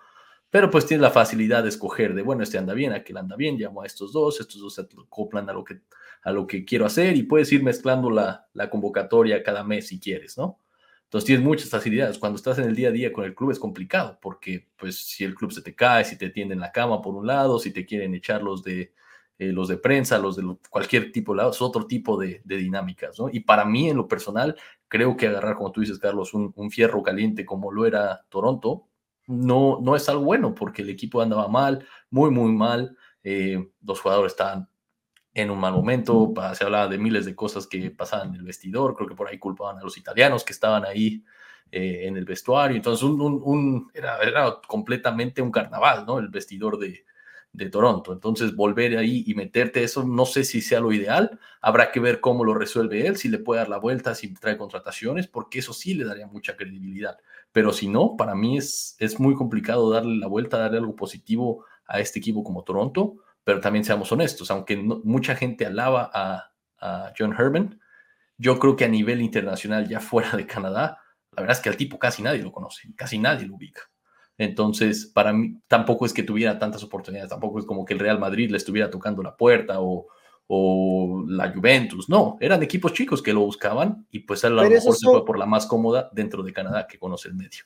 pero 0.49 0.69
pues 0.69 0.85
tienes 0.85 1.01
la 1.01 1.11
facilidad 1.11 1.63
de 1.63 1.69
escoger 1.69 2.13
de, 2.13 2.21
bueno, 2.21 2.43
este 2.43 2.57
anda 2.57 2.73
bien, 2.73 2.93
aquel 2.93 3.17
anda 3.17 3.35
bien, 3.35 3.57
llamo 3.57 3.81
a 3.81 3.85
estos 3.85 4.13
dos, 4.13 4.39
estos 4.39 4.61
dos 4.61 4.75
se 4.75 4.81
acoplan 4.81 5.49
a 5.49 5.53
lo 5.53 5.63
que, 5.63 5.81
a 6.23 6.31
lo 6.31 6.47
que 6.47 6.65
quiero 6.65 6.85
hacer 6.85 7.15
y 7.17 7.23
puedes 7.23 7.51
ir 7.51 7.63
mezclando 7.63 8.09
la, 8.09 8.47
la 8.53 8.69
convocatoria 8.69 9.43
cada 9.43 9.63
mes 9.63 9.87
si 9.87 9.99
quieres, 9.99 10.37
¿no? 10.37 10.59
Entonces 11.09 11.25
tienes 11.25 11.43
muchas 11.43 11.69
facilidades. 11.69 12.19
Cuando 12.19 12.35
estás 12.35 12.59
en 12.59 12.65
el 12.65 12.75
día 12.75 12.89
a 12.89 12.91
día 12.91 13.11
con 13.11 13.25
el 13.25 13.33
club 13.33 13.49
es 13.49 13.57
complicado 13.57 14.19
porque 14.21 14.67
pues 14.77 14.95
si 15.07 15.23
el 15.23 15.33
club 15.33 15.51
se 15.51 15.63
te 15.63 15.73
cae, 15.73 16.05
si 16.05 16.17
te 16.17 16.29
tienden 16.29 16.59
la 16.59 16.71
cama 16.71 17.01
por 17.01 17.15
un 17.15 17.25
lado, 17.25 17.57
si 17.57 17.73
te 17.73 17.83
quieren 17.83 18.13
echar 18.13 18.43
los 18.43 18.63
de, 18.63 18.93
eh, 19.39 19.53
los 19.53 19.69
de 19.69 19.77
prensa, 19.77 20.19
los 20.19 20.35
de 20.35 20.43
cualquier 20.69 21.13
tipo 21.13 21.31
de 21.31 21.37
lado, 21.37 21.51
es 21.51 21.61
otro 21.61 21.87
tipo 21.87 22.19
de, 22.19 22.41
dinámicas, 22.43 23.17
¿no? 23.17 23.29
Y 23.31 23.39
para 23.39 23.63
mí 23.63 23.89
en 23.89 23.95
lo 23.95 24.05
personal, 24.05 24.55
creo 24.89 25.15
que 25.15 25.27
agarrar, 25.27 25.55
como 25.55 25.71
tú 25.71 25.79
dices, 25.79 25.97
Carlos, 25.97 26.33
un, 26.33 26.71
fierro 26.71 27.01
caliente 27.01 27.45
como 27.45 27.71
lo 27.71 27.85
era 27.85 28.25
Toronto, 28.27 28.88
no, 29.29 29.79
no 29.81 29.95
es 29.95 30.09
algo 30.09 30.23
bueno 30.23 30.55
porque 30.55 30.81
el 30.81 30.89
equipo 30.89 31.21
andaba 31.21 31.47
mal, 31.47 31.85
muy, 32.09 32.31
muy 32.31 32.51
mal. 32.51 32.97
Eh, 33.23 33.71
los 33.83 34.01
jugadores 34.01 34.33
estaban 34.33 34.67
en 35.33 35.51
un 35.51 35.59
mal 35.59 35.73
momento, 35.73 36.33
se 36.53 36.63
hablaba 36.63 36.87
de 36.87 36.97
miles 36.97 37.25
de 37.25 37.35
cosas 37.35 37.67
que 37.67 37.91
pasaban 37.91 38.29
en 38.29 38.35
el 38.35 38.43
vestidor, 38.43 38.95
creo 38.95 39.07
que 39.07 39.15
por 39.15 39.27
ahí 39.27 39.37
culpaban 39.37 39.77
a 39.77 39.83
los 39.83 39.97
italianos 39.97 40.43
que 40.43 40.53
estaban 40.53 40.83
ahí 40.83 41.23
eh, 41.71 42.07
en 42.07 42.17
el 42.17 42.25
vestuario, 42.25 42.75
entonces 42.75 43.03
un, 43.03 43.91
era, 43.93 44.59
completamente 44.67 45.41
un 45.41 45.51
carnaval, 45.51 46.05
¿no? 46.07 46.17
El 46.17 46.29
vestidor 46.29 46.79
de, 46.79 47.05
de, 47.53 47.69
Toronto, 47.69 48.11
entonces 48.11 48.55
volver 48.55 48.97
ahí 48.97 49.23
y 49.27 49.35
meterte 49.35 49.83
eso, 49.83 50.03
no 50.03 50.25
sé 50.25 50.43
si 50.43 50.61
sea 50.61 50.79
lo 50.79 50.91
ideal, 50.91 51.39
habrá 51.61 51.91
que 51.91 51.99
ver 51.99 52.19
cómo 52.19 52.43
lo 52.43 52.55
resuelve 52.55 53.05
él, 53.05 53.17
si 53.17 53.29
le 53.29 53.37
puede 53.37 53.59
dar 53.59 53.69
la 53.69 53.77
vuelta, 53.77 54.15
si 54.15 54.33
trae 54.33 54.57
contrataciones, 54.57 55.27
porque 55.27 55.59
eso 55.59 55.73
sí 55.73 55.93
le 55.93 56.05
daría 56.05 56.25
mucha 56.25 56.57
credibilidad, 56.57 57.19
pero 57.51 57.73
si 57.73 57.87
no, 57.87 58.15
para 58.17 58.35
mí 58.35 58.57
es, 58.57 58.95
es 58.99 59.19
muy 59.19 59.35
complicado 59.35 59.89
darle 59.89 60.17
la 60.17 60.27
vuelta, 60.27 60.57
darle 60.57 60.77
algo 60.77 60.95
positivo 60.95 61.65
a 61.85 61.99
este 61.99 62.19
equipo 62.19 62.43
como 62.43 62.63
Toronto, 62.63 63.15
pero 63.43 63.59
también 63.59 63.83
seamos 63.83 64.11
honestos, 64.11 64.51
aunque 64.51 64.77
mucha 64.77 65.35
gente 65.35 65.65
alaba 65.65 66.09
a, 66.13 66.45
John 67.17 67.35
Herman, 67.37 67.77
yo 68.37 68.57
creo 68.57 68.77
que 68.77 68.85
a 68.85 68.87
nivel 68.87 69.21
internacional, 69.21 69.89
ya 69.89 69.99
fuera 69.99 70.37
de 70.37 70.45
Canadá, 70.45 70.97
la 71.35 71.41
verdad 71.41 71.57
es 71.57 71.61
que 71.61 71.67
al 71.67 71.75
tipo 71.75 71.99
casi 71.99 72.21
nadie 72.21 72.41
lo 72.41 72.53
conoce, 72.53 72.87
casi 72.95 73.17
nadie 73.17 73.45
lo 73.45 73.55
ubica. 73.55 73.81
Entonces, 74.37 75.11
para 75.13 75.33
mí 75.33 75.59
tampoco 75.67 76.05
es 76.05 76.13
que 76.13 76.23
tuviera 76.23 76.57
tantas 76.57 76.81
oportunidades, 76.83 77.31
tampoco 77.31 77.59
es 77.59 77.65
como 77.65 77.83
que 77.83 77.95
el 77.95 77.99
Real 77.99 78.17
Madrid 78.17 78.49
le 78.49 78.55
estuviera 78.55 78.89
tocando 78.89 79.21
la 79.21 79.35
puerta 79.35 79.81
o, 79.81 80.07
o 80.51 81.23
la 81.27 81.51
Juventus, 81.51 82.09
no, 82.09 82.37
eran 82.41 82.63
equipos 82.63 82.91
chicos 82.91 83.21
que 83.21 83.33
lo 83.33 83.41
buscaban 83.41 84.07
y 84.09 84.21
pues 84.21 84.43
a 84.43 84.49
lo 84.49 84.67
mejor 84.67 84.95
se 84.95 85.05
fue 85.05 85.23
por 85.23 85.37
la 85.37 85.45
más 85.45 85.67
cómoda 85.67 86.09
dentro 86.11 86.41
de 86.41 86.51
Canadá 86.51 86.87
que 86.87 86.97
conoce 86.97 87.27
el 87.27 87.35
medio. 87.35 87.65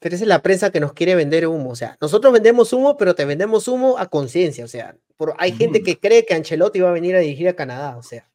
Pero 0.00 0.16
esa 0.16 0.24
es 0.24 0.28
la 0.28 0.42
prensa 0.42 0.70
que 0.70 0.80
nos 0.80 0.94
quiere 0.94 1.14
vender 1.14 1.46
humo. 1.46 1.70
O 1.70 1.76
sea, 1.76 1.96
nosotros 2.00 2.32
vendemos 2.32 2.72
humo, 2.72 2.96
pero 2.96 3.14
te 3.14 3.24
vendemos 3.24 3.68
humo 3.68 3.98
a 3.98 4.06
conciencia. 4.06 4.64
O 4.64 4.68
sea, 4.68 4.96
por, 5.16 5.34
hay 5.38 5.52
gente 5.52 5.82
que 5.82 6.00
cree 6.00 6.26
que 6.26 6.34
Ancelotti 6.34 6.80
va 6.80 6.90
a 6.90 6.92
venir 6.92 7.14
a 7.14 7.20
dirigir 7.20 7.48
a 7.48 7.54
Canadá. 7.54 7.96
O 7.96 8.02
sea, 8.02 8.28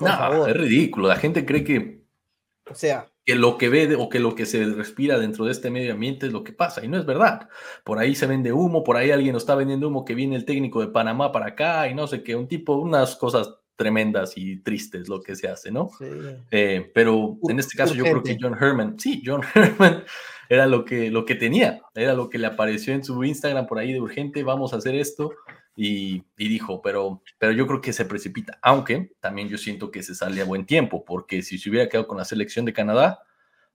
no, 0.00 0.46
es 0.46 0.56
ridículo. 0.56 1.08
La 1.08 1.16
gente 1.16 1.44
cree 1.44 1.64
que, 1.64 1.99
o 2.70 2.74
sea, 2.74 3.10
que 3.24 3.34
lo 3.34 3.58
que 3.58 3.68
ve 3.68 3.94
o 3.96 4.08
que 4.08 4.18
lo 4.18 4.34
que 4.34 4.46
se 4.46 4.64
respira 4.64 5.18
dentro 5.18 5.44
de 5.44 5.52
este 5.52 5.70
medio 5.70 5.92
ambiente 5.92 6.26
es 6.26 6.32
lo 6.32 6.42
que 6.42 6.52
pasa. 6.52 6.84
Y 6.84 6.88
no 6.88 6.98
es 6.98 7.06
verdad. 7.06 7.48
Por 7.84 7.98
ahí 7.98 8.14
se 8.14 8.26
vende 8.26 8.52
humo, 8.52 8.82
por 8.82 8.96
ahí 8.96 9.10
alguien 9.10 9.34
nos 9.34 9.42
está 9.42 9.54
vendiendo 9.54 9.88
humo 9.88 10.04
que 10.04 10.14
viene 10.14 10.36
el 10.36 10.44
técnico 10.44 10.80
de 10.80 10.88
Panamá 10.88 11.32
para 11.32 11.46
acá 11.46 11.88
y 11.88 11.94
no 11.94 12.06
sé 12.06 12.22
qué, 12.22 12.34
un 12.34 12.48
tipo, 12.48 12.74
unas 12.76 13.16
cosas 13.16 13.54
tremendas 13.76 14.34
y 14.36 14.58
tristes 14.58 15.08
lo 15.08 15.22
que 15.22 15.36
se 15.36 15.48
hace, 15.48 15.70
¿no? 15.70 15.90
Sí. 15.98 16.04
Eh, 16.50 16.90
pero 16.94 17.38
en 17.48 17.58
este 17.58 17.76
caso 17.76 17.94
yo 17.94 18.04
creo 18.04 18.22
que 18.22 18.36
John 18.38 18.56
Herman, 18.60 18.98
sí, 18.98 19.22
John 19.24 19.42
Herman 19.54 20.04
era 20.50 20.66
lo 20.66 20.84
que, 20.84 21.10
lo 21.10 21.24
que 21.24 21.34
tenía, 21.34 21.80
era 21.94 22.14
lo 22.14 22.28
que 22.28 22.38
le 22.38 22.48
apareció 22.48 22.92
en 22.92 23.04
su 23.04 23.22
Instagram 23.24 23.66
por 23.66 23.78
ahí 23.78 23.92
de 23.92 24.00
urgente, 24.00 24.42
vamos 24.42 24.74
a 24.74 24.76
hacer 24.76 24.94
esto, 24.96 25.30
y, 25.82 26.24
dijo, 26.36 26.82
pero, 26.82 27.22
pero 27.38 27.52
yo 27.52 27.66
creo 27.66 27.80
que 27.80 27.94
se 27.94 28.04
precipita, 28.04 28.58
aunque 28.60 29.12
también 29.18 29.48
yo 29.48 29.56
siento 29.56 29.90
que 29.90 30.02
se 30.02 30.14
sale 30.14 30.42
a 30.42 30.44
buen 30.44 30.66
tiempo, 30.66 31.06
porque 31.06 31.40
si 31.40 31.56
se 31.56 31.70
hubiera 31.70 31.88
quedado 31.88 32.06
con 32.06 32.18
la 32.18 32.26
selección 32.26 32.66
de 32.66 32.74
Canadá, 32.74 33.22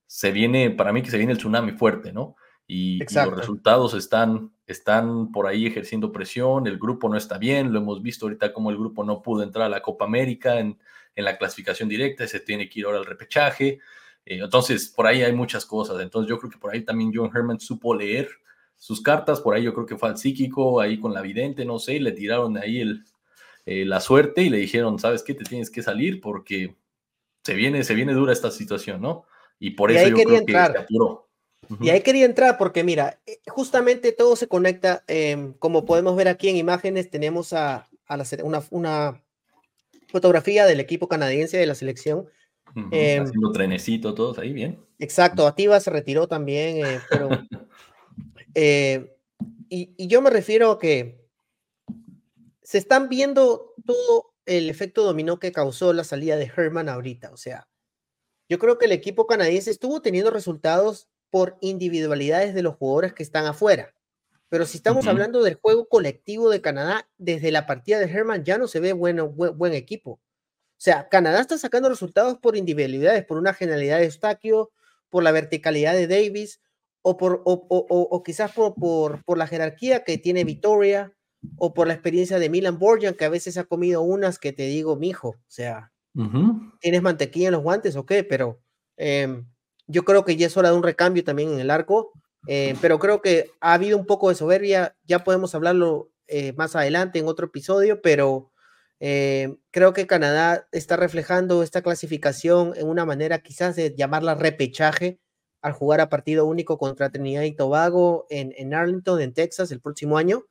se 0.06 0.32
viene, 0.32 0.70
para 0.70 0.94
mí 0.94 1.02
que 1.02 1.10
se 1.10 1.18
viene 1.18 1.32
el 1.32 1.40
tsunami 1.40 1.72
fuerte, 1.72 2.14
¿no? 2.14 2.36
Y, 2.68 3.00
los 3.00 3.36
resultados 3.36 3.96
están, 3.96 4.52
están 4.68 5.32
por 5.32 5.48
ahí 5.48 5.66
ejerciendo 5.66 6.12
presión, 6.12 6.68
el 6.68 6.78
grupo 6.78 7.10
no 7.10 7.18
está 7.18 7.40
bien, 7.40 7.74
lo 7.74 7.80
hemos 7.80 8.04
visto 8.04 8.28
ahorita 8.28 8.54
como 8.54 8.70
el 8.70 8.78
grupo 8.78 9.04
no 9.04 9.24
pudo 9.24 9.42
entrar 9.42 9.66
a 9.66 9.70
la 9.70 9.82
Copa 9.82 10.06
América 10.06 10.60
en, 10.60 10.78
en 11.16 11.26
la 11.26 11.40
clasificación 11.40 11.90
directa, 11.90 12.28
se 12.28 12.40
tiene 12.40 12.70
que 12.70 12.82
ir 12.82 12.86
ahora 12.86 13.00
al 13.00 13.06
repechaje, 13.06 13.80
eh, 14.26 14.40
entonces, 14.44 14.90
por 14.90 15.08
ahí 15.08 15.24
hay 15.24 15.34
muchas 15.34 15.66
cosas. 15.66 16.00
Entonces, 16.02 16.30
yo 16.30 16.38
creo 16.38 16.52
que 16.52 16.58
por 16.58 16.72
ahí 16.72 16.82
también 16.82 17.12
John 17.14 17.32
Herman 17.34 17.60
supo 17.60 17.96
leer 17.96 18.30
sus 18.78 19.02
cartas. 19.02 19.42
Por 19.42 19.56
ahí 19.56 19.64
yo 19.64 19.74
creo 19.74 19.86
que 19.86 19.98
fue 19.98 20.10
al 20.10 20.18
psíquico, 20.18 20.80
ahí 20.80 21.00
con 21.00 21.14
la 21.14 21.22
vidente, 21.22 21.66
no 21.66 21.80
sé, 21.80 21.96
y 21.96 22.00
le 22.00 22.12
tiraron 22.12 22.58
ahí 22.58 22.82
el, 22.82 23.04
eh, 23.66 23.86
la 23.86 24.00
suerte 24.00 24.42
y 24.44 24.50
le 24.50 24.58
dijeron, 24.58 25.00
¿sabes 25.00 25.24
qué? 25.24 25.34
Te 25.34 25.44
tienes 25.44 25.70
que 25.70 25.84
salir 25.84 26.22
porque 26.22 26.76
se 27.44 27.54
viene, 27.54 27.84
se 27.84 27.96
viene 27.96 28.14
dura 28.14 28.34
esta 28.34 28.52
situación, 28.52 29.02
¿no? 29.02 29.26
Y 29.60 29.72
por 29.72 29.92
eso 29.92 30.08
yo 30.08 30.16
creo 30.16 30.38
entrar. 30.38 30.72
que 30.72 30.78
se 30.80 30.84
apuró. 30.84 31.28
Y 31.80 31.90
ahí 31.90 32.02
quería 32.02 32.26
entrar 32.26 32.58
porque, 32.58 32.84
mira, 32.84 33.20
eh, 33.26 33.40
justamente 33.48 34.12
todo 34.12 34.36
se 34.36 34.48
conecta. 34.48 35.04
Em, 35.08 35.54
como 35.54 35.86
podemos 35.86 36.16
ver 36.16 36.28
aquí 36.28 36.50
en 36.50 36.58
imágenes, 36.58 37.10
tenemos 37.10 37.54
a, 37.54 37.88
una, 38.44 38.64
una 38.70 39.24
fotografía 40.08 40.66
del 40.66 40.80
equipo 40.80 41.08
canadiense 41.08 41.58
de 41.58 41.66
la 41.66 41.74
selección 41.74 42.28
Em, 42.92 43.24
haciendo 43.24 43.52
trenecito, 43.52 44.14
todos 44.14 44.38
ahí, 44.38 44.52
bien. 44.52 44.78
Exacto, 45.00 45.48
Ativa 45.48 45.80
se 45.80 45.90
retiró 45.92 46.28
también, 46.28 46.86
eh, 46.86 47.00
pero 47.10 47.30
eh, 48.56 49.16
y, 49.70 50.08
yo 50.08 50.22
me 50.22 50.30
refiero 50.30 50.72
a 50.72 50.80
que 50.80 51.24
se 52.64 52.78
están 52.78 53.10
viendo 53.10 53.74
todo 53.86 54.34
el 54.46 54.70
efecto 54.70 55.04
dominó 55.04 55.40
que 55.40 55.52
causó 55.52 55.94
la 55.94 56.04
salida 56.04 56.38
de 56.38 56.52
Herman 56.56 56.90
ahorita. 56.90 57.32
O 57.32 57.38
sea, 57.38 57.68
yo 58.50 58.60
creo 58.60 58.78
que 58.78 58.86
el 58.86 58.92
equipo 58.92 59.28
canadiense 59.28 59.72
estuvo 59.72 60.02
teniendo 60.02 60.32
resultados 60.32 61.10
por 61.30 61.58
individualidades 61.62 62.54
de 62.54 62.62
los 62.62 62.76
jugadores 62.76 63.14
que 63.14 63.24
están 63.24 63.46
afuera. 63.46 63.94
Pero 64.50 64.66
si 64.66 64.78
estamos 64.78 65.08
hablando 65.08 65.44
del 65.44 65.56
juego 65.56 65.88
colectivo 65.88 66.50
de 66.50 66.62
Canadá, 66.62 67.10
desde 67.18 67.52
la 67.52 67.66
partida 67.66 68.00
de 68.00 68.06
Herman 68.06 68.46
ya 68.46 68.58
no 68.58 68.68
se 68.68 68.80
ve 68.80 68.94
bueno, 68.94 69.28
buen, 69.28 69.74
equipo. 69.74 70.12
O 70.12 70.22
sea, 70.78 71.10
Canadá 71.10 71.42
está 71.42 71.58
sacando 71.58 71.90
resultados 71.90 72.38
por 72.38 72.56
individualidades, 72.56 73.26
por 73.26 73.38
una 73.38 73.54
genialidad 73.54 73.98
de 73.98 74.06
Eustaquio, 74.06 74.72
por 75.10 75.24
la 75.24 75.32
verticalidad 75.32 75.94
de 75.94 76.08
Davis, 76.08 76.62
o, 77.08 77.18
por, 77.18 77.44
o, 77.46 78.24
quizás 78.24 78.52
por, 78.52 78.74
por, 79.24 79.38
la 79.38 79.46
jerarquía 79.46 80.04
que 80.04 80.18
tiene 80.18 80.44
Victoria, 80.44 81.14
o 81.58 81.72
por 81.72 81.86
la 81.86 81.94
experiencia 81.94 82.40
de 82.40 82.50
Milan 82.50 82.80
Borjan, 82.80 83.14
que 83.14 83.26
a 83.26 83.30
veces 83.30 83.60
ha 83.60 83.66
comido 83.66 84.02
unas 84.02 84.40
que 84.40 84.54
te 84.54 84.64
digo, 84.64 84.96
mijo, 84.96 85.30
o 85.30 85.46
sea, 85.48 85.92
tienes 86.80 87.04
mantequilla 87.04 87.50
en 87.50 87.54
los 87.54 87.62
guantes 87.62 87.96
o 87.96 88.08
qué, 88.08 88.24
pero 88.24 88.60
em, 88.98 89.46
yo 89.86 90.04
creo 90.04 90.26
que 90.26 90.36
ya 90.36 90.48
es 90.48 90.58
hora 90.58 90.72
de 90.72 90.78
un 90.78 90.82
recambio 90.82 91.24
también 91.24 91.54
en 91.54 91.60
el 91.60 91.70
arco. 91.70 92.12
Eh, 92.48 92.76
pero 92.82 92.98
creo 92.98 93.22
que 93.22 93.52
ha 93.60 93.74
habido 93.74 93.98
un 94.00 94.08
poco 94.08 94.30
de 94.30 94.36
soberbia, 94.36 94.96
ya 95.04 95.24
podemos 95.24 95.54
hablarlo 95.54 96.12
eh, 96.28 96.54
más 96.54 96.76
adelante 96.76 97.20
en 97.20 97.28
otro 97.28 97.48
episodio, 97.48 98.02
pero 98.02 98.52
eh, 99.00 99.56
creo 99.70 99.94
que 99.94 100.08
Canadá 100.08 100.68
está 100.72 100.96
reflejando 100.96 101.62
esta 101.62 101.84
clasificación 101.84 102.74
en 102.76 102.88
una 102.88 103.06
manera 103.06 103.40
quizás 103.40 103.76
de 103.76 103.96
llamarla 103.96 104.34
repechaje 104.34 105.20
al 105.66 105.74
jugar 105.74 106.00
a 106.00 106.10
partido 106.10 106.46
único 106.46 106.78
contra 106.78 107.10
Trinidad 107.10 107.44
y 107.44 107.52
Tobago 107.52 108.28
en, 108.30 108.54
en 108.58 108.74
Arlington, 108.74 109.20
en 109.22 109.34
Texas, 109.34 109.72
el 109.72 109.82
próximo 109.82 110.18
año. 110.18 110.46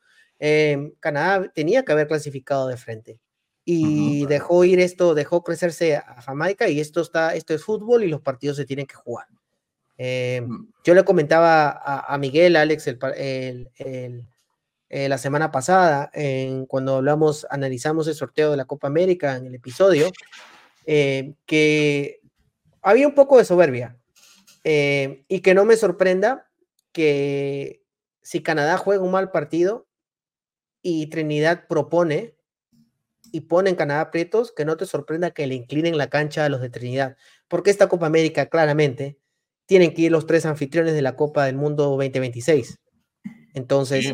Canadá 1.01 1.51
tenía 1.55 1.85
que 1.85 1.93
haber 1.93 2.09
clasificado 2.09 2.67
de 2.69 2.77
frente 2.77 3.21
y 3.65 4.27
dejó 4.27 4.65
ir 4.65 4.81
esto, 4.81 5.15
dejó 5.15 5.43
crecerse 5.43 5.97
a 5.97 6.21
Jamaica 6.21 6.69
y 6.69 6.81
esto 6.81 7.01
está, 7.01 7.35
esto 7.35 7.55
es 7.55 7.65
fútbol 7.65 8.05
y 8.05 8.09
los 8.09 8.21
partidos 8.21 8.57
se 8.57 8.67
tienen 8.67 8.87
que 8.87 8.95
jugar. 8.95 9.27
Eh, 9.97 10.43
mm. 10.47 10.69
yo 10.85 10.95
le 10.95 11.05
comentaba 11.05 11.81
a, 11.85 12.19
Miguel, 12.19 12.57
Alex, 12.57 12.89
el, 12.89 13.71
eh, 13.79 15.09
la 15.09 15.19
semana 15.19 15.51
pasada, 15.51 16.11
cuando 16.69 16.97
hablamos, 16.97 17.47
analizamos 17.51 18.07
el 18.07 18.15
sorteo 18.15 18.51
de 18.51 18.57
la 18.57 18.67
Copa 18.67 18.87
América 18.87 19.37
en 19.37 19.47
el 19.47 19.55
episodio, 19.55 20.11
eh, 20.87 21.35
que 21.47 22.21
había 22.83 23.09
un 23.09 23.15
poco 23.15 23.39
de 23.39 23.45
soberbia 23.45 23.97
y 24.65 25.41
que 25.41 25.55
no 25.55 25.65
me 25.65 25.77
sorprenda 25.77 26.51
que 26.93 27.85
si 28.23 28.43
Canadá 28.43 28.79
juega 28.79 29.05
un 29.05 29.11
mal 29.11 29.31
partido 29.31 29.87
y 30.81 31.09
Trinidad 31.09 31.67
propone 31.69 32.37
y 33.33 33.43
pone 33.43 33.71
en 33.71 33.77
Canadá 33.77 34.01
aprietos, 34.01 34.53
que 34.53 34.65
no 34.65 34.77
te 34.77 34.87
sorprenda 34.87 35.33
que 35.33 35.47
le 35.47 35.55
inclinen 35.55 35.99
la 35.99 36.09
cancha 36.09 36.45
a 36.45 36.49
los 36.49 36.61
de 36.61 36.71
Trinidad, 36.71 37.17
porque 37.49 37.71
esta 37.71 37.89
Copa 37.89 38.07
América 38.07 38.47
claramente 38.47 39.19
tienen 39.67 39.93
que 39.93 40.03
ir 40.03 40.13
los 40.13 40.27
tres 40.27 40.47
anfitriones 40.47 40.95
de 40.95 41.03
la 41.03 41.17
Copa 41.17 41.47
del 41.47 41.57
Mundo 41.57 41.85
2026. 41.85 42.79
Entonces, 43.55 44.13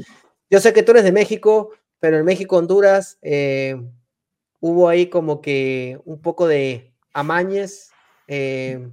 yo 0.48 0.60
sé 0.60 0.72
que 0.72 0.82
tú 0.82 0.92
eres 0.92 1.04
de 1.04 1.12
México, 1.12 1.70
pero 1.98 2.18
en 2.18 2.24
México-Honduras 2.24 3.18
eh, 3.22 3.76
hubo 4.60 4.88
ahí 4.88 5.06
como 5.06 5.40
que 5.40 6.00
un 6.04 6.20
poco 6.20 6.46
de 6.46 6.94
amañes. 7.12 7.90
Eh, 8.26 8.88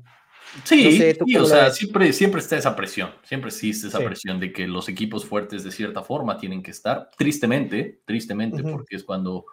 sí, 0.63 1.13
o 1.37 1.45
sea, 1.45 1.71
siempre, 1.71 2.13
siempre 2.13 2.41
está 2.41 2.57
esa 2.57 2.75
presión, 2.75 3.11
siempre 3.23 3.49
existe 3.49 3.87
esa 3.87 3.99
presión 3.99 4.39
de 4.39 4.51
que 4.51 4.67
los 4.67 4.89
equipos 4.89 5.25
fuertes 5.25 5.63
de 5.63 5.71
cierta 5.71 6.03
forma 6.03 6.37
tienen 6.37 6.63
que 6.63 6.71
estar, 6.71 7.09
tristemente, 7.17 8.01
tristemente, 8.05 8.63
porque 8.63 8.95
es 8.95 9.03
cuando 9.03 9.45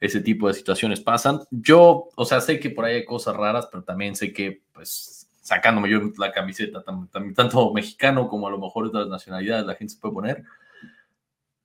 ese 0.00 0.20
tipo 0.20 0.48
de 0.48 0.54
situaciones 0.54 1.00
pasan. 1.00 1.40
Yo, 1.50 2.08
o 2.16 2.24
sea, 2.24 2.40
sé 2.40 2.58
que 2.58 2.70
por 2.70 2.84
ahí 2.84 2.96
hay 2.96 3.04
cosas 3.04 3.36
raras, 3.36 3.68
pero 3.70 3.84
también 3.84 4.16
sé 4.16 4.32
que, 4.32 4.62
pues, 4.72 5.30
sacándome 5.40 5.90
yo 5.90 6.00
la 6.18 6.32
camiseta, 6.32 6.84
tanto 6.84 7.72
mexicano 7.72 8.28
como 8.28 8.48
a 8.48 8.50
lo 8.50 8.58
mejor 8.58 8.86
otras 8.86 9.08
nacionalidades, 9.08 9.66
la 9.66 9.74
gente 9.74 9.94
se 9.94 10.00
puede 10.00 10.14
poner. 10.14 10.42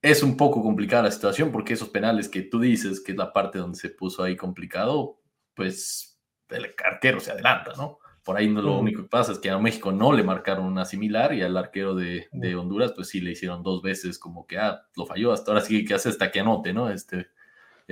Es 0.01 0.21
un 0.21 0.37
poco 0.37 0.61
complicada 0.61 1.03
la 1.03 1.11
situación 1.11 1.51
porque 1.51 1.73
esos 1.73 1.89
penales 1.89 2.29
que 2.29 2.43
tú 2.43 2.59
dices, 2.59 2.99
que 2.99 3.13
es 3.13 3.17
la 3.17 3.33
parte 3.33 3.57
donde 3.57 3.77
se 3.77 3.89
puso 3.89 4.23
ahí 4.23 4.35
complicado, 4.35 5.19
pues 5.55 6.19
el 6.49 6.73
arquero 6.83 7.19
se 7.19 7.31
adelanta, 7.31 7.73
¿no? 7.75 7.99
Por 8.27 8.35
ahí 8.35 8.49
no, 8.49 8.61
lo 8.61 8.77
único 8.77 9.03
que 9.03 9.07
pasa 9.07 9.31
es 9.31 9.39
que 9.39 9.49
a 9.49 9.57
México 9.57 9.89
no 9.93 10.11
le 10.11 10.21
marcaron 10.21 10.65
una 10.65 10.83
similar 10.83 11.33
y 11.33 11.43
al 11.43 11.55
arquero 11.55 11.95
de, 11.95 12.27
de 12.33 12.55
Honduras, 12.57 12.91
pues 12.91 13.07
sí 13.07 13.21
le 13.21 13.31
hicieron 13.31 13.63
dos 13.63 13.81
veces 13.81 14.19
como 14.19 14.45
que, 14.45 14.57
ah, 14.57 14.81
lo 14.97 15.05
falló, 15.05 15.31
hasta 15.31 15.51
ahora 15.51 15.63
sí 15.63 15.85
que 15.85 15.93
hace 15.93 16.09
hasta 16.09 16.29
que 16.29 16.41
anote, 16.41 16.73
¿no? 16.73 16.89
Este, 16.89 17.27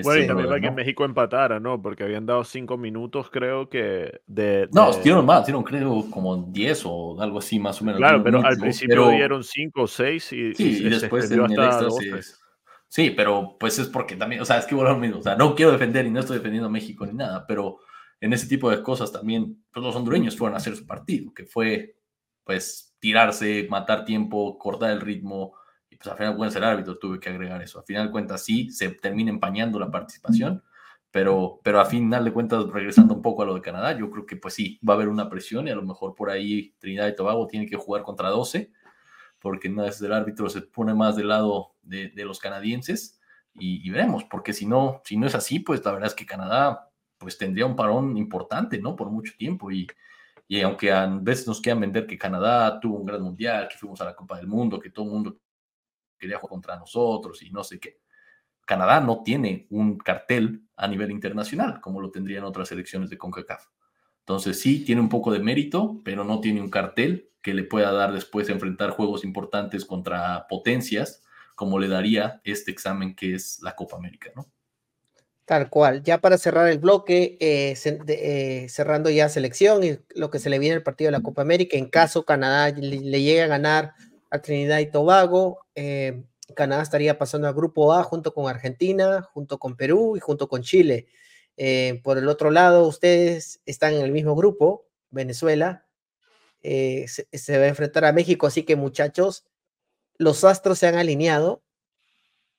bueno, 0.03 0.21
y 0.21 0.27
también 0.27 0.49
para 0.49 0.59
que 0.59 0.71
México 0.71 1.05
empatara, 1.05 1.61
¿no? 1.61 1.81
Porque 1.81 2.03
habían 2.03 2.25
dado 2.25 2.43
cinco 2.43 2.77
minutos, 2.77 3.29
creo 3.31 3.69
que. 3.69 4.19
De, 4.27 4.67
No, 4.73 4.91
dieron 5.01 5.25
más, 5.25 5.45
dieron 5.45 5.63
creo 5.63 6.05
como 6.11 6.35
10 6.35 6.83
o 6.85 7.21
algo 7.21 7.39
así, 7.39 7.57
más 7.57 7.81
o 7.81 7.85
menos. 7.85 7.99
Claro, 7.99 8.21
pero 8.21 8.45
al 8.45 8.57
principio 8.57 9.11
dieron 9.11 9.41
cinco 9.41 9.83
o 9.83 9.87
seis 9.87 10.33
y, 10.33 10.53
sí, 10.53 10.83
y, 10.83 10.89
después 10.89 11.31
en 11.31 11.45
el 11.45 11.63
extra 11.63 11.89
sí, 11.91 12.11
sí, 12.89 13.11
pero 13.11 13.55
pues 13.57 13.79
es 13.79 13.87
porque 13.87 14.17
también, 14.17 14.41
o 14.41 14.45
sea, 14.45 14.57
es 14.57 14.65
que 14.65 14.75
bueno, 14.75 14.97
mismo, 14.97 15.19
o 15.19 15.23
sea, 15.23 15.37
no 15.37 15.55
quiero 15.55 15.71
defender 15.71 16.05
y 16.05 16.11
no 16.11 16.19
estoy 16.19 16.39
defendiendo 16.39 16.67
a 16.67 16.71
México 16.71 17.05
ni 17.05 17.13
nada, 17.13 17.45
pero 17.47 17.77
en 18.21 18.33
ese 18.33 18.47
tipo 18.47 18.69
de 18.69 18.81
cosas 18.81 19.11
también, 19.11 19.63
pues 19.71 19.83
los 19.83 19.95
hondureños 19.95 20.37
fueron 20.37 20.55
a 20.55 20.57
hacer 20.57 20.75
su 20.75 20.85
partido, 20.85 21.33
que 21.33 21.45
fue, 21.45 21.97
pues, 22.43 22.95
tirarse, 22.99 23.67
matar 23.69 24.05
tiempo, 24.05 24.57
cortar 24.57 24.91
el 24.91 25.01
ritmo 25.01 25.53
pues 25.97 26.11
al 26.11 26.17
final 26.17 26.35
puede 26.35 26.51
ser 26.51 26.63
árbitro, 26.63 26.97
tuve 26.97 27.19
que 27.19 27.29
agregar 27.29 27.61
eso. 27.61 27.79
Al 27.79 27.85
final 27.85 28.07
de 28.07 28.11
cuentas 28.11 28.43
sí, 28.43 28.71
se 28.71 28.89
termina 28.89 29.31
empañando 29.31 29.79
la 29.79 29.91
participación, 29.91 30.63
pero, 31.11 31.59
pero 31.63 31.79
a 31.79 31.85
final 31.85 32.25
de 32.25 32.33
cuentas, 32.33 32.67
regresando 32.67 33.13
un 33.13 33.21
poco 33.21 33.43
a 33.43 33.45
lo 33.45 33.55
de 33.55 33.61
Canadá, 33.61 33.97
yo 33.97 34.09
creo 34.11 34.25
que 34.25 34.35
pues 34.35 34.53
sí, 34.53 34.79
va 34.87 34.93
a 34.93 34.97
haber 34.97 35.07
una 35.07 35.29
presión 35.29 35.67
y 35.67 35.71
a 35.71 35.75
lo 35.75 35.83
mejor 35.83 36.15
por 36.15 36.29
ahí 36.29 36.75
Trinidad 36.79 37.07
y 37.07 37.15
Tobago 37.15 37.47
tiene 37.47 37.65
que 37.65 37.77
jugar 37.77 38.03
contra 38.03 38.29
12, 38.29 38.71
porque 39.39 39.69
no 39.69 39.85
es 39.85 39.99
del 39.99 40.13
árbitro 40.13 40.49
se 40.49 40.61
pone 40.61 40.93
más 40.93 41.15
del 41.15 41.29
lado 41.29 41.75
de, 41.81 42.11
los 42.17 42.39
canadienses 42.39 43.19
y, 43.53 43.89
veremos, 43.89 44.25
porque 44.25 44.53
si 44.53 44.65
no, 44.65 45.01
si 45.05 45.17
no 45.17 45.27
es 45.27 45.35
así, 45.35 45.59
pues 45.59 45.83
la 45.85 45.93
verdad 45.93 46.09
es 46.09 46.15
que 46.15 46.25
Canadá 46.25 46.91
pues 47.17 47.37
tendría 47.37 47.65
un 47.65 47.75
parón 47.75 48.17
importante, 48.17 48.79
¿no? 48.79 48.95
Por 48.95 49.09
mucho 49.09 49.33
tiempo 49.37 49.71
y, 49.71 49.87
y 50.47 50.61
aunque 50.61 50.91
a 50.91 51.07
veces 51.07 51.47
nos 51.47 51.61
quieran 51.61 51.81
vender 51.81 52.05
que 52.07 52.17
Canadá 52.17 52.79
tuvo 52.79 52.97
un 52.97 53.05
gran 53.05 53.21
mundial, 53.21 53.67
que 53.67 53.77
fuimos 53.77 53.99
a 54.01 54.05
la 54.05 54.15
Copa 54.15 54.37
del 54.37 54.47
Mundo, 54.47 54.79
que 54.79 54.89
todo 54.89 55.05
el 55.05 55.11
mundo 55.11 55.37
quería 56.17 56.37
jugar 56.37 56.49
contra 56.49 56.77
nosotros 56.77 57.41
y 57.41 57.51
no 57.51 57.63
sé 57.63 57.79
qué. 57.79 57.99
Canadá 58.65 58.99
no 58.99 59.21
tiene 59.23 59.67
un 59.69 59.97
cartel 59.97 60.63
a 60.75 60.87
nivel 60.87 61.11
internacional 61.11 61.79
como 61.81 62.01
lo 62.01 62.11
tendrían 62.11 62.43
otras 62.43 62.69
selecciones 62.69 63.09
de 63.09 63.17
CONCACAF. 63.17 63.67
Entonces 64.19 64.59
sí, 64.59 64.83
tiene 64.83 65.01
un 65.01 65.09
poco 65.09 65.31
de 65.31 65.39
mérito, 65.39 66.01
pero 66.03 66.23
no 66.23 66.41
tiene 66.41 66.61
un 66.61 66.69
cartel 66.69 67.29
que 67.43 67.53
le 67.53 67.63
pueda 67.63 67.91
dar 67.91 68.11
después 68.11 68.47
de 68.47 68.53
enfrentar 68.53 68.89
juegos 68.89 69.23
importantes 69.23 69.85
contra 69.85 70.47
potencias, 70.47 71.23
como 71.53 71.77
le 71.77 71.87
daría 71.87 72.41
este 72.43 72.71
examen 72.71 73.15
que 73.15 73.35
es 73.35 73.61
la 73.61 73.75
Copa 73.75 73.97
América, 73.97 74.31
¿no? 74.35 74.47
Tal 75.45 75.69
cual. 75.69 76.01
Ya 76.01 76.19
para 76.21 76.39
cerrar 76.39 76.67
el 76.69 76.79
bloque, 76.79 77.37
eh, 77.39 77.75
eh, 78.07 78.65
cerrando 78.67 79.11
ya 79.11 79.29
selección 79.29 79.83
y 79.83 79.99
lo 80.15 80.31
que 80.31 80.39
se 80.39 80.49
le 80.49 80.57
viene 80.57 80.75
el 80.75 80.83
partido 80.83 81.09
de 81.09 81.11
la 81.11 81.21
Copa 81.23 81.43
América, 81.43 81.77
en 81.77 81.87
caso 81.87 82.25
Canadá 82.25 82.71
le 82.71 83.21
llegue 83.21 83.43
a 83.43 83.47
ganar 83.47 83.93
a 84.31 84.39
Trinidad 84.41 84.79
y 84.79 84.89
Tobago. 84.89 85.59
Eh, 85.75 86.23
Canadá 86.55 86.81
estaría 86.81 87.19
pasando 87.19 87.47
al 87.47 87.53
grupo 87.53 87.93
A 87.93 88.03
junto 88.03 88.33
con 88.33 88.49
Argentina, 88.49 89.21
junto 89.33 89.59
con 89.59 89.77
Perú 89.77 90.17
y 90.17 90.19
junto 90.19 90.47
con 90.47 90.63
Chile. 90.63 91.07
Por 92.03 92.17
el 92.17 92.27
otro 92.27 92.49
lado, 92.49 92.87
ustedes 92.87 93.61
están 93.65 93.93
en 93.93 94.01
el 94.01 94.11
mismo 94.11 94.35
grupo, 94.35 94.87
Venezuela. 95.11 95.85
Se, 96.61 97.57
va 97.57 97.65
a 97.65 97.67
enfrentar 97.67 98.05
a 98.05 98.13
México, 98.13 98.47
así 98.47 98.63
que 98.63 98.75
muchachos, 98.75 99.45
los 100.17 100.43
astros 100.43 100.79
se 100.79 100.87
han 100.87 100.95
alineado 100.95 101.64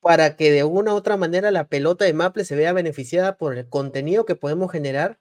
para 0.06 0.36
que 0.36 0.52
de 0.52 0.62
una 0.62 0.94
u 0.94 0.96
otra 0.96 1.16
manera 1.16 1.50
la 1.50 1.66
pelota 1.66 2.04
de 2.04 2.12
Maple 2.12 2.44
se 2.44 2.54
vea 2.54 2.72
beneficiada 2.72 3.36
por 3.38 3.58
el 3.58 3.68
contenido 3.68 4.24
que 4.24 4.36
podemos 4.36 4.70
generar 4.70 5.18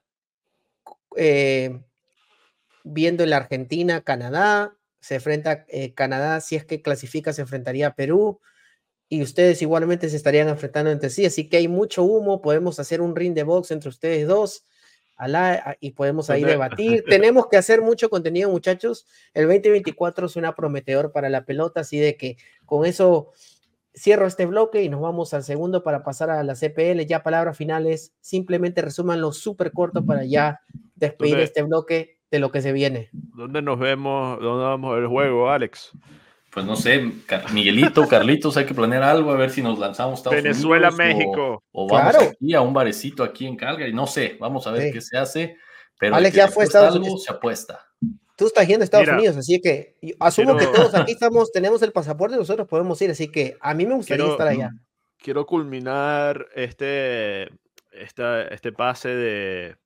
viendo 2.84 3.24
en 3.24 3.30
la 3.30 3.38
Argentina, 3.38 4.02
Canadá, 4.02 4.76
se 5.00 5.16
enfrenta 5.16 5.64
eh, 5.68 5.92
Canadá, 5.92 6.40
si 6.40 6.54
es 6.54 6.64
que 6.64 6.82
clasifica, 6.82 7.32
se 7.32 7.42
enfrentaría 7.42 7.88
a 7.88 7.94
Perú 7.96 8.40
y 9.08 9.22
ustedes 9.22 9.60
igualmente 9.60 10.08
se 10.08 10.16
estarían 10.16 10.48
enfrentando 10.48 10.92
entre 10.92 11.10
sí, 11.10 11.26
así 11.26 11.48
que 11.48 11.56
hay 11.56 11.66
mucho 11.66 12.04
humo, 12.04 12.40
podemos 12.40 12.78
hacer 12.78 13.00
un 13.00 13.16
ring 13.16 13.34
de 13.34 13.42
box 13.42 13.72
entre 13.72 13.88
ustedes 13.88 14.28
dos 14.28 14.66
y 15.80 15.90
podemos 15.92 16.30
ahí 16.30 16.44
debatir. 16.44 17.02
Tenemos 17.08 17.48
que 17.48 17.56
hacer 17.56 17.82
mucho 17.82 18.08
contenido, 18.08 18.50
muchachos. 18.50 19.06
El 19.34 19.48
2024 19.48 20.28
suena 20.28 20.54
prometedor 20.54 21.10
para 21.10 21.28
la 21.28 21.44
pelota, 21.44 21.80
así 21.80 21.98
de 21.98 22.16
que 22.16 22.36
con 22.66 22.84
eso 22.84 23.32
cierro 23.96 24.26
este 24.26 24.46
bloque 24.46 24.82
y 24.82 24.88
nos 24.88 25.00
vamos 25.00 25.34
al 25.34 25.42
segundo 25.42 25.82
para 25.82 26.04
pasar 26.04 26.30
a 26.30 26.42
la 26.42 26.54
CPL. 26.54 27.06
Ya 27.06 27.22
palabras 27.22 27.56
finales, 27.56 28.14
simplemente 28.20 28.82
resumanlo 28.82 29.32
súper 29.32 29.72
corto 29.72 30.04
para 30.04 30.24
ya 30.24 30.60
despedir 30.94 31.38
este 31.38 31.62
bloque 31.62 32.18
de 32.30 32.38
lo 32.38 32.50
que 32.50 32.62
se 32.62 32.72
viene. 32.72 33.08
¿Dónde 33.12 33.62
nos 33.62 33.78
vemos? 33.78 34.40
¿Dónde 34.40 34.64
vamos 34.64 34.90
a 34.90 34.94
ver 34.94 35.02
el 35.04 35.08
juego, 35.08 35.50
Alex? 35.50 35.92
pues 36.56 36.64
no 36.64 36.74
sé, 36.74 37.12
Miguelito, 37.52 38.08
Carlitos, 38.08 38.56
hay 38.56 38.64
que 38.64 38.72
planear 38.72 39.02
algo, 39.02 39.30
a 39.30 39.36
ver 39.36 39.50
si 39.50 39.60
nos 39.60 39.78
lanzamos 39.78 40.20
Estados 40.20 40.42
Venezuela, 40.42 40.90
México. 40.90 41.62
O, 41.70 41.86
vamos 41.86 42.16
aquí 42.16 42.54
a 42.54 42.62
un 42.62 42.72
barecito 42.72 43.22
aquí 43.22 43.46
en 43.46 43.56
Calgary, 43.56 43.92
no 43.92 44.06
sé, 44.06 44.38
vamos 44.40 44.66
a 44.66 44.70
ver 44.70 44.90
qué 44.90 45.02
se 45.02 45.18
hace. 45.18 45.58
Pero 45.98 46.16
Alex 46.16 46.34
ya 46.34 46.48
fue 46.48 46.64
Estados 46.64 46.96
Unidos. 46.96 47.24
Se 47.24 47.32
apuesta. 47.32 47.85
Tú 48.36 48.46
estás 48.46 48.66
yendo 48.68 48.82
a 48.82 48.84
Estados 48.84 49.08
Unidos, 49.08 49.36
así 49.36 49.60
que 49.60 49.96
asumo 50.20 50.56
que 50.56 50.66
todos 50.66 50.94
aquí 50.94 51.12
estamos, 51.12 51.50
tenemos 51.52 51.82
el 51.82 51.92
pasaporte 51.92 52.36
y 52.36 52.38
nosotros 52.38 52.68
podemos 52.68 53.00
ir, 53.02 53.10
así 53.10 53.28
que 53.28 53.56
a 53.60 53.74
mí 53.74 53.86
me 53.86 53.94
gustaría 53.94 54.26
estar 54.26 54.46
allá. 54.46 54.70
Quiero 55.18 55.46
culminar 55.46 56.46
este, 56.54 57.48
este 57.90 58.72
pase 58.72 59.08
de, 59.08 59.76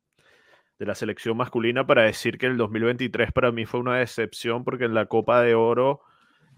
de 0.80 0.86
la 0.86 0.94
selección 0.94 1.36
masculina 1.36 1.86
para 1.86 2.02
decir 2.02 2.38
que 2.38 2.46
el 2.46 2.56
2023 2.56 3.32
para 3.32 3.52
mí 3.52 3.66
fue 3.66 3.80
una 3.80 3.98
decepción 3.98 4.64
porque 4.64 4.84
en 4.84 4.94
la 4.94 5.06
Copa 5.06 5.42
de 5.42 5.54
Oro 5.54 6.00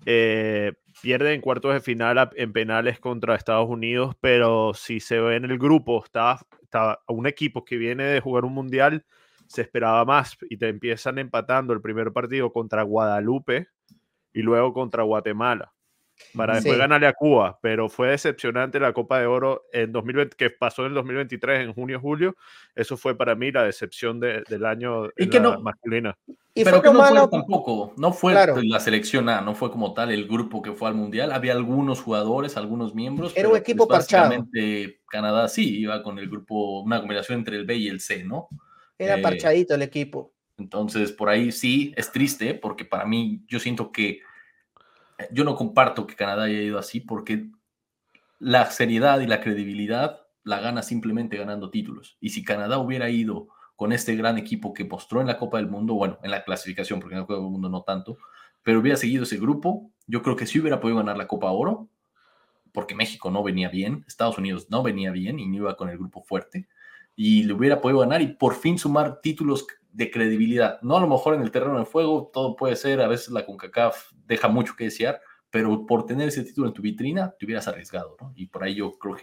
eh, 0.04 0.72
pierde 1.00 1.34
en 1.34 1.40
cuartos 1.40 1.74
de 1.74 1.80
final 1.80 2.30
en 2.36 2.52
penales 2.52 2.98
contra 2.98 3.34
Estados 3.34 3.68
Unidos, 3.68 4.14
pero 4.20 4.74
si 4.74 5.00
se 5.00 5.20
ve 5.20 5.36
en 5.36 5.44
el 5.44 5.58
grupo, 5.58 6.04
está, 6.04 6.38
está 6.62 7.00
un 7.08 7.26
equipo 7.26 7.64
que 7.64 7.76
viene 7.76 8.04
de 8.04 8.20
jugar 8.20 8.44
un 8.44 8.54
mundial, 8.54 9.04
se 9.52 9.62
esperaba 9.62 10.04
más 10.04 10.36
y 10.48 10.56
te 10.56 10.68
empiezan 10.68 11.18
empatando 11.18 11.72
el 11.72 11.82
primer 11.82 12.12
partido 12.12 12.52
contra 12.52 12.82
Guadalupe 12.82 13.68
y 14.32 14.40
luego 14.40 14.72
contra 14.72 15.02
Guatemala 15.02 15.72
para 16.34 16.54
después 16.54 16.78
ganarle 16.78 17.06
a 17.06 17.12
Cuba, 17.12 17.58
pero 17.60 17.88
fue 17.88 18.08
decepcionante 18.08 18.80
la 18.80 18.92
Copa 18.92 19.18
de 19.18 19.26
Oro 19.26 19.64
en 19.72 19.92
2020, 19.92 20.36
que 20.36 20.50
pasó 20.50 20.82
en 20.82 20.88
el 20.88 20.94
2023, 20.94 21.60
en 21.60 21.74
junio-julio. 21.74 22.36
Eso 22.74 22.96
fue 22.96 23.16
para 23.16 23.34
mí 23.34 23.50
la 23.50 23.64
decepción 23.64 24.18
del 24.20 24.64
año 24.64 25.08
y 25.16 25.28
que 25.28 25.40
no, 25.40 25.60
masculina. 25.60 26.16
Y 26.54 26.64
pero 26.64 26.82
que 26.82 26.92
no 26.92 27.04
fue 27.04 27.28
tampoco, 27.28 27.94
no 27.96 28.12
fue 28.12 28.34
la 28.34 28.80
selección 28.80 29.28
A, 29.28 29.40
no 29.40 29.54
fue 29.54 29.70
como 29.70 29.94
tal 29.94 30.10
el 30.10 30.26
grupo 30.26 30.62
que 30.62 30.72
fue 30.72 30.88
al 30.88 30.94
Mundial. 30.94 31.32
Había 31.32 31.52
algunos 31.52 32.00
jugadores, 32.00 32.56
algunos 32.56 32.94
miembros. 32.94 33.32
Era 33.36 33.48
un 33.48 33.56
equipo 33.56 33.86
pues, 33.86 34.00
parchado. 34.00 34.46
Canadá 35.08 35.48
sí 35.48 35.80
iba 35.80 36.02
con 36.02 36.18
el 36.18 36.28
grupo, 36.28 36.80
una 36.80 37.00
combinación 37.00 37.40
entre 37.40 37.56
el 37.56 37.64
B 37.64 37.76
y 37.76 37.88
el 37.88 38.00
C, 38.00 38.24
¿no? 38.24 38.48
Era 38.98 39.16
eh, 39.16 39.22
parchadito 39.22 39.74
el 39.74 39.82
equipo. 39.82 40.34
Entonces, 40.58 41.12
por 41.12 41.28
ahí 41.28 41.50
sí, 41.50 41.92
es 41.96 42.12
triste, 42.12 42.54
porque 42.54 42.84
para 42.84 43.04
mí 43.04 43.44
yo 43.48 43.58
siento 43.58 43.90
que 43.90 44.20
yo 45.30 45.44
no 45.44 45.54
comparto 45.54 46.06
que 46.06 46.16
Canadá 46.16 46.44
haya 46.44 46.60
ido 46.60 46.78
así 46.78 47.00
porque 47.00 47.50
la 48.38 48.70
seriedad 48.70 49.20
y 49.20 49.26
la 49.26 49.40
credibilidad 49.40 50.22
la 50.44 50.60
gana 50.60 50.82
simplemente 50.82 51.36
ganando 51.36 51.70
títulos. 51.70 52.16
Y 52.20 52.30
si 52.30 52.44
Canadá 52.44 52.78
hubiera 52.78 53.08
ido 53.08 53.48
con 53.76 53.92
este 53.92 54.16
gran 54.16 54.38
equipo 54.38 54.72
que 54.72 54.84
mostró 54.84 55.20
en 55.20 55.26
la 55.26 55.38
Copa 55.38 55.58
del 55.58 55.68
Mundo, 55.68 55.94
bueno, 55.94 56.18
en 56.22 56.30
la 56.30 56.44
clasificación, 56.44 57.00
porque 57.00 57.14
en 57.14 57.20
el 57.20 57.26
Juego 57.26 57.42
del 57.42 57.50
Mundo 57.52 57.68
no 57.68 57.82
tanto, 57.82 58.18
pero 58.62 58.80
hubiera 58.80 58.96
seguido 58.96 59.24
ese 59.24 59.38
grupo, 59.38 59.90
yo 60.06 60.22
creo 60.22 60.36
que 60.36 60.46
sí 60.46 60.60
hubiera 60.60 60.80
podido 60.80 60.98
ganar 60.98 61.16
la 61.16 61.26
Copa 61.26 61.50
Oro, 61.50 61.88
porque 62.72 62.94
México 62.94 63.30
no 63.30 63.42
venía 63.42 63.68
bien, 63.68 64.04
Estados 64.06 64.38
Unidos 64.38 64.68
no 64.70 64.82
venía 64.82 65.10
bien 65.10 65.38
y 65.38 65.48
no 65.48 65.56
iba 65.56 65.76
con 65.76 65.88
el 65.88 65.98
grupo 65.98 66.22
fuerte, 66.22 66.68
y 67.14 67.44
le 67.44 67.52
hubiera 67.52 67.80
podido 67.80 68.00
ganar 68.00 68.22
y 68.22 68.28
por 68.28 68.54
fin 68.54 68.78
sumar 68.78 69.20
títulos 69.20 69.66
de 69.92 70.10
credibilidad. 70.10 70.80
No 70.82 70.96
a 70.96 71.00
lo 71.00 71.06
mejor 71.06 71.34
en 71.34 71.42
el 71.42 71.50
terreno 71.50 71.78
de 71.78 71.84
fuego, 71.84 72.30
todo 72.32 72.56
puede 72.56 72.76
ser, 72.76 73.00
a 73.00 73.08
veces 73.08 73.30
la 73.30 73.44
CONCACAF 73.44 74.12
deja 74.26 74.48
mucho 74.48 74.74
que 74.76 74.84
desear, 74.84 75.20
pero 75.50 75.84
por 75.84 76.06
tener 76.06 76.28
ese 76.28 76.44
título 76.44 76.68
en 76.68 76.72
tu 76.72 76.80
vitrina 76.80 77.34
te 77.38 77.44
hubieras 77.44 77.68
arriesgado, 77.68 78.16
¿no? 78.18 78.32
Y 78.34 78.46
por 78.46 78.64
ahí 78.64 78.74
yo 78.74 78.92
creo 78.92 79.16
que... 79.16 79.22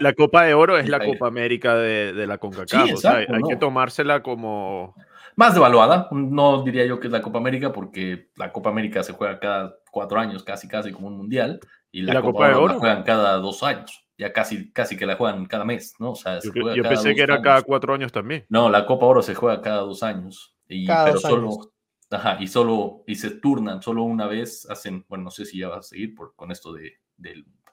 la, 0.00 0.12
Copa 0.14 0.44
de 0.44 0.54
Oro 0.54 0.78
es 0.78 0.88
la 0.88 1.04
Copa 1.04 1.26
América 1.26 1.76
de, 1.76 2.26
la 2.26 2.38
CONCACAF, 2.38 2.94
o 2.94 2.96
sea, 2.96 3.16
hay 3.16 3.42
que 3.46 3.56
tomársela 3.56 4.22
como... 4.22 4.94
Más 5.38 5.52
devaluada, 5.52 6.08
no 6.12 6.62
diría 6.62 6.86
yo 6.86 6.98
que 6.98 7.08
es 7.08 7.12
la 7.12 7.20
Copa 7.20 7.36
América, 7.36 7.70
porque 7.70 8.30
la 8.36 8.52
Copa 8.52 8.70
América 8.70 9.02
se 9.02 9.12
juega 9.12 9.38
cada 9.38 9.76
cuatro 9.92 10.18
años, 10.18 10.42
casi 10.42 10.66
casi 10.66 10.92
como 10.92 11.08
un 11.08 11.18
mundial, 11.18 11.60
y 11.92 12.00
la, 12.00 12.22
Copa, 12.22 12.48
de 12.48 12.54
Oro 12.54 12.74
la 12.74 12.80
juegan 12.80 13.02
cada 13.02 13.36
dos 13.36 13.62
años 13.62 14.05
ya 14.18 14.32
casi, 14.32 14.72
casi 14.72 14.96
que 14.96 15.06
la 15.06 15.16
juegan 15.16 15.46
cada 15.46 15.64
mes, 15.64 15.94
¿no? 15.98 16.12
O 16.12 16.16
sea, 16.16 16.40
yo, 16.40 16.82
pensé 16.82 17.14
que 17.14 17.22
era 17.22 17.40
cada 17.40 17.62
cuatro 17.62 17.94
años 17.94 18.12
también. 18.12 18.46
No, 18.48 18.68
la 18.70 18.86
Copa 18.86 19.06
Oro 19.06 19.22
se 19.22 19.34
juega 19.34 19.60
cada 19.60 19.78
dos 19.78 20.02
años. 20.02 20.56
Y, 20.68 20.86
pero 20.86 21.18
solo, 21.18 21.72
Ajá, 22.10 22.38
y 22.40 22.46
solo, 22.46 23.02
y 23.06 23.16
se 23.16 23.30
turnan 23.30 23.82
solo 23.82 24.04
una 24.04 24.26
vez, 24.26 24.68
hacen, 24.70 25.04
bueno, 25.08 25.24
no 25.24 25.30
sé 25.30 25.44
si 25.44 25.58
ya 25.58 25.68
va 25.68 25.78
a 25.78 25.82
seguir 25.82 26.14
por, 26.14 26.36
con 26.36 26.52
esto 26.52 26.72
de, 26.72 27.00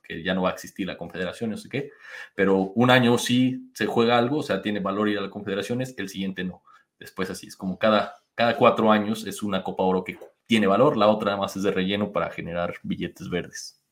que 0.01 0.23
ya 0.23 0.33
no 0.33 0.41
va 0.41 0.49
a 0.49 0.53
existir 0.53 0.87
la 0.87 0.97
confederación, 0.97 1.51
no 1.51 1.57
sé 1.57 1.69
qué, 1.69 1.91
pero 2.33 2.57
un 2.57 2.89
año 2.89 3.17
sí 3.19 3.69
se 3.75 3.85
juega 3.85 4.17
algo, 4.17 4.39
o 4.39 4.43
sea, 4.43 4.61
tiene 4.61 4.79
valor 4.79 5.07
ir 5.07 5.19
a 5.19 5.21
las 5.21 5.29
confederaciones, 5.29 5.93
el 5.97 6.09
siguiente 6.09 6.43
no. 6.43 6.63
Después 6.99 7.29
así, 7.29 7.47
es 7.47 7.55
como 7.55 7.77
cada, 7.77 8.15
cada 8.33 8.57
cuatro 8.57 8.91
años 8.91 9.27
es 9.27 9.43
una 9.43 9.63
Copa 9.63 9.83
Oro 9.83 10.03
que 10.03 10.17
tiene 10.47 10.65
valor, 10.65 10.97
la 10.97 11.07
otra 11.07 11.33
además 11.33 11.55
es 11.55 11.63
de 11.63 11.71
relleno 11.71 12.11
para 12.11 12.31
generar 12.31 12.75
billetes 12.81 13.29
verdes. 13.29 13.83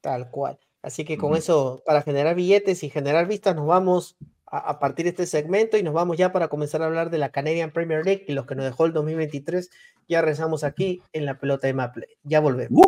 Tal 0.00 0.30
cual. 0.30 0.58
Así 0.86 1.04
que 1.04 1.18
con 1.18 1.34
eso, 1.34 1.82
para 1.84 2.02
generar 2.02 2.36
billetes 2.36 2.84
y 2.84 2.90
generar 2.90 3.26
vistas, 3.26 3.56
nos 3.56 3.66
vamos 3.66 4.16
a, 4.46 4.78
partir 4.78 5.02
de 5.02 5.10
este 5.10 5.26
segmento 5.26 5.76
y 5.76 5.82
nos 5.82 5.92
vamos 5.92 6.16
ya 6.16 6.30
para 6.30 6.46
comenzar 6.46 6.80
a 6.80 6.86
hablar 6.86 7.10
de 7.10 7.18
la 7.18 7.30
Canadian 7.30 7.72
Premier 7.72 8.04
League 8.04 8.24
y 8.28 8.34
los 8.34 8.46
que 8.46 8.54
nos 8.54 8.66
dejó 8.66 8.86
el 8.86 8.92
2023. 8.92 9.68
Ya 10.06 10.22
rezamos 10.22 10.62
aquí 10.62 11.02
en 11.12 11.26
la 11.26 11.40
pelota 11.40 11.66
de 11.66 11.74
Maple. 11.74 12.06
Ya 12.22 12.38
volvemos. 12.38 12.86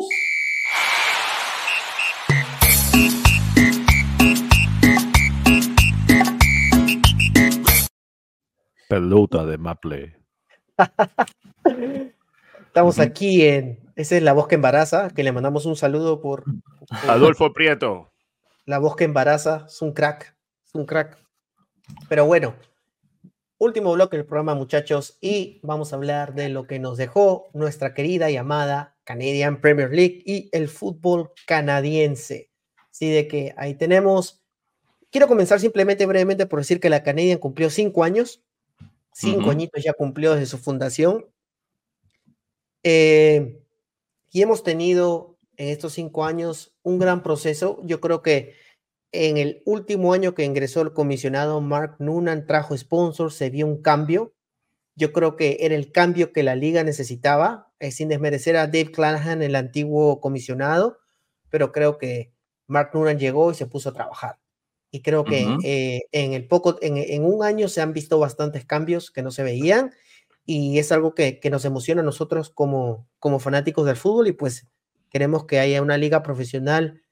Pelota 8.88 9.44
de 9.44 9.58
Maple. 9.58 10.16
Estamos 12.78 13.00
aquí 13.00 13.42
en. 13.42 13.80
Esa 13.96 14.16
es 14.16 14.22
la 14.22 14.32
voz 14.32 14.46
que 14.46 14.54
embaraza, 14.54 15.10
que 15.10 15.24
le 15.24 15.32
mandamos 15.32 15.66
un 15.66 15.74
saludo 15.74 16.20
por. 16.20 16.44
Adolfo 17.08 17.52
Prieto. 17.52 18.12
La 18.66 18.78
voz 18.78 18.94
que 18.94 19.02
embaraza, 19.02 19.64
es 19.66 19.82
un 19.82 19.92
crack, 19.92 20.36
es 20.64 20.76
un 20.76 20.86
crack. 20.86 21.18
Pero 22.08 22.24
bueno, 22.26 22.54
último 23.58 23.92
bloque 23.94 24.16
del 24.16 24.26
programa, 24.26 24.54
muchachos, 24.54 25.18
y 25.20 25.58
vamos 25.64 25.92
a 25.92 25.96
hablar 25.96 26.36
de 26.36 26.50
lo 26.50 26.68
que 26.68 26.78
nos 26.78 26.96
dejó 26.98 27.48
nuestra 27.52 27.94
querida 27.94 28.30
y 28.30 28.36
amada 28.36 28.96
Canadian 29.02 29.60
Premier 29.60 29.90
League 29.90 30.22
y 30.24 30.48
el 30.52 30.68
fútbol 30.68 31.32
canadiense. 31.48 32.52
Así 32.92 33.10
de 33.10 33.26
que 33.26 33.54
ahí 33.56 33.74
tenemos. 33.74 34.40
Quiero 35.10 35.26
comenzar 35.26 35.58
simplemente 35.58 36.06
brevemente 36.06 36.46
por 36.46 36.60
decir 36.60 36.78
que 36.78 36.90
la 36.90 37.02
Canadian 37.02 37.38
cumplió 37.38 37.70
cinco 37.70 38.04
años. 38.04 38.44
Cinco 39.12 39.50
añitos 39.50 39.82
ya 39.82 39.94
cumplió 39.94 40.34
desde 40.34 40.46
su 40.46 40.58
fundación. 40.58 41.26
Eh, 42.82 43.60
y 44.30 44.42
hemos 44.42 44.62
tenido 44.62 45.38
en 45.56 45.68
estos 45.68 45.94
cinco 45.94 46.24
años 46.24 46.74
un 46.82 46.98
gran 46.98 47.22
proceso. 47.22 47.80
Yo 47.84 48.00
creo 48.00 48.22
que 48.22 48.54
en 49.12 49.36
el 49.38 49.62
último 49.64 50.12
año 50.12 50.34
que 50.34 50.44
ingresó 50.44 50.82
el 50.82 50.92
comisionado 50.92 51.60
Mark 51.60 51.96
Noonan, 51.98 52.46
trajo 52.46 52.76
sponsors, 52.76 53.34
se 53.34 53.50
vio 53.50 53.66
un 53.66 53.82
cambio. 53.82 54.34
Yo 54.96 55.12
creo 55.12 55.36
que 55.36 55.58
era 55.60 55.74
el 55.74 55.92
cambio 55.92 56.32
que 56.32 56.42
la 56.42 56.56
liga 56.56 56.82
necesitaba, 56.84 57.72
eh, 57.78 57.90
sin 57.90 58.08
desmerecer 58.08 58.56
a 58.56 58.66
Dave 58.66 58.90
Clanahan, 58.90 59.42
el 59.42 59.54
antiguo 59.54 60.20
comisionado, 60.20 60.98
pero 61.50 61.72
creo 61.72 61.98
que 61.98 62.32
Mark 62.66 62.90
Noonan 62.94 63.18
llegó 63.18 63.50
y 63.50 63.54
se 63.54 63.66
puso 63.66 63.90
a 63.90 63.94
trabajar. 63.94 64.38
Y 64.90 65.02
creo 65.02 65.24
que 65.24 65.46
eh, 65.64 66.02
en 66.12 66.32
el 66.32 66.48
poco, 66.48 66.78
en, 66.80 67.24
un 67.24 67.44
año 67.44 67.68
se 67.68 67.82
han 67.82 67.92
visto 67.92 68.18
bastantes 68.18 68.64
cambios 68.64 69.10
que 69.10 69.22
no 69.22 69.30
se 69.30 69.42
veían 69.42 69.92
y 70.50 70.78
es 70.78 70.92
algo 70.92 71.14
que, 71.14 71.40
que 71.40 71.50
nos 71.50 71.66
emociona 71.66 72.00
a 72.00 72.04
nosotros 72.04 72.48
como, 72.48 73.06
como 73.18 73.38
fanáticos 73.38 73.84
del 73.84 73.96
fútbol 73.96 74.28
y 74.28 74.32
pues 74.32 74.66
queremos 75.10 75.44
que 75.44 75.58
haya 75.58 75.82
una 75.82 75.98
liga 75.98 76.22
profesional 76.22 77.02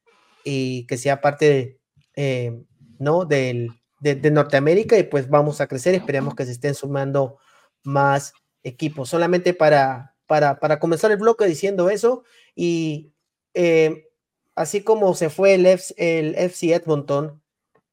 y 0.42 0.86
que 0.86 0.96
sea 0.96 1.20
parte 1.20 1.44
de, 1.44 1.80
eh, 2.14 2.58
¿no? 2.98 3.26
Del, 3.26 3.72
de, 4.00 4.30
Norteamérica 4.30 4.96
y 4.96 5.02
pues 5.02 5.28
vamos 5.28 5.60
a 5.60 5.66
crecer. 5.66 5.94
Esperemos 5.94 6.34
que 6.34 6.46
se 6.46 6.52
estén 6.52 6.74
sumando 6.74 7.36
más 7.82 8.32
equipos. 8.62 9.10
Solamente 9.10 9.52
para, 9.52 10.14
para, 10.26 10.58
para 10.58 10.78
comenzar 10.78 11.10
el 11.10 11.18
bloque 11.18 11.44
diciendo 11.44 11.90
eso 11.90 12.24
y 12.54 13.12
eh, 13.52 14.08
así 14.54 14.82
como 14.82 15.12
se 15.12 15.28
fue 15.28 15.52
el, 15.52 15.66
el 15.66 16.34
FC 16.36 16.72
Edmonton 16.72 17.42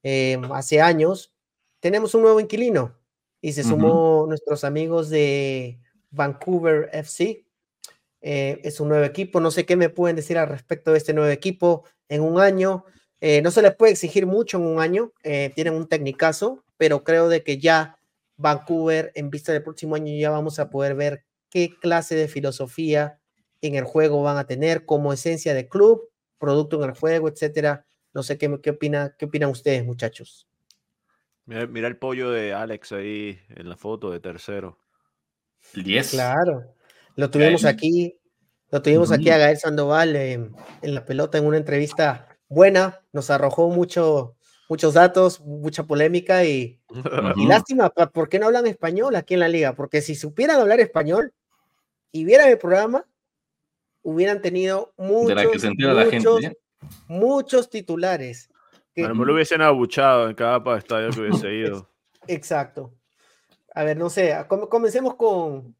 eh, 0.03 0.39
hace 0.53 0.79
años, 0.79 1.33
tenemos 1.81 2.15
un 2.15 2.21
nuevo 2.21 2.39
inquilino 2.39 3.02
y 3.43 3.51
se 3.51 3.63
sumó 3.63 4.25
nuestros 4.25 4.63
amigos 4.63 5.09
de 5.09 5.77
Vancouver 6.11 6.89
FC. 6.93 7.45
es 8.21 8.79
un 8.79 8.87
nuevo 8.87 9.03
equipo. 9.03 9.41
No 9.41 9.51
sé 9.51 9.65
qué 9.65 9.75
me 9.75 9.89
pueden 9.89 10.15
decir 10.15 10.37
al 10.37 10.47
respecto 10.47 10.93
de 10.93 10.97
este 10.97 11.13
nuevo 11.13 11.29
equipo 11.29 11.83
en 12.07 12.21
un 12.21 12.39
año. 12.39 12.85
Eh, 13.19 13.41
no 13.41 13.51
se 13.51 13.61
les 13.61 13.75
puede 13.75 13.91
exigir 13.91 14.25
mucho 14.25 14.57
en 14.57 14.63
un 14.63 14.79
año, 14.79 15.11
eh, 15.23 15.51
tienen 15.55 15.73
un 15.73 15.89
tecnicazo, 15.89 16.63
pero 16.77 17.03
creo 17.03 17.27
de 17.27 17.43
que 17.43 17.57
ya 17.57 17.99
Vancouver, 18.37 19.11
en 19.13 19.29
vista 19.29 19.51
del 19.51 19.61
próximo 19.61 19.95
año, 19.95 20.17
ya 20.17 20.29
vamos 20.29 20.57
a 20.59 20.69
poder 20.69 20.95
ver 20.95 21.25
qué 21.49 21.69
clase 21.81 22.15
de 22.15 22.29
filosofía 22.29 23.19
en 23.59 23.75
el 23.75 23.83
juego 23.83 24.23
van 24.23 24.37
a 24.37 24.47
tener 24.47 24.85
como 24.85 25.11
esencia 25.11 25.53
de 25.53 25.67
club, 25.67 26.09
producto 26.37 26.81
en 26.81 26.91
el 26.91 26.95
juego, 26.97 27.27
etcétera. 27.27 27.85
No 28.13 28.23
sé 28.23 28.37
qué, 28.37 28.57
qué, 28.61 28.69
opina, 28.69 29.13
qué 29.19 29.25
opinan 29.25 29.49
ustedes, 29.49 29.85
muchachos. 29.85 30.47
Mira, 31.45 31.87
el 31.87 31.97
pollo 31.97 32.31
de 32.31 32.53
Alex 32.53 32.91
ahí 32.93 33.39
en 33.49 33.69
la 33.69 33.75
foto 33.75 34.11
de 34.11 34.19
tercero. 34.19 34.79
El 35.73 35.83
10. 35.83 36.11
Claro. 36.11 36.75
Lo 37.15 37.29
tuvimos 37.29 37.65
aquí 37.65 38.17
Lo 38.71 38.81
tuvimos 38.81 39.11
aquí 39.11 39.29
a 39.29 39.37
Gael 39.37 39.57
Sandoval 39.57 40.15
en 40.15 40.55
la 40.81 41.05
pelota 41.05 41.37
en 41.37 41.45
una 41.45 41.57
entrevista 41.57 42.33
buena, 42.53 43.01
nos 43.11 43.29
arrojó 43.29 43.69
mucho, 43.69 44.35
muchos 44.69 44.93
datos, 44.93 45.41
mucha 45.41 45.83
polémica 45.83 46.45
y, 46.45 46.79
lástima, 47.47 47.89
¿por 47.89 48.29
qué 48.29 48.39
no 48.39 48.45
hablan 48.47 48.67
español 48.67 49.15
aquí 49.15 49.33
en 49.33 49.41
la 49.41 49.49
liga? 49.49 49.73
Porque 49.73 50.01
si 50.01 50.15
supieran 50.15 50.59
hablar 50.59 50.79
español 50.79 51.33
y 52.11 52.25
vieran 52.25 52.49
el 52.49 52.57
programa, 52.57 53.05
hubieran 54.03 54.41
tenido 54.41 54.93
muchos, 54.97 55.63
¿eh? 56.43 56.57
muchos, 57.07 57.69
titulares. 57.69 58.49
Que, 58.93 59.07
no 59.07 59.25
lo 59.25 59.33
hubiesen 59.33 59.61
abuchado 59.61 60.29
en 60.29 60.35
cada 60.35 60.77
estadio 60.77 61.09
que 61.09 61.21
hubiese 61.21 61.53
ido. 61.55 61.89
Exacto. 62.27 62.93
A 63.73 63.83
ver, 63.83 63.97
no 63.97 64.09
sé, 64.09 64.35
comencemos 64.69 65.15
con, 65.15 65.75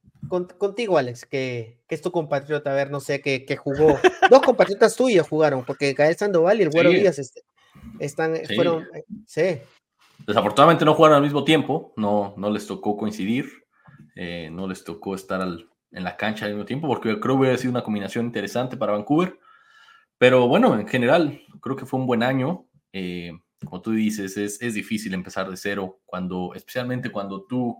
contigo, 0.58 0.98
Alex, 0.98 1.26
que, 1.26 1.80
que, 1.88 1.96
es 1.96 2.02
tu 2.02 2.12
compatriota, 2.12 2.72
a 2.72 2.76
ver, 2.76 2.90
no 2.90 3.00
sé, 3.00 3.22
que, 3.22 3.46
que 3.46 3.56
jugó. 3.56 3.98
Dos 4.32 4.42
compatriotas 4.42 4.96
tuyos 4.96 5.28
jugaron, 5.28 5.64
porque 5.64 5.94
Gael 5.94 6.16
Sandoval 6.16 6.60
y 6.60 6.64
el 6.64 6.70
Güero 6.72 6.90
Díaz 6.90 7.20
este, 7.20 7.42
están, 8.00 8.36
fueron, 8.56 8.88
eh, 8.96 9.04
sí. 9.28 9.60
Desafortunadamente 10.26 10.86
no 10.86 10.96
jugaron 10.96 11.18
al 11.18 11.24
mismo 11.24 11.44
tiempo, 11.44 11.94
no, 11.98 12.34
no 12.38 12.50
les 12.50 12.66
tocó 12.66 12.98
coincidir, 12.98 13.64
eh, 14.16 14.50
no 14.52 14.68
les 14.68 14.84
tocó 14.84 15.16
estar 15.16 15.42
al, 15.42 15.70
en 15.92 16.04
la 16.04 16.18
cancha 16.18 16.46
al 16.46 16.52
mismo 16.52 16.66
tiempo, 16.66 16.88
porque 16.88 17.20
creo 17.20 17.36
que 17.36 17.42
hubiera 17.42 17.58
sido 17.58 17.72
una 17.72 17.84
combinación 17.84 18.26
interesante 18.26 18.78
para 18.78 18.94
Vancouver. 18.94 19.40
Pero 20.18 20.48
bueno, 20.48 20.80
en 20.80 20.88
general, 20.88 21.42
creo 21.62 21.76
que 21.76 21.86
fue 21.86 22.00
un 22.00 22.08
buen 22.08 22.24
año. 22.24 22.66
Eh, 22.94 23.34
como 23.66 23.82
tú 23.82 23.92
dices, 23.92 24.38
es, 24.38 24.62
es, 24.62 24.74
difícil 24.74 25.14
empezar 25.14 25.50
de 25.50 25.58
cero, 25.58 26.00
cuando, 26.06 26.54
especialmente 26.56 27.12
cuando 27.12 27.44
tú, 27.44 27.78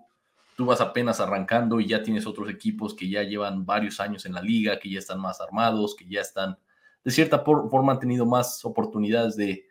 tú 0.58 0.66
vas 0.66 0.82
apenas 0.82 1.20
arrancando 1.20 1.80
y 1.80 1.88
ya 1.88 2.04
tienes 2.04 2.26
otros 2.26 2.50
equipos 2.50 2.94
que 2.94 3.10
ya 3.10 3.24
llevan 3.24 3.66
varios 3.66 4.00
años 4.00 4.26
en 4.26 4.34
la 4.34 4.42
liga, 4.42 4.80
que 4.80 4.90
ya 4.90 5.00
están 5.00 5.22
más 5.22 5.40
armados, 5.40 5.96
que 5.96 6.06
ya 6.08 6.22
están, 6.22 6.58
de 7.04 7.12
cierta 7.12 7.40
forma, 7.40 7.94
han 7.94 8.00
tenido 8.00 8.26
más 8.26 8.66
oportunidades 8.66 9.36
de, 9.38 9.68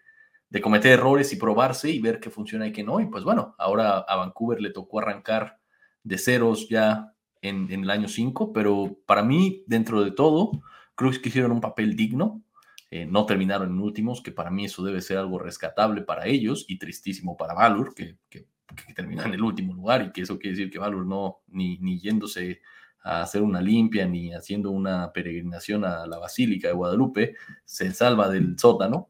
de 0.49 0.61
cometer 0.61 0.93
errores 0.93 1.33
y 1.33 1.37
probarse 1.37 1.91
y 1.91 1.99
ver 1.99 2.21
qué 2.21 2.29
funciona 2.31 2.67
y 2.67 2.73
qué 2.73 2.85
no. 2.85 3.01
Y 3.01 3.07
pues 3.07 3.25
bueno, 3.25 3.55
ahora 3.59 3.99
a 3.99 4.17
Vancouver 4.17 4.61
le 4.61 4.71
tocó 4.71 5.01
arrancar 5.01 5.59
de 6.05 6.19
ceros 6.19 6.69
ya 6.69 7.13
en, 7.41 7.71
el 7.71 7.91
año 7.91 8.09
5, 8.09 8.53
pero 8.53 8.99
para 9.07 9.23
mí, 9.23 9.65
dentro 9.67 10.03
de 10.03 10.13
todo, 10.13 10.53
creo 10.95 11.11
que 11.11 11.29
hicieron 11.29 11.53
un 11.53 11.61
papel 11.61 11.97
digno. 11.97 12.43
Eh, 12.95 13.07
no 13.07 13.25
terminaron 13.25 13.71
en 13.71 13.81
últimos, 13.81 14.21
que 14.21 14.33
para 14.33 14.51
mí 14.51 14.67
eso 14.67 14.85
debe 14.85 15.01
ser 15.01 15.17
algo 15.17 15.39
rescatable 15.39 16.03
para 16.03 16.27
ellos 16.27 16.67
y 16.69 16.79
tristísimo 16.79 17.39
para 17.39 17.55
Valor, 17.55 17.95
que, 17.95 18.19
que, 18.29 18.45
terminó 18.95 19.23
en 19.23 19.33
el 19.33 19.43
último 19.43 19.73
lugar 19.73 20.03
y 20.03 20.13
que 20.13 20.21
eso 20.21 20.39
quiere 20.39 20.59
decir 20.59 20.71
que 20.71 20.79
Valor 20.79 21.07
no, 21.07 21.39
ni, 21.47 21.79
ni 21.79 21.99
yéndose 21.99 22.61
a 23.03 23.23
hacer 23.23 23.41
una 23.41 23.63
limpia 23.63 24.07
ni 24.07 24.35
haciendo 24.35 24.71
una 24.71 25.11
peregrinación 25.11 25.87
a 25.87 26.07
la 26.07 26.19
Basílica 26.19 26.69
de 26.69 26.75
Guadalupe, 26.75 27.35
se 27.65 27.95
salva 27.95 28.29
del 28.29 28.59
sótano, 28.59 29.09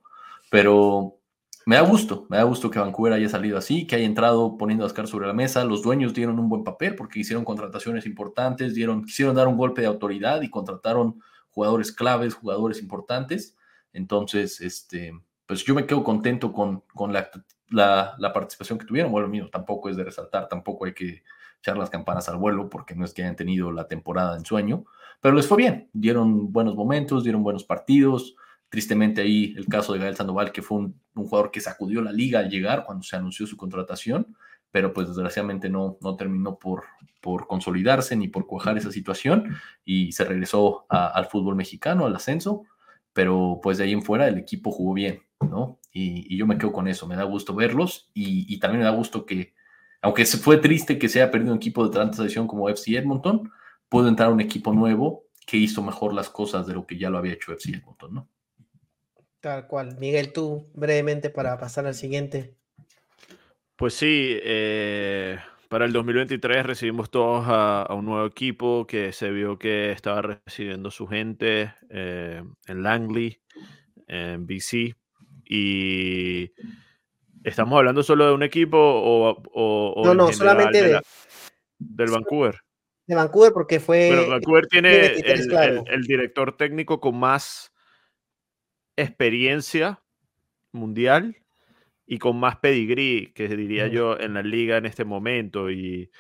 pero 0.49 1.18
me 1.66 1.74
da 1.74 1.83
gusto, 1.83 2.28
me 2.30 2.37
da 2.37 2.45
gusto 2.45 2.70
que 2.70 2.78
Vancouver 2.78 3.14
haya 3.14 3.28
salido 3.28 3.59
así, 3.59 3.89
que 3.89 3.97
haya 3.97 4.07
entrado 4.07 4.57
poniendo 4.59 4.85
a 4.85 4.87
Oscar 4.87 5.09
sobre 5.09 5.26
la 5.26 5.33
mesa. 5.33 5.64
Los 5.64 5.83
dueños 5.83 6.14
dieron 6.14 6.39
un 6.39 6.49
buen 6.49 6.62
papel 6.62 6.95
porque 6.95 7.18
hicieron 7.18 7.45
contrataciones 7.45 8.07
importantes, 8.07 8.76
dieron, 8.76 9.05
quisieron 9.05 9.35
dar 9.35 9.49
un 9.49 9.57
golpe 9.57 9.80
de 9.80 9.89
autoridad 9.89 10.41
y 10.43 10.51
contrataron 10.51 11.20
jugadores 11.51 11.91
claves, 11.91 12.35
jugadores 12.35 12.80
importantes. 12.80 13.57
Entonces, 13.93 14.61
este, 14.61 15.12
pues 15.47 15.64
yo 15.64 15.74
me 15.74 15.86
quedo 15.86 16.03
contento 16.03 16.53
con, 16.53 16.82
con 16.95 17.12
la, 17.12 17.30
la, 17.68 18.32
participación 18.32 18.78
que 18.78 18.86
tuvieron. 18.86 19.12
Bueno, 19.12 19.28
mío, 19.28 19.49
tampoco 19.51 19.88
es 19.88 19.97
de 19.97 20.05
resaltar, 20.05 20.49
tampoco 20.49 20.84
hay 20.84 20.95
que 20.95 21.22
echar 21.59 21.76
las 21.76 21.90
campanas 21.90 22.28
al 22.28 22.38
vuelo 22.38 22.68
porque 22.68 22.95
no 22.95 23.05
es 23.05 23.14
que 23.14 23.22
hayan 23.22 23.36
tenido 23.36 23.70
la 23.70 23.86
temporada 23.86 24.36
en 24.36 24.45
sueño, 24.45 24.84
pero 25.20 25.34
les 25.34 25.47
fue 25.47 25.59
bien, 25.59 25.88
dieron 25.93 26.53
buenos 26.53 26.74
momentos, 26.74 27.22
dieron 27.22 27.43
buenos 27.43 27.64
partidos. 27.64 28.34
Tristemente 28.68 29.20
ahí 29.20 29.55
el 29.57 29.66
caso 29.66 29.93
de 29.93 29.99
Gael 29.99 30.16
Sandoval, 30.16 30.51
que 30.51 30.62
fue 30.62 30.78
un, 30.78 31.01
jugador 31.14 31.51
que 31.51 31.61
sacudió 31.61 32.01
la 32.01 32.11
liga 32.11 32.40
al 32.40 32.49
llegar 32.49 32.84
cuando 32.84 33.05
se 33.05 33.16
anunció 33.16 33.47
su 33.47 33.57
contratación, 33.57 34.34
pero 34.70 34.95
pues 34.95 35.09
desgraciadamente 35.09 35.68
no, 35.68 35.99
no 36.01 36.16
terminó 36.16 36.59
por, 36.59 36.84
por 37.20 37.47
consolidarse 37.47 38.16
ni 38.16 38.28
por 38.28 38.47
cuajar 38.47 38.78
esa 38.78 38.90
situación 38.90 39.55
y 39.84 40.12
se 40.12 40.24
regresó 40.24 40.86
al 40.88 41.26
fútbol 41.26 41.55
mexicano, 41.55 42.07
al 42.07 42.16
ascenso, 42.16 42.64
pero 43.13 43.61
pues 43.63 43.79
de 43.79 43.85
ahí 43.85 43.93
en 43.93 44.03
fuera 44.03 44.29
el 44.29 44.39
equipo 44.39 44.71
jugó 44.71 44.95
bien, 44.95 45.23
¿no? 45.41 45.79
Y, 45.93 46.37
yo 46.37 46.47
me 46.47 46.57
quedo 46.59 46.73
con 46.73 46.89
eso, 46.89 47.07
me 47.07 47.17
da 47.17 47.25
gusto 47.25 47.55
verlos 47.55 48.11
y, 48.15 48.59
también 48.59 48.81
me 48.81 48.87
da 48.87 48.93
gusto 48.93 49.27
que, 49.27 49.55
aunque 50.01 50.25
se 50.25 50.39
fue 50.39 50.57
triste 50.57 50.99
que 50.99 51.09
se 51.09 51.21
haya 51.21 51.31
perdido 51.31 51.53
un 51.53 51.59
equipo 51.59 51.87
de 51.87 51.95
tanta 51.95 52.17
tradición 52.17 52.47
como 52.47 52.69
FC 52.69 52.97
Edmonton, 52.97 53.51
pudo 53.89 54.09
entrar 54.09 54.33
un 54.33 54.41
equipo 54.41 54.73
nuevo 54.73 55.25
que 55.47 55.59
hizo 55.59 55.83
mejor 55.83 56.15
las 56.15 56.31
cosas 56.31 56.67
de 56.67 56.75
lo 56.75 56.87
que 56.87 56.99
ya 56.99 57.11
lo 57.11 57.19
había 57.19 57.35
hecho 57.35 57.53
FC 57.53 57.77
Edmonton, 57.77 58.15
¿no? 58.15 58.29
Tal 59.41 59.67
cual. 59.67 59.99
Miguel, 59.99 60.33
tú 60.33 60.71
brevemente 60.73 61.29
para 61.29 61.59
pasar 61.59 61.87
al 61.87 61.95
siguiente. 61.95 62.55
Pues 63.77 63.95
sí, 63.95 64.39
eh, 64.41 65.37
para 65.73 65.87
el 65.87 65.93
2023 65.95 66.66
recibimos 66.66 67.11
todos 67.11 67.47
a, 67.49 67.87
un 67.95 68.05
nuevo 68.05 68.27
equipo 68.27 68.87
que 68.87 69.11
se 69.14 69.31
vio 69.31 69.59
que 69.59 69.91
estaba 69.91 70.20
recibiendo 70.20 70.91
su 70.91 71.07
gente 71.07 71.73
eh, 71.89 72.45
en 72.66 72.83
Langley, 72.83 73.41
en 74.07 74.47
BC, 74.47 74.95
y 75.47 76.53
estamos 77.43 77.79
hablando 77.79 78.03
solo 78.03 78.27
de 78.27 78.35
un 78.35 78.43
equipo 78.43 78.77
o, 78.79 80.05
no, 80.05 80.14
no, 80.14 80.31
solamente 80.35 80.83
de, 80.83 81.01
del 81.79 82.11
Vancouver. 82.11 82.61
De 83.07 83.14
Vancouver 83.14 83.55
porque 83.55 83.81
fue. 83.81 84.11
Pero 84.11 84.29
Vancouver 84.29 84.66
tiene 84.66 85.07
el 85.07 86.03
director 86.03 86.55
técnico 86.55 87.01
con 87.01 87.18
más 87.18 87.73
experiencia 88.95 90.03
mundial 90.70 91.41
y 92.07 92.18
con 92.18 92.38
más 92.38 92.57
pedigrí, 92.57 93.32
que 93.34 93.48
diría 93.48 93.86
yo, 93.88 94.18
en 94.18 94.34
la 94.34 94.42
liga 94.42 94.76
en 94.76 94.86
este 94.86 95.05
momento. 95.05 95.70
Y, 95.70 96.11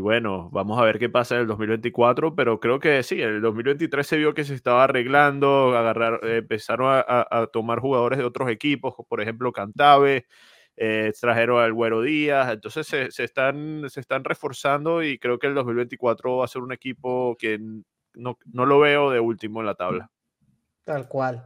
bueno, 0.00 0.48
vamos 0.50 0.78
a 0.80 0.84
ver 0.84 0.98
qué 0.98 1.08
pasa 1.08 1.34
en 1.34 1.42
el 1.42 1.46
2024, 1.48 2.34
pero 2.34 2.60
creo 2.60 2.78
que 2.78 3.02
sí, 3.02 3.20
en 3.20 3.28
el 3.28 3.40
2023 3.42 4.06
se 4.06 4.16
vio 4.16 4.34
que 4.34 4.44
se 4.44 4.54
estaba 4.54 4.84
arreglando, 4.84 5.76
agarrar, 5.76 6.20
empezaron 6.24 7.04
a, 7.06 7.46
tomar 7.52 7.80
jugadores 7.80 8.18
de 8.18 8.24
otros 8.24 8.48
equipos, 8.50 8.94
por 9.08 9.20
ejemplo, 9.20 9.52
Cantave, 9.52 10.26
eh, 10.76 11.12
trajeron 11.20 11.62
al 11.62 11.74
Güero 11.74 12.00
Díaz, 12.00 12.50
entonces 12.50 12.86
se, 12.86 13.24
están, 13.24 13.84
se 13.90 14.00
están 14.00 14.24
reforzando 14.24 15.02
y 15.02 15.18
creo 15.18 15.38
que 15.38 15.48
el 15.48 15.54
2024 15.54 16.38
va 16.38 16.44
a 16.46 16.48
ser 16.48 16.62
un 16.62 16.72
equipo 16.72 17.36
que 17.38 17.60
no, 18.14 18.38
no 18.46 18.66
lo 18.66 18.78
veo 18.80 19.10
de 19.10 19.20
último 19.20 19.60
en 19.60 19.66
la 19.66 19.74
tabla. 19.74 20.10
Tal 20.84 21.08
cual. 21.08 21.44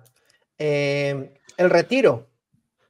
Em, 0.58 1.30
el 1.56 1.70
retiro. 1.70 2.28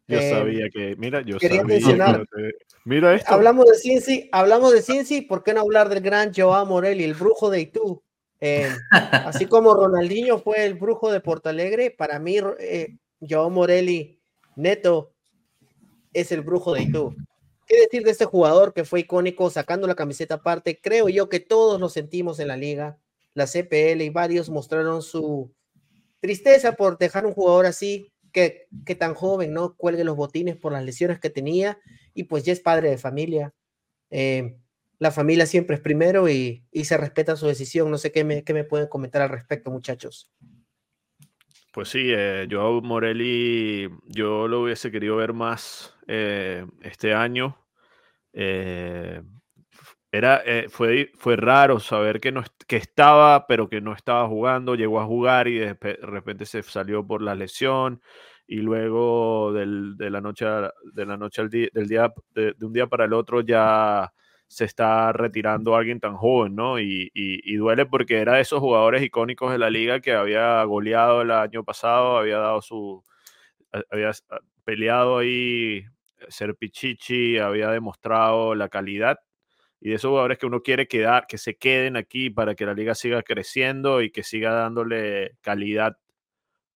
Yo 0.08 0.20
em, 0.20 0.30
sabía 0.30 0.68
que, 0.70 0.94
mira, 0.96 1.20
yo 1.22 1.38
quería 1.38 1.62
sabía. 1.62 1.74
Mencionar, 1.76 2.26
mira 2.84 3.14
esto. 3.14 3.32
Hablamos 3.32 3.66
de 3.66 3.78
Cincy, 3.78 4.28
hablamos 4.32 4.72
de 4.72 4.82
Cincy, 4.82 5.22
¿por 5.22 5.42
qué 5.42 5.52
no 5.52 5.62
hablar 5.62 5.88
del 5.88 6.00
gran 6.00 6.32
Joao 6.32 6.64
Morelli, 6.64 7.04
el 7.04 7.14
brujo 7.14 7.50
de 7.50 7.60
Itu? 7.60 8.02
Em, 8.40 8.70
así 9.40 9.46
como 9.46 9.74
Ronaldinho 9.74 10.38
fue 10.38 10.64
el 10.64 10.74
brujo 10.74 11.10
de 11.10 11.20
Portalegre, 11.20 11.90
para 11.90 12.18
mí 12.18 12.38
eh, 12.60 12.96
Joao 13.20 13.50
Morelli, 13.50 14.18
neto, 14.54 15.12
es 16.12 16.30
el 16.30 16.42
brujo 16.42 16.74
de 16.74 16.82
Itu. 16.82 17.14
¿Qué 17.66 17.80
decir 17.80 18.04
de 18.04 18.12
este 18.12 18.26
jugador 18.26 18.72
que 18.72 18.84
fue 18.84 19.00
icónico 19.00 19.50
sacando 19.50 19.88
la 19.88 19.96
camiseta 19.96 20.36
aparte? 20.36 20.80
Creo 20.80 21.08
yo 21.08 21.28
que 21.28 21.40
todos 21.40 21.80
lo 21.80 21.88
sentimos 21.88 22.38
en 22.38 22.48
la 22.48 22.56
liga, 22.56 22.96
la 23.34 23.46
CPL 23.46 24.02
y 24.02 24.10
varios 24.10 24.48
mostraron 24.48 25.02
su, 25.02 25.50
tristeza 26.20 26.72
por 26.72 26.98
dejar 26.98 27.26
un 27.26 27.32
jugador 27.32 27.66
así, 27.66 28.12
que, 28.36 28.94
tan 28.94 29.14
joven, 29.14 29.52
¿no? 29.54 29.74
Cuelgue 29.76 30.04
los 30.04 30.16
botines 30.16 30.56
por 30.56 30.72
las 30.72 30.84
lesiones 30.84 31.18
que 31.18 31.30
tenía 31.30 31.78
y 32.12 32.24
pues 32.24 32.44
ya 32.44 32.52
es 32.52 32.60
padre 32.60 32.90
de 32.90 32.98
familia. 32.98 33.54
Eh, 34.10 34.58
la 34.98 35.10
familia 35.10 35.46
siempre 35.46 35.76
es 35.76 35.82
primero 35.82 36.28
y, 36.28 36.64
y, 36.70 36.84
se 36.84 36.96
respeta 36.96 37.36
su 37.36 37.46
decisión. 37.46 37.90
No 37.90 37.98
sé 37.98 38.12
qué 38.12 38.24
me, 38.24 38.44
qué 38.44 38.52
me 38.54 38.64
pueden 38.64 38.88
comentar 38.88 39.22
al 39.22 39.30
respecto, 39.30 39.70
muchachos. 39.70 40.30
Pues 41.72 41.88
sí, 41.88 42.04
eh, 42.06 42.46
yo 42.48 42.80
Morelli, 42.82 43.88
yo 44.06 44.48
lo 44.48 44.62
hubiese 44.62 44.90
querido 44.90 45.16
ver 45.16 45.32
más 45.32 45.94
eh, 46.06 46.66
este 46.82 47.14
año. 47.14 47.58
Eh, 48.32 49.22
era, 50.12 50.42
eh, 50.46 50.68
fue, 50.68 51.10
fue 51.16 51.36
raro 51.36 51.80
saber 51.80 52.20
que, 52.20 52.32
no, 52.32 52.42
que 52.66 52.76
estaba, 52.76 53.46
pero 53.46 53.68
que 53.68 53.80
no 53.80 53.92
estaba 53.92 54.26
jugando. 54.28 54.74
Llegó 54.74 55.00
a 55.00 55.06
jugar 55.06 55.48
y 55.48 55.58
de 55.58 55.74
repente 56.02 56.46
se 56.46 56.62
salió 56.62 57.06
por 57.06 57.22
la 57.22 57.34
lesión. 57.34 58.00
Y 58.46 58.56
luego 58.56 59.52
del, 59.52 59.96
de 59.96 60.10
la 60.10 60.20
noche, 60.20 60.46
de 60.92 61.06
la 61.06 61.16
noche 61.16 61.42
del 61.48 61.88
día, 61.88 62.12
de, 62.34 62.54
un 62.60 62.72
día 62.72 62.86
para 62.86 63.04
el 63.06 63.12
otro 63.12 63.40
ya 63.40 64.12
se 64.46 64.64
está 64.64 65.12
retirando 65.12 65.74
alguien 65.74 65.98
tan 66.00 66.16
joven, 66.16 66.54
¿no? 66.54 66.78
Y, 66.78 67.10
y, 67.12 67.56
duele 67.56 67.86
porque 67.86 68.18
era 68.20 68.34
de 68.34 68.42
esos 68.42 68.60
jugadores 68.60 69.02
icónicos 69.02 69.50
de 69.50 69.58
la 69.58 69.70
liga 69.70 70.00
que 70.00 70.12
había 70.12 70.62
goleado 70.64 71.22
el 71.22 71.32
año 71.32 71.64
pasado, 71.64 72.18
había 72.18 72.38
dado 72.38 72.62
su. 72.62 73.02
había 73.90 74.12
peleado 74.64 75.18
ahí 75.18 75.84
ser 76.28 76.56
Pichichi, 76.56 77.38
había 77.38 77.70
demostrado 77.70 78.54
la 78.54 78.68
calidad 78.68 79.18
y 79.80 79.90
de 79.90 79.96
esos 79.96 80.08
jugadores 80.08 80.38
que 80.38 80.46
uno 80.46 80.62
quiere 80.62 80.88
quedar, 80.88 81.26
que 81.26 81.38
se 81.38 81.56
queden 81.56 81.96
aquí 81.96 82.30
para 82.30 82.54
que 82.54 82.66
la 82.66 82.74
liga 82.74 82.94
siga 82.94 83.22
creciendo 83.22 84.02
y 84.02 84.10
que 84.10 84.22
siga 84.22 84.52
dándole 84.52 85.36
calidad 85.42 85.98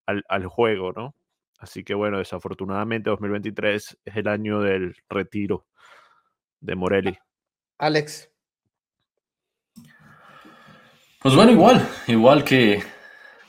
al, 0.07 0.25
al 0.29 0.47
juego, 0.47 0.93
¿no? 0.93 1.15
Así 1.59 1.85
que 1.85 1.95
bueno, 1.95 2.19
desafortunadamente 2.19 3.11
2023 3.11 3.99
es 4.05 4.17
el 4.17 4.29
año 4.29 4.61
del 4.61 4.97
retiro 5.09 5.67
de 6.61 6.75
Morelli. 6.75 7.19
Alex. 7.79 8.31
Pues 11.21 11.35
bueno, 11.35 11.53
igual, 11.53 11.87
igual 12.07 12.45
que, 12.45 12.83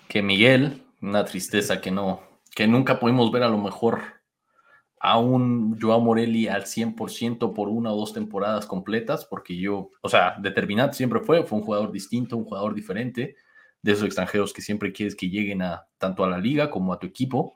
que 0.09 0.21
Miguel, 0.21 0.83
una 1.01 1.23
tristeza 1.23 1.79
que 1.79 1.89
no, 1.89 2.21
que 2.53 2.67
nunca 2.67 2.99
pudimos 2.99 3.31
ver 3.31 3.43
a 3.43 3.49
lo 3.49 3.57
mejor 3.57 4.20
a 5.03 5.17
un 5.17 5.79
Joao 5.81 5.99
Morelli 5.99 6.47
al 6.47 6.65
100% 6.65 7.53
por 7.53 7.69
una 7.69 7.91
o 7.91 7.97
dos 7.97 8.13
temporadas 8.13 8.67
completas, 8.67 9.25
porque 9.25 9.57
yo, 9.57 9.89
o 10.01 10.09
sea, 10.09 10.35
determinante 10.39 10.95
siempre 10.95 11.21
fue, 11.21 11.43
fue 11.43 11.57
un 11.57 11.65
jugador 11.65 11.91
distinto, 11.91 12.37
un 12.37 12.45
jugador 12.45 12.75
diferente, 12.75 13.35
de 13.81 13.91
esos 13.91 14.05
extranjeros 14.05 14.53
que 14.53 14.61
siempre 14.61 14.93
quieres 14.93 15.15
que 15.15 15.29
lleguen 15.29 15.63
a 15.63 15.87
tanto 15.97 16.23
a 16.23 16.29
la 16.29 16.37
liga 16.37 16.69
como 16.69 16.93
a 16.93 16.99
tu 16.99 17.07
equipo, 17.07 17.55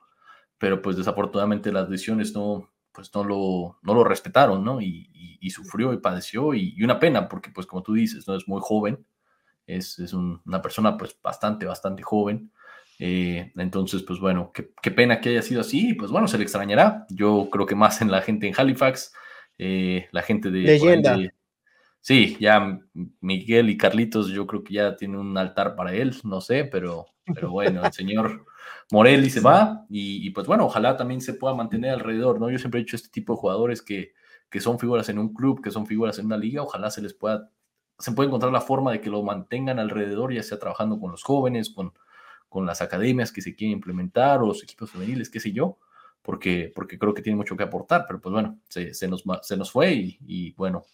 pero 0.58 0.82
pues 0.82 0.98
desafortunadamente 0.98 1.72
las 1.72 1.88
lesiones 1.88 2.34
no, 2.34 2.72
pues 2.92 3.14
no 3.14 3.24
lo, 3.24 3.78
no 3.84 3.94
lo 3.94 4.04
respetaron, 4.04 4.64
¿no? 4.64 4.82
Y, 4.82 5.12
sufrió 5.52 5.94
y 5.94 5.98
padeció 5.98 6.56
y, 6.56 6.84
una 6.84 7.00
pena, 7.00 7.30
porque 7.30 7.52
pues 7.52 7.68
como 7.68 7.84
tú 7.84 7.94
dices, 7.94 8.28
¿no? 8.28 8.36
Es 8.36 8.48
muy 8.48 8.60
joven, 8.64 9.06
es, 9.68 10.00
es 10.00 10.12
una 10.14 10.60
persona 10.64 10.98
pues 10.98 11.16
bastante, 11.22 11.68
bastante 11.68 12.02
joven. 12.02 12.52
Eh, 13.00 13.52
entonces, 13.58 14.04
pues 14.04 14.20
bueno, 14.20 14.52
qué, 14.54 14.72
qué, 14.82 14.92
pena 14.92 15.20
que 15.20 15.30
haya 15.30 15.42
sido 15.42 15.62
así, 15.62 15.94
pues 15.94 16.12
bueno, 16.12 16.28
se 16.28 16.38
le 16.38 16.44
extrañará. 16.44 17.06
Yo 17.10 17.50
creo 17.52 17.66
que 17.66 17.76
más 17.76 18.02
en 18.02 18.12
la 18.12 18.22
gente 18.22 18.48
en 18.48 18.54
Halifax, 18.58 19.14
eh, 19.58 20.08
la 20.12 20.22
gente 20.22 20.50
de... 20.52 20.60
Leyenda. 20.62 21.18
sí, 22.00 22.38
ya 22.40 22.80
Miguel 23.22 23.70
y 23.70 23.78
Carlitos, 23.78 24.30
yo 24.30 24.48
creo 24.48 24.64
que 24.64 24.76
ya 24.76 24.96
tienen 24.96 25.18
un 25.18 25.38
altar 25.38 25.76
para 25.76 25.94
él, 25.94 26.16
no 26.24 26.42
sé, 26.42 26.66
pero, 26.66 27.08
pero 27.34 27.52
bueno, 27.52 27.86
el 27.86 27.92
señor 27.92 28.46
Morelli 28.92 29.30
se 29.30 29.42
va 29.42 29.86
y, 29.90 30.30
pues 30.30 30.48
bueno, 30.48 30.66
ojalá 30.66 30.96
también 30.96 31.22
se 31.22 31.34
pueda 31.34 31.54
mantener 31.54 31.92
alrededor, 31.92 32.40
¿no? 32.40 32.50
Yo 32.50 32.60
siempre 32.60 32.80
he 32.80 32.84
dicho 32.84 32.96
este 32.96 33.10
tipo 33.10 33.34
de 33.34 33.40
jugadores 33.40 33.82
que, 33.82 34.14
que 34.50 34.62
son 34.62 34.80
figuras 34.80 35.10
en 35.10 35.20
un 35.20 35.34
club, 35.34 35.62
que 35.62 35.72
son 35.72 35.86
figuras 35.86 36.18
en 36.20 36.28
una 36.28 36.38
liga, 36.38 36.62
ojalá 36.62 36.92
se 36.92 37.02
les 37.02 37.14
pueda, 37.14 37.50
se 38.00 38.12
pueda 38.14 38.28
encontrar 38.28 38.54
la 38.54 38.62
forma 38.62 38.92
de 38.92 39.02
que 39.02 39.10
lo 39.10 39.24
mantengan 39.24 39.80
alrededor, 39.80 40.34
ya 40.34 40.44
sea 40.44 40.60
trabajando 40.60 41.00
con 41.00 41.12
los 41.12 41.24
jóvenes, 41.24 41.72
con, 41.72 41.94
con 42.56 42.66
las 42.66 42.82
academias 42.82 43.34
que 43.34 43.42
se 43.42 43.54
quieren 43.54 43.74
implementar 43.74 44.42
o 44.42 44.46
los 44.46 44.64
equipos 44.64 44.90
femeniles, 44.90 45.30
qué 45.30 45.42
sé 45.42 45.52
yo, 45.52 45.78
porque, 46.22 46.72
porque 46.74 46.98
creo 46.98 47.14
que 47.14 47.22
tiene 47.22 47.36
mucho 47.36 47.58
que 47.58 47.64
aportar, 47.64 48.06
pero 48.08 48.22
pues 48.22 48.32
bueno, 48.32 48.62
se, 48.70 48.94
nos, 49.10 49.26
se 49.42 49.58
nos 49.58 49.70
fue 49.70 49.92
y, 49.92 50.54
bueno, 50.54 50.86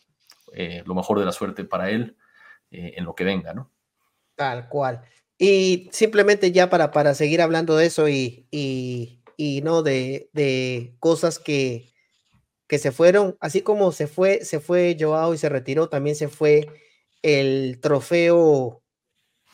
eh, 0.53 0.81
lo 0.87 0.95
mejor 0.95 1.19
de 1.19 1.25
la 1.25 1.31
suerte 1.31 1.63
para 1.63 1.91
él 1.91 2.17
eh, 2.71 2.95
en 2.97 3.05
lo 3.05 3.13
que 3.13 3.25
venga, 3.25 3.53
¿no? 3.53 3.69
Tal 4.33 4.69
cual. 4.69 5.03
Y 5.37 5.87
simplemente 5.91 6.51
ya 6.51 6.67
para, 6.67 6.89
para 6.89 7.13
seguir 7.13 7.43
hablando 7.43 7.77
de 7.77 7.85
eso 7.85 8.09
y, 8.09 8.47
y, 8.49 9.61
no 9.61 9.83
de, 9.83 10.31
de 10.33 10.95
cosas 10.97 11.37
que, 11.37 11.93
que 12.65 12.79
se 12.79 12.91
fueron, 12.91 13.37
así 13.39 13.61
como 13.61 13.91
se 13.91 14.07
fue, 14.07 14.43
se 14.45 14.59
fue 14.59 14.97
Joao 14.99 15.35
y 15.35 15.37
se 15.37 15.47
retiró, 15.47 15.89
también 15.89 16.15
se 16.15 16.27
fue 16.27 16.69
el 17.21 17.79
trofeo, 17.81 18.81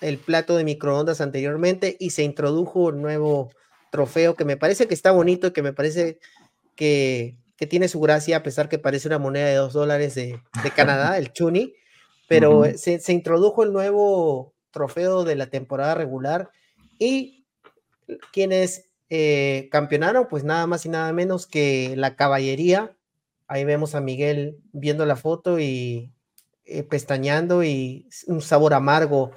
el 0.02 0.18
plato 0.18 0.56
de 0.56 0.64
microondas 0.64 1.22
anteriormente 1.22 1.98
y 2.00 2.12
se 2.12 2.24
introdujo 2.24 2.82
un 2.86 3.02
nuevo 3.02 3.52
trofeo 3.91 4.36
que 4.36 4.45
me 4.45 4.58
parece 4.58 4.88
que 4.88 4.93
está 4.93 5.12
bonito 5.12 5.48
y 5.48 5.52
que 5.52 5.62
me 5.62 5.74
parece 5.74 6.20
que, 6.76 7.38
que 7.56 7.68
tiene 7.68 7.88
su 7.88 8.00
gracia, 8.00 8.38
a 8.38 8.43
pesar 8.43 8.70
que 8.70 8.80
parece 8.80 9.08
una 9.08 9.20
moneda 9.20 9.48
de 9.48 9.56
dos 9.56 9.74
dólares 9.74 10.16
de, 10.16 10.39
de 10.64 10.72
Canadá, 10.72 11.18
el 11.18 11.34
Chuni, 11.34 11.74
pero 12.28 12.66
se, 12.76 13.00
se, 13.00 13.14
introdujo 13.14 13.64
el 13.64 13.72
nuevo 13.72 14.54
trofeo 14.72 15.24
de 15.24 15.36
la 15.36 15.48
temporada 15.48 15.95
regular 15.95 16.52
y 17.00 17.45
quienes 18.32 18.89
eh, 19.10 19.70
campeonaron, 19.72 20.28
pues 20.28 20.43
nada 20.43 20.68
más 20.68 20.86
y 20.86 20.89
nada 20.89 21.12
menos 21.14 21.48
que 21.48 21.95
la 21.95 22.16
caballería. 22.16 22.95
Ahí 23.48 23.64
vemos 23.64 23.95
a 23.95 24.02
Miguel 24.02 24.58
viendo 24.74 25.06
la 25.06 25.16
foto 25.16 25.60
y 25.60 26.12
eh, 26.66 26.84
pestañando 26.84 27.64
y 27.64 28.10
un 28.28 28.41
sabor 28.41 28.74
amargo. 28.74 29.32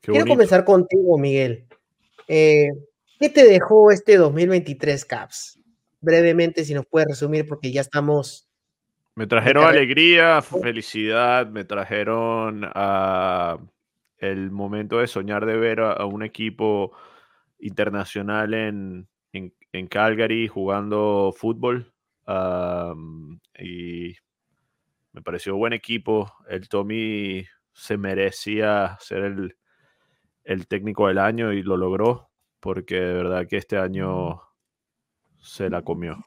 Quiero 0.00 0.26
comenzar 0.26 0.64
contigo, 0.64 1.18
Miguel. 1.18 1.66
Eh, 2.28 2.70
¿Qué 3.18 3.28
te 3.28 3.44
dejó 3.44 3.90
este 3.90 4.16
2023 4.16 5.04
Caps? 5.04 5.58
Brevemente, 6.00 6.64
si 6.64 6.74
nos 6.74 6.86
puedes 6.86 7.08
resumir, 7.08 7.46
porque 7.46 7.72
ya 7.72 7.80
estamos. 7.80 8.48
Me 9.14 9.26
trajeron 9.26 9.64
alegría, 9.64 10.42
felicidad, 10.42 11.46
me 11.46 11.64
trajeron 11.64 12.62
a 12.74 13.58
el 14.18 14.50
momento 14.50 14.98
de 14.98 15.06
soñar 15.06 15.46
de 15.46 15.56
ver 15.56 15.80
a, 15.80 16.04
un 16.04 16.22
equipo 16.22 16.92
internacional 17.58 18.54
en, 18.54 19.08
en, 19.32 19.86
Calgary 19.88 20.48
jugando 20.48 21.34
fútbol. 21.36 21.92
y 23.58 24.14
me 25.12 25.22
pareció 25.22 25.56
buen 25.56 25.72
equipo. 25.72 26.30
El 26.48 26.68
Tommy 26.68 27.46
se 27.72 27.96
merecía 27.96 28.98
ser 29.00 29.24
el, 29.24 29.56
el, 30.46 30.66
técnico 30.66 31.08
del 31.08 31.18
año 31.18 31.52
y 31.52 31.62
lo 31.62 31.76
logró, 31.76 32.30
porque 32.60 32.96
de 32.96 33.12
verdad 33.12 33.46
que 33.48 33.56
este 33.56 33.78
año 33.78 34.40
se 35.38 35.68
la 35.70 35.82
comió. 35.82 36.24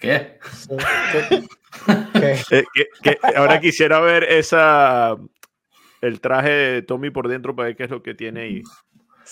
¿Qué? 0.00 0.38
Eh, 2.52 3.18
ahora 3.34 3.58
quisiera 3.58 3.98
ver 3.98 4.24
esa, 4.24 5.16
el 6.02 6.20
traje 6.20 6.50
de 6.50 6.82
Tommy 6.82 7.10
por 7.10 7.26
dentro 7.28 7.56
para 7.56 7.68
ver 7.68 7.76
qué 7.76 7.84
es 7.84 7.90
lo 7.90 8.02
que 8.02 8.14
tiene 8.14 8.42
ahí. 8.42 8.62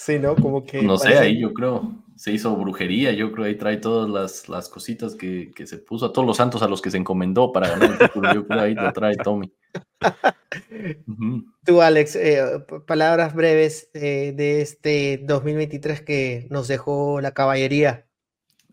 Sí, 0.00 0.18
¿no? 0.18 0.34
Como 0.34 0.64
que. 0.64 0.80
No 0.82 0.96
sé, 0.96 1.18
ahí 1.18 1.38
yo 1.38 1.52
creo. 1.52 1.92
Se 2.16 2.32
hizo 2.32 2.56
brujería, 2.56 3.12
yo 3.12 3.30
creo 3.32 3.44
ahí 3.44 3.56
trae 3.56 3.76
todas 3.76 4.08
las, 4.08 4.48
las 4.48 4.70
cositas 4.70 5.14
que, 5.14 5.50
que, 5.54 5.66
se 5.66 5.76
puso 5.76 6.06
a 6.06 6.12
todos 6.12 6.26
los 6.26 6.38
santos 6.38 6.62
a 6.62 6.68
los 6.68 6.80
que 6.80 6.90
se 6.90 6.96
encomendó 6.96 7.52
para 7.52 7.68
ganar 7.68 7.92
el 7.92 7.98
título. 7.98 8.32
Yo 8.32 8.46
creo 8.46 8.60
ahí 8.60 8.74
lo 8.74 8.92
trae 8.94 9.16
Tommy. 9.16 9.52
Tú, 11.66 11.82
Alex, 11.82 12.16
eh, 12.16 12.64
palabras 12.86 13.34
breves 13.34 13.90
eh, 13.92 14.32
de 14.34 14.62
este 14.62 15.20
2023 15.22 16.00
que 16.00 16.46
nos 16.48 16.66
dejó 16.66 17.20
la 17.20 17.32
caballería. 17.32 18.06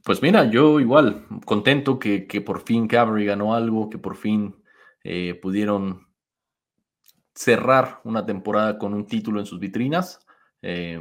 Pues 0.05 0.21
mira, 0.21 0.49
yo 0.49 0.80
igual, 0.80 1.25
contento 1.43 1.99
que, 1.99 2.25
que 2.25 2.39
por 2.39 2.61
fin 2.61 2.88
Cavalry 2.88 3.25
ganó 3.25 3.53
algo, 3.53 3.89
que 3.89 3.97
por 3.97 4.15
fin 4.15 4.55
eh, 5.03 5.38
pudieron 5.41 6.07
cerrar 7.36 7.99
una 8.05 8.25
temporada 8.25 8.78
con 8.78 8.93
un 8.93 9.05
título 9.05 9.41
en 9.41 9.45
sus 9.45 9.59
vitrinas. 9.59 10.25
Eh, 10.61 10.99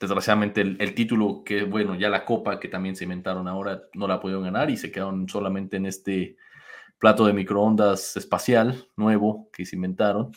desgraciadamente 0.00 0.60
el, 0.60 0.94
título 0.94 1.42
que, 1.44 1.64
bueno, 1.64 1.94
ya 1.94 2.08
la 2.08 2.24
copa 2.24 2.60
que 2.60 2.68
también 2.68 2.96
se 2.96 3.04
inventaron 3.04 3.48
ahora 3.48 3.82
no 3.94 4.06
la 4.06 4.20
pudieron 4.20 4.44
ganar 4.44 4.70
y 4.70 4.76
se 4.76 4.90
quedaron 4.90 5.28
solamente 5.28 5.76
en 5.76 5.86
este 5.86 6.36
plato 6.98 7.26
de 7.26 7.32
microondas 7.32 8.16
espacial 8.16 8.88
nuevo 8.96 9.50
que 9.52 9.64
se 9.64 9.76
inventaron. 9.76 10.32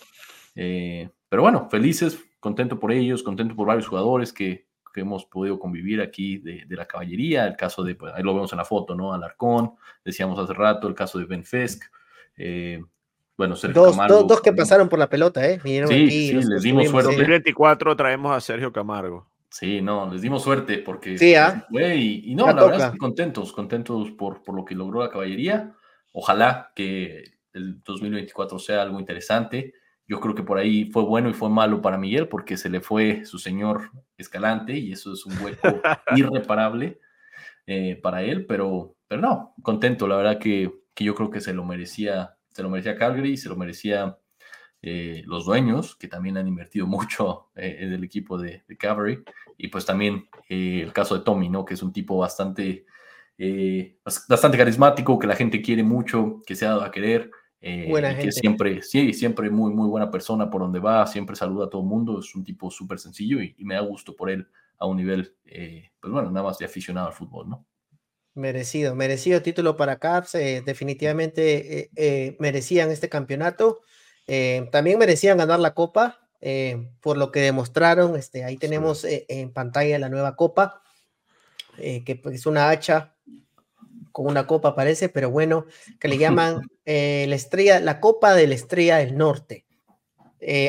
Eh, 0.55 1.09
pero 1.29 1.41
bueno, 1.43 1.69
felices, 1.69 2.19
contento 2.39 2.79
por 2.79 2.91
ellos, 2.91 3.23
contento 3.23 3.55
por 3.55 3.67
varios 3.67 3.87
jugadores 3.87 4.33
que, 4.33 4.67
hemos 4.95 5.25
podido 5.25 5.59
convivir 5.59 6.01
aquí 6.01 6.39
de, 6.39 6.65
la 6.69 6.87
caballería, 6.87 7.45
el 7.45 7.55
caso 7.55 7.83
de, 7.83 7.93
pues, 7.93 8.11
ahí 8.15 8.23
lo 8.23 8.33
vemos 8.33 8.51
en 8.51 8.57
la 8.57 8.65
foto, 8.65 8.95
¿no? 8.95 9.13
Alarcón, 9.13 9.73
decíamos 10.03 10.39
hace 10.39 10.55
rato, 10.55 10.87
el 10.87 10.95
caso 10.95 11.19
de 11.19 11.25
Ben 11.25 11.43
Fesk, 11.43 11.83
eh, 12.35 12.83
bueno, 13.37 13.55
Sergio 13.55 13.83
dos, 13.83 13.91
Camargo. 13.91 14.23
Dos, 14.23 14.41
que 14.41 14.51
pasaron 14.51 14.89
por 14.89 14.97
la 14.97 15.09
pelota, 15.09 15.47
¿eh? 15.47 15.59
sí, 15.63 16.09
sí, 16.09 16.33
les 16.33 16.63
dimos 16.63 16.89
suerte. 16.89 17.11
En 17.11 17.17
2024 17.17 17.95
traemos 17.95 18.35
a 18.35 18.41
Sergio 18.41 18.73
Camargo. 18.73 19.29
Sí, 19.49 19.81
no, 19.81 20.11
les 20.11 20.21
dimos 20.21 20.43
suerte 20.43 20.79
porque 20.79 21.17
sí, 21.17 21.35
¿ah? 21.35 21.65
y, 21.71 22.35
no, 22.35 22.47
la 22.47 22.65
verdad 22.65 22.93
es 22.93 22.99
contentos, 22.99 23.53
contentos 23.53 24.11
por, 24.11 24.43
por 24.43 24.55
lo 24.55 24.65
que 24.65 24.75
logró 24.75 25.01
la 25.01 25.09
caballería. 25.09 25.73
Ojalá 26.11 26.71
que 26.75 27.23
el 27.53 27.81
2024 27.83 28.59
sea 28.59 28.81
algo 28.81 28.99
interesante. 28.99 29.73
Yo 30.07 30.19
creo 30.19 30.35
que 30.35 30.43
por 30.43 30.57
ahí 30.57 30.89
fue 30.91 31.03
bueno 31.03 31.29
y 31.29 31.33
fue 31.33 31.49
malo 31.49 31.81
para 31.81 31.97
Miguel 31.97 32.27
porque 32.27 32.57
se 32.57 32.69
le 32.69 32.81
fue 32.81 33.25
su 33.25 33.39
señor 33.39 33.91
Escalante 34.17 34.73
y 34.77 34.93
eso 34.93 35.13
es 35.13 35.25
un 35.25 35.37
hueco 35.43 35.67
irreparable 36.15 36.99
eh, 37.65 37.99
para 38.01 38.23
él, 38.23 38.45
pero, 38.45 38.95
pero 39.07 39.21
no, 39.21 39.53
contento, 39.61 40.07
la 40.07 40.15
verdad 40.15 40.39
que, 40.39 40.71
que 40.93 41.03
yo 41.03 41.13
creo 41.13 41.29
que 41.29 41.41
se 41.41 41.53
lo 41.53 41.65
merecía 41.65 42.36
se 42.57 42.63
lo 42.63 42.71
merecía 42.71 42.97
Calgary, 42.97 43.37
se 43.37 43.49
lo 43.49 43.55
merecía 43.55 44.17
eh, 44.81 45.21
los 45.27 45.45
dueños, 45.45 45.95
que 45.95 46.07
también 46.07 46.37
han 46.37 46.47
invertido 46.47 46.87
mucho 46.87 47.51
eh, 47.55 47.77
en 47.81 47.93
el 47.93 48.03
equipo 48.03 48.35
de, 48.39 48.63
de 48.67 48.77
Calgary, 48.77 49.23
y 49.57 49.67
pues 49.67 49.85
también 49.85 50.27
eh, 50.49 50.81
el 50.83 50.91
caso 50.91 51.15
de 51.15 51.23
Tommy, 51.23 51.49
¿no? 51.49 51.63
Que 51.63 51.75
es 51.75 51.83
un 51.83 51.93
tipo 51.93 52.17
bastante, 52.17 52.87
bastante 54.27 54.57
carismático, 54.57 55.19
que 55.19 55.27
la 55.27 55.35
gente 55.35 55.61
quiere 55.61 55.83
mucho, 55.83 56.41
que 56.47 56.55
se 56.55 56.65
ha 56.65 56.69
dado 56.69 56.81
a 56.81 56.89
querer. 56.89 57.29
buena 57.87 58.09
gente. 58.09 58.25
Que 58.25 58.31
siempre, 58.31 58.81
sí, 58.81 59.13
siempre 59.13 59.51
muy, 59.51 59.71
muy 59.71 59.87
buena 59.87 60.09
persona 60.09 60.49
por 60.49 60.61
donde 60.61 60.79
va, 60.79 61.05
siempre 61.05 61.35
saluda 61.35 61.65
a 61.65 61.69
todo 61.69 61.83
el 61.83 61.87
mundo, 61.87 62.19
es 62.19 62.33
un 62.33 62.43
tipo 62.43 62.71
súper 62.71 62.97
sencillo 62.97 63.39
y, 63.39 63.53
me 63.59 63.75
da 63.75 63.81
gusto 63.81 64.15
por 64.15 64.31
él 64.31 64.47
a 64.79 64.87
un 64.87 64.97
nivel, 64.97 65.35
pues 65.45 66.11
bueno, 66.11 66.31
nada 66.31 66.47
más 66.47 66.57
de 66.57 66.65
aficionado 66.65 67.05
al 67.05 67.13
fútbol, 67.13 67.49
¿no? 67.49 67.67
Merecido, 68.37 68.93
merecido 68.93 69.41
título 69.41 69.75
para 69.77 69.97
Caps. 69.97 70.35
Eh, 70.35 70.61
definitivamente 70.63 71.79
eh, 71.79 71.89
eh, 71.95 72.35
merecían 72.37 72.91
este 72.91 73.09
campeonato. 73.09 73.81
también 74.71 74.99
merecían 74.99 75.39
ganar 75.39 75.59
la 75.59 75.73
Copa 75.73 76.19
por 77.01 77.17
lo 77.17 77.31
que 77.31 77.39
demostraron. 77.39 78.15
Este, 78.15 78.43
ahí 78.43 78.57
tenemos 78.57 79.05
en 79.09 79.51
pantalla 79.51 79.97
la 79.97 80.09
nueva 80.09 80.35
Copa, 80.35 80.83
que 81.77 82.19
pues, 82.21 82.35
es 82.35 82.45
una 82.45 82.69
hacha 82.69 83.15
con 84.11 84.27
una 84.27 84.45
copa 84.45 84.75
parece, 84.75 85.09
pero 85.09 85.31
bueno, 85.31 85.65
que 85.99 86.07
le 86.07 86.17
llaman 86.19 86.61
la 86.85 87.35
estrella, 87.35 87.79
la 87.79 87.99
Copa 87.99 88.35
de 88.35 88.45
la 88.45 88.53
Estrella 88.53 88.97
del 88.97 89.17
Norte. 89.17 89.65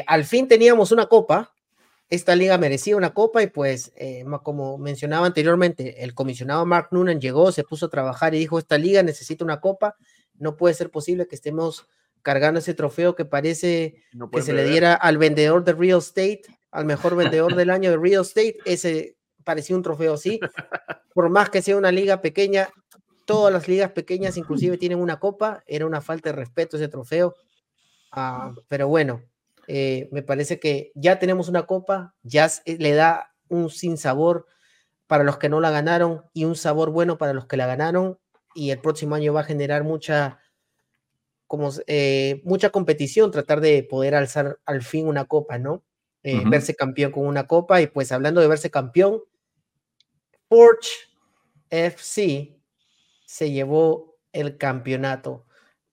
al 0.06 0.24
fin 0.24 0.48
teníamos 0.48 0.90
una 0.90 1.04
copa, 1.04 1.52
esta 2.11 2.34
liga 2.34 2.56
merecía 2.56 2.96
una 2.96 3.12
copa 3.12 3.42
y 3.42 3.48
pues, 3.48 3.92
eh, 3.96 4.24
como 4.42 4.78
mencionaba 4.78 5.26
anteriormente, 5.26 6.02
el 6.02 6.14
comisionado 6.14 6.64
Mark 6.64 6.88
Noonan 6.90 7.20
llegó, 7.20 7.52
se 7.52 7.64
puso 7.64 7.86
a 7.86 7.90
trabajar 7.90 8.34
y 8.34 8.38
dijo, 8.38 8.59
esta 8.59 8.78
liga 8.78 9.02
necesita 9.02 9.44
una 9.44 9.61
copa, 9.61 9.96
no 10.34 10.56
puede 10.56 10.74
ser 10.74 10.90
posible 10.90 11.26
que 11.26 11.34
estemos 11.34 11.86
cargando 12.22 12.61
ese 12.61 12.74
trofeo 12.74 13.14
que 13.14 13.24
parece 13.24 14.02
que 14.32 14.42
se 14.42 14.52
le 14.52 14.64
diera 14.64 14.94
al 14.94 15.18
vendedor 15.18 15.64
de 15.64 15.72
real 15.74 15.98
estate, 15.98 16.42
al 16.70 16.86
mejor 16.86 17.14
vendedor 17.14 17.54
del 17.54 17.70
año 17.70 17.90
de 17.90 17.98
real 17.98 18.22
estate, 18.22 18.56
ese 18.64 19.16
parecía 19.44 19.76
un 19.76 19.82
trofeo 19.82 20.14
así, 20.14 20.40
por 21.14 21.28
más 21.30 21.50
que 21.50 21.62
sea 21.62 21.76
una 21.76 21.92
liga 21.92 22.20
pequeña, 22.20 22.68
todas 23.26 23.52
las 23.52 23.68
ligas 23.68 23.92
pequeñas 23.92 24.36
inclusive 24.38 24.78
tienen 24.78 24.98
una 24.98 25.18
copa, 25.18 25.62
era 25.66 25.86
una 25.86 26.00
falta 26.00 26.30
de 26.30 26.36
respeto 26.36 26.76
ese 26.76 26.88
trofeo, 26.88 27.34
ah, 28.12 28.52
pero 28.68 28.88
bueno, 28.88 29.22
eh, 29.70 30.08
me 30.12 30.22
parece 30.22 30.58
que 30.58 30.92
ya 30.94 31.18
tenemos 31.18 31.50
una 31.50 31.66
copa, 31.66 32.14
ya 32.22 32.50
eh, 32.64 32.78
le 32.78 32.94
da 32.94 33.34
un 33.48 33.68
sinsabor 33.68 34.46
para 35.06 35.24
los 35.24 35.36
que 35.36 35.50
no 35.50 35.60
la 35.60 35.70
ganaron 35.70 36.24
y 36.32 36.46
un 36.46 36.56
sabor 36.56 36.90
bueno 36.90 37.18
para 37.18 37.34
los 37.34 37.46
que 37.46 37.58
la 37.58 37.66
ganaron 37.66 38.18
y 38.54 38.70
el 38.70 38.80
próximo 38.80 39.14
año 39.14 39.34
va 39.34 39.40
a 39.42 39.44
generar 39.44 39.84
mucha 39.84 40.40
como 41.46 41.70
eh, 41.86 42.40
mucha 42.44 42.70
competición 42.70 43.30
tratar 43.30 43.60
de 43.60 43.82
poder 43.82 44.14
alzar 44.14 44.58
al 44.64 44.82
fin 44.82 45.06
una 45.06 45.26
copa, 45.26 45.58
¿no? 45.58 45.84
Verse 46.22 46.74
campeón 46.74 47.12
con 47.12 47.26
una 47.26 47.46
copa 47.46 47.80
y 47.80 47.86
pues 47.86 48.12
hablando 48.12 48.42
de 48.42 48.48
verse 48.48 48.70
campeón, 48.70 49.22
Forge 50.48 50.90
FC 51.70 52.58
se 53.26 53.50
llevó 53.50 54.18
el 54.32 54.58
campeonato. 54.58 55.46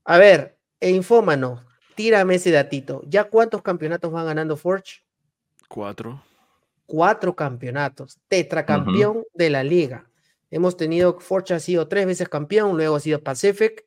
A 0.03 0.17
ver, 0.17 0.57
e 0.81 0.91
infómanos, 0.91 1.65
tírame 1.95 2.35
ese 2.35 2.51
datito. 2.51 3.01
¿Ya 3.07 3.25
cuántos 3.25 3.61
campeonatos 3.61 4.11
van 4.11 4.25
ganando 4.25 4.57
Forge? 4.57 5.01
Cuatro. 5.67 6.21
Cuatro 6.85 7.35
campeonatos. 7.35 8.19
Tetracampeón 8.27 9.23
de 9.33 9.49
la 9.49 9.63
liga. 9.63 10.09
Hemos 10.51 10.77
tenido, 10.77 11.19
Forge 11.19 11.53
ha 11.53 11.59
sido 11.59 11.87
tres 11.87 12.05
veces 12.05 12.29
campeón, 12.29 12.77
luego 12.77 12.95
ha 12.95 12.99
sido 12.99 13.23
Pacific 13.23 13.85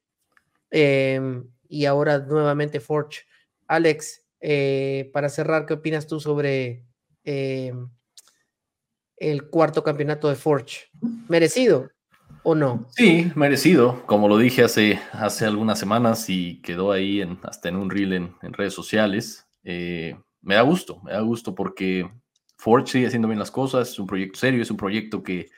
em, 0.70 1.48
y 1.68 1.84
ahora 1.84 2.18
nuevamente 2.18 2.80
Forge. 2.80 3.22
Alex, 3.68 4.24
eh, 4.40 5.10
para 5.12 5.28
cerrar, 5.28 5.66
¿qué 5.66 5.74
opinas 5.74 6.06
tú 6.06 6.20
sobre 6.20 6.84
em, 7.24 7.88
el 9.16 9.48
cuarto 9.48 9.84
campeonato 9.84 10.28
de 10.28 10.34
Forge? 10.34 10.88
¿Merecido? 11.28 11.90
¿O 12.50 12.54
no? 12.54 12.86
Sí, 12.96 13.30
merecido. 13.34 14.06
Como 14.06 14.26
lo 14.26 14.38
dije 14.38 14.64
hace, 14.64 14.98
hace 15.12 15.44
algunas 15.44 15.78
semanas 15.78 16.30
y 16.30 16.62
quedó 16.62 16.92
ahí 16.92 17.20
hasta 17.42 17.68
en 17.68 17.76
un 17.76 17.90
reel 17.90 18.14
en, 18.14 18.34
redes 18.40 18.72
sociales. 18.72 19.46
Eh, 19.64 20.16
me 20.40 20.54
da 20.54 20.62
gusto, 20.62 20.98
me 21.02 21.12
da 21.12 21.20
gusto 21.20 21.54
porque 21.54 22.10
Forge 22.56 22.86
sigue 22.90 23.06
haciendo 23.06 23.28
bien 23.28 23.38
las 23.38 23.50
cosas, 23.50 23.90
es 23.90 23.98
un 23.98 24.06
proyecto 24.06 24.38
serio, 24.38 24.62
es 24.62 24.70
un 24.70 24.78
proyecto 24.78 25.22
que, 25.22 25.50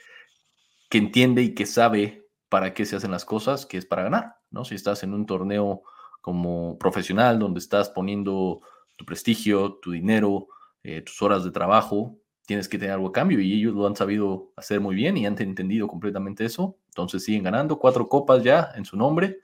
que 0.89 0.99
entiende 0.99 1.43
y 1.45 1.55
que 1.55 1.65
sabe 1.65 2.27
para 2.49 2.75
qué 2.75 2.85
se 2.85 2.97
hacen 2.97 3.13
las 3.13 3.25
cosas, 3.25 3.67
que 3.67 3.79
es 3.79 3.87
para 3.87 4.03
ganar, 4.03 4.39
¿no? 4.51 4.65
Si 4.65 4.75
estás 4.75 5.05
en 5.05 5.15
un 5.15 5.27
torneo 5.27 5.83
como 6.21 6.77
profesional 6.77 7.39
donde 7.39 7.61
estás 7.61 7.89
poniendo 7.91 8.63
tu 8.97 9.05
prestigio, 9.05 9.79
tu 9.81 9.93
dinero, 9.93 10.49
eh, 10.83 11.03
tus 11.03 11.23
horas 11.23 11.45
de 11.45 11.53
trabajo, 11.53 12.19
tienes 12.51 12.69
que 12.69 12.79
tener 12.79 12.95
algo 12.95 13.07
a 13.07 13.13
cambio 13.13 13.39
y 13.39 13.53
ellos 13.53 13.75
lo 13.75 13.87
han 13.87 13.95
sabido 13.95 14.51
hacer 14.57 14.81
muy 14.81 14.97
bien 14.97 15.17
y 15.17 15.25
han 15.25 15.41
entendido 15.41 15.87
completamente 15.87 16.45
eso. 16.45 16.77
Entonces 16.89 17.23
siguen 17.23 17.45
ganando 17.45 17.79
cuatro 17.79 18.09
copas 18.09 18.43
ya 18.43 18.73
en 18.75 18.85
su 18.85 18.97
nombre. 18.97 19.39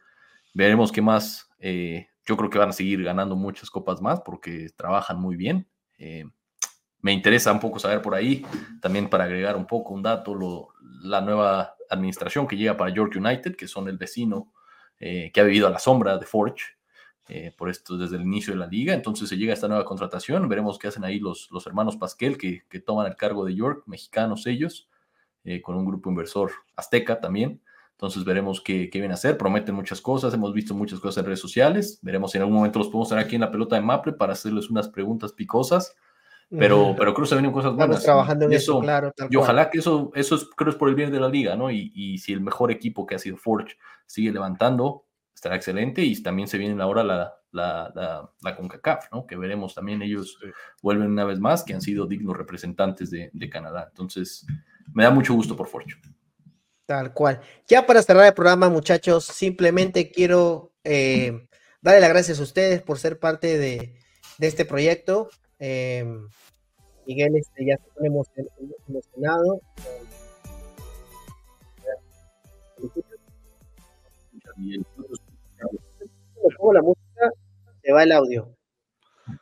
Veremos 0.52 0.90
qué 0.90 1.02
más. 1.02 1.48
Eh, 1.60 2.08
yo 2.24 2.36
creo 2.36 2.50
que 2.50 2.58
van 2.58 2.70
a 2.70 2.72
seguir 2.72 3.04
ganando 3.04 3.36
muchas 3.36 3.70
copas 3.70 4.02
más 4.02 4.22
porque 4.22 4.70
trabajan 4.74 5.20
muy 5.20 5.36
bien. 5.36 5.68
Eh, 5.98 6.24
me 7.00 7.12
interesa 7.12 7.52
un 7.52 7.60
poco 7.60 7.78
saber 7.78 8.02
por 8.02 8.12
ahí, 8.12 8.44
también 8.82 9.08
para 9.08 9.22
agregar 9.22 9.54
un 9.54 9.68
poco 9.68 9.94
un 9.94 10.02
dato, 10.02 10.34
lo, 10.34 10.70
la 11.02 11.20
nueva 11.20 11.76
administración 11.88 12.48
que 12.48 12.56
llega 12.56 12.76
para 12.76 12.92
York 12.92 13.14
United, 13.14 13.54
que 13.54 13.68
son 13.68 13.88
el 13.88 13.98
vecino 13.98 14.52
eh, 14.98 15.30
que 15.32 15.40
ha 15.40 15.44
vivido 15.44 15.68
a 15.68 15.70
la 15.70 15.78
sombra 15.78 16.18
de 16.18 16.26
Forge, 16.26 16.75
eh, 17.28 17.52
por 17.56 17.68
esto 17.68 17.96
desde 17.96 18.16
el 18.16 18.22
inicio 18.22 18.52
de 18.52 18.60
la 18.60 18.66
liga. 18.66 18.94
Entonces 18.94 19.28
se 19.28 19.36
llega 19.36 19.52
a 19.52 19.54
esta 19.54 19.68
nueva 19.68 19.84
contratación, 19.84 20.48
veremos 20.48 20.78
qué 20.78 20.88
hacen 20.88 21.04
ahí 21.04 21.18
los, 21.18 21.48
los 21.50 21.66
hermanos 21.66 21.96
Pasquel 21.96 22.38
que, 22.38 22.62
que 22.68 22.80
toman 22.80 23.06
el 23.06 23.16
cargo 23.16 23.44
de 23.44 23.54
York, 23.54 23.82
mexicanos 23.86 24.46
ellos, 24.46 24.88
eh, 25.44 25.60
con 25.60 25.76
un 25.76 25.84
grupo 25.84 26.08
inversor 26.08 26.52
azteca 26.76 27.20
también. 27.20 27.60
Entonces 27.92 28.24
veremos 28.24 28.60
qué, 28.60 28.90
qué 28.90 28.98
vienen 28.98 29.12
a 29.12 29.14
hacer, 29.14 29.38
prometen 29.38 29.74
muchas 29.74 30.00
cosas, 30.02 30.34
hemos 30.34 30.52
visto 30.52 30.74
muchas 30.74 31.00
cosas 31.00 31.18
en 31.18 31.24
redes 31.26 31.40
sociales, 31.40 31.98
veremos 32.02 32.30
si 32.30 32.36
en 32.36 32.42
algún 32.42 32.56
momento 32.56 32.78
los 32.78 32.88
podemos 32.88 33.08
tener 33.08 33.24
aquí 33.24 33.36
en 33.36 33.40
la 33.40 33.50
pelota 33.50 33.74
de 33.74 33.82
Maple 33.82 34.12
para 34.12 34.34
hacerles 34.34 34.68
unas 34.68 34.88
preguntas 34.88 35.32
picosas. 35.32 35.96
Pero, 36.48 36.94
pero 36.96 37.12
creo 37.12 37.24
que 37.24 37.28
se 37.30 37.34
vienen 37.34 37.50
cosas 37.50 37.74
buenas. 37.74 37.98
Estamos 37.98 38.04
trabajando 38.04 38.44
en 38.44 38.52
eso, 38.52 38.78
claro. 38.80 39.12
y 39.28 39.34
ojalá 39.34 39.68
que 39.68 39.78
eso, 39.78 40.12
eso 40.14 40.36
es, 40.36 40.44
creo 40.56 40.70
es 40.70 40.76
por 40.76 40.88
el 40.88 40.94
bien 40.94 41.10
de 41.10 41.18
la 41.18 41.28
liga, 41.28 41.56
¿no? 41.56 41.72
Y, 41.72 41.90
y 41.92 42.18
si 42.18 42.32
el 42.32 42.40
mejor 42.40 42.70
equipo 42.70 43.04
que 43.04 43.16
ha 43.16 43.18
sido 43.18 43.36
Forge 43.36 43.76
sigue 44.06 44.30
levantando, 44.30 45.05
estará 45.36 45.54
excelente 45.54 46.02
y 46.02 46.20
también 46.22 46.48
se 46.48 46.56
viene 46.56 46.82
ahora 46.82 47.04
la, 47.04 47.38
la, 47.52 47.92
la, 47.94 48.32
la 48.42 48.56
CONCACAF, 48.56 49.12
¿no? 49.12 49.26
Que 49.26 49.36
veremos 49.36 49.74
también 49.74 50.00
ellos 50.00 50.38
vuelven 50.82 51.10
una 51.10 51.26
vez 51.26 51.38
más, 51.38 51.62
que 51.62 51.74
han 51.74 51.82
sido 51.82 52.06
dignos 52.06 52.34
representantes 52.36 53.10
de, 53.10 53.28
de 53.34 53.50
Canadá. 53.50 53.86
Entonces, 53.90 54.46
me 54.94 55.04
da 55.04 55.10
mucho 55.10 55.34
gusto 55.34 55.54
por 55.54 55.68
Fortune. 55.68 56.00
Tal 56.86 57.12
cual. 57.12 57.40
Ya 57.68 57.84
para 57.84 58.00
cerrar 58.00 58.26
el 58.26 58.32
programa, 58.32 58.70
muchachos, 58.70 59.24
simplemente 59.26 60.10
quiero 60.10 60.72
eh, 60.84 61.46
darle 61.82 62.00
las 62.00 62.10
gracias 62.10 62.40
a 62.40 62.42
ustedes 62.42 62.80
por 62.80 62.98
ser 62.98 63.18
parte 63.18 63.58
de, 63.58 63.94
de 64.38 64.46
este 64.46 64.64
proyecto. 64.64 65.28
Eh, 65.58 66.02
Miguel 67.06 67.36
este, 67.36 67.66
ya 67.66 67.76
se 67.76 67.90
pone 67.94 68.08
pongo 76.56 76.72
la 76.72 76.82
música, 76.82 77.30
se 77.82 77.92
va 77.92 78.02
el 78.02 78.12
audio. 78.12 78.48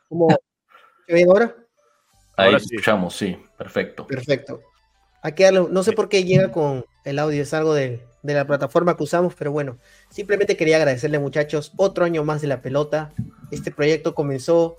¿Cómo? 0.09 0.27
¿Se 1.07 1.13
ve 1.13 1.25
ahora? 1.27 1.55
Ahí 2.37 2.55
escuchamos, 2.55 3.15
sí, 3.15 3.37
perfecto. 3.57 4.07
Perfecto. 4.07 4.61
Aquí 5.21 5.43
no 5.71 5.83
sé 5.83 5.93
por 5.93 6.09
qué 6.09 6.23
llega 6.23 6.51
con 6.51 6.85
el 7.03 7.19
audio, 7.19 7.41
es 7.41 7.53
algo 7.53 7.73
de, 7.73 8.01
la 8.21 8.45
plataforma 8.45 8.95
que 8.95 9.03
usamos, 9.03 9.33
pero 9.35 9.51
bueno, 9.51 9.77
simplemente 10.09 10.57
quería 10.57 10.77
agradecerle 10.77 11.19
muchachos, 11.19 11.73
otro 11.77 12.05
año 12.05 12.23
más 12.23 12.41
de 12.41 12.47
la 12.47 12.61
pelota. 12.61 13.11
Este 13.51 13.71
proyecto 13.71 14.13
comenzó 14.13 14.77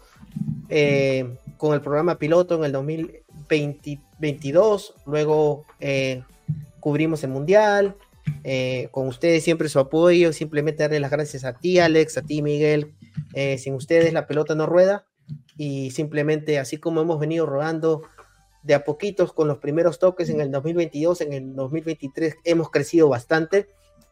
eh, 0.68 1.37
con 1.57 1.74
el 1.74 1.81
programa 1.81 2.18
piloto 2.18 2.57
en 2.57 2.64
el 2.64 2.72
2022, 2.72 4.95
luego 5.07 5.64
eh, 5.81 6.22
cubrimos 6.81 7.24
el 7.24 7.31
mundial, 7.31 7.97
eh, 8.45 8.89
con 8.91 9.09
ustedes 9.09 9.43
siempre 9.43 9.68
su 9.68 9.79
apoyo, 9.79 10.33
simplemente 10.33 10.85
darle 10.85 11.01
las 11.01 11.11
gracias 11.11 11.45
a 11.45 11.55
ti, 11.55 11.79
Alex, 11.79 12.18
a 12.18 12.22
ti, 12.22 12.43
Miguel. 12.43 12.95
Eh, 13.35 13.59
sin 13.59 13.74
ustedes 13.74 14.12
la 14.12 14.27
pelota 14.27 14.55
no 14.55 14.66
rueda 14.66 15.05
y 15.57 15.91
simplemente 15.91 16.59
así 16.59 16.79
como 16.79 17.01
hemos 17.01 17.18
venido 17.18 17.47
rodando 17.47 18.03
de 18.62 18.74
a 18.74 18.85
poquitos 18.85 19.33
con 19.33 19.49
los 19.49 19.59
primeros 19.59 19.99
toques 19.99 20.29
en 20.29 20.41
el 20.41 20.51
2022, 20.51 21.20
en 21.20 21.33
el 21.33 21.55
2023 21.55 22.37
hemos 22.45 22.70
crecido 22.70 23.09
bastante. 23.09 23.68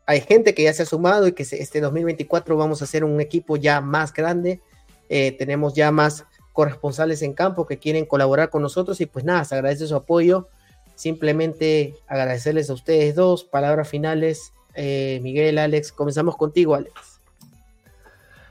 Hay 0.07 0.21
gente 0.21 0.55
que 0.55 0.65
ya 0.65 0.73
se 0.73 0.83
ha 0.83 0.87
sumado 0.87 1.27
y 1.27 1.33
que 1.33 1.43
este 1.43 1.81
2024 1.81 2.57
vamos 2.57 2.81
a 2.81 2.85
hacer 2.85 3.05
un 3.05 3.21
equipo 3.21 3.57
ya 3.57 3.81
más 3.81 4.12
grande. 4.12 4.61
Eh, 5.09 5.33
tenemos 5.33 5.75
ya 5.75 5.91
más 5.91 6.25
corresponsales 6.53 7.23
en 7.23 7.35
campo 7.35 7.67
que 7.67 7.79
quieren 7.79 8.05
colaborar 8.05 8.51
con 8.51 8.62
nosotros 8.62 9.01
y 9.01 9.07
pues 9.07 9.25
nada, 9.25 9.45
se 9.45 9.55
agradece 9.55 9.87
su 9.87 9.97
apoyo 9.97 10.49
Simplemente 10.95 11.97
agradecerles 12.07 12.70
a 12.70 12.74
ustedes 12.74 13.14
dos. 13.14 13.45
Palabras 13.45 13.88
finales, 13.88 14.53
eh, 14.74 15.18
Miguel, 15.22 15.59
Alex. 15.59 15.92
Comenzamos 15.92 16.36
contigo, 16.36 16.74
Alex. 16.74 17.20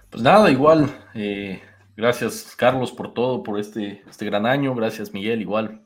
Pues 0.10 0.22
nada, 0.22 0.52
igual. 0.52 0.90
Eh, 1.14 1.62
gracias, 1.96 2.54
Carlos, 2.58 2.92
por 2.92 3.14
todo, 3.14 3.44
por 3.44 3.60
este, 3.60 4.04
este 4.10 4.26
gran 4.26 4.46
año. 4.46 4.76
Gracias, 4.76 5.14
Miguel, 5.14 5.42
igual, 5.42 5.82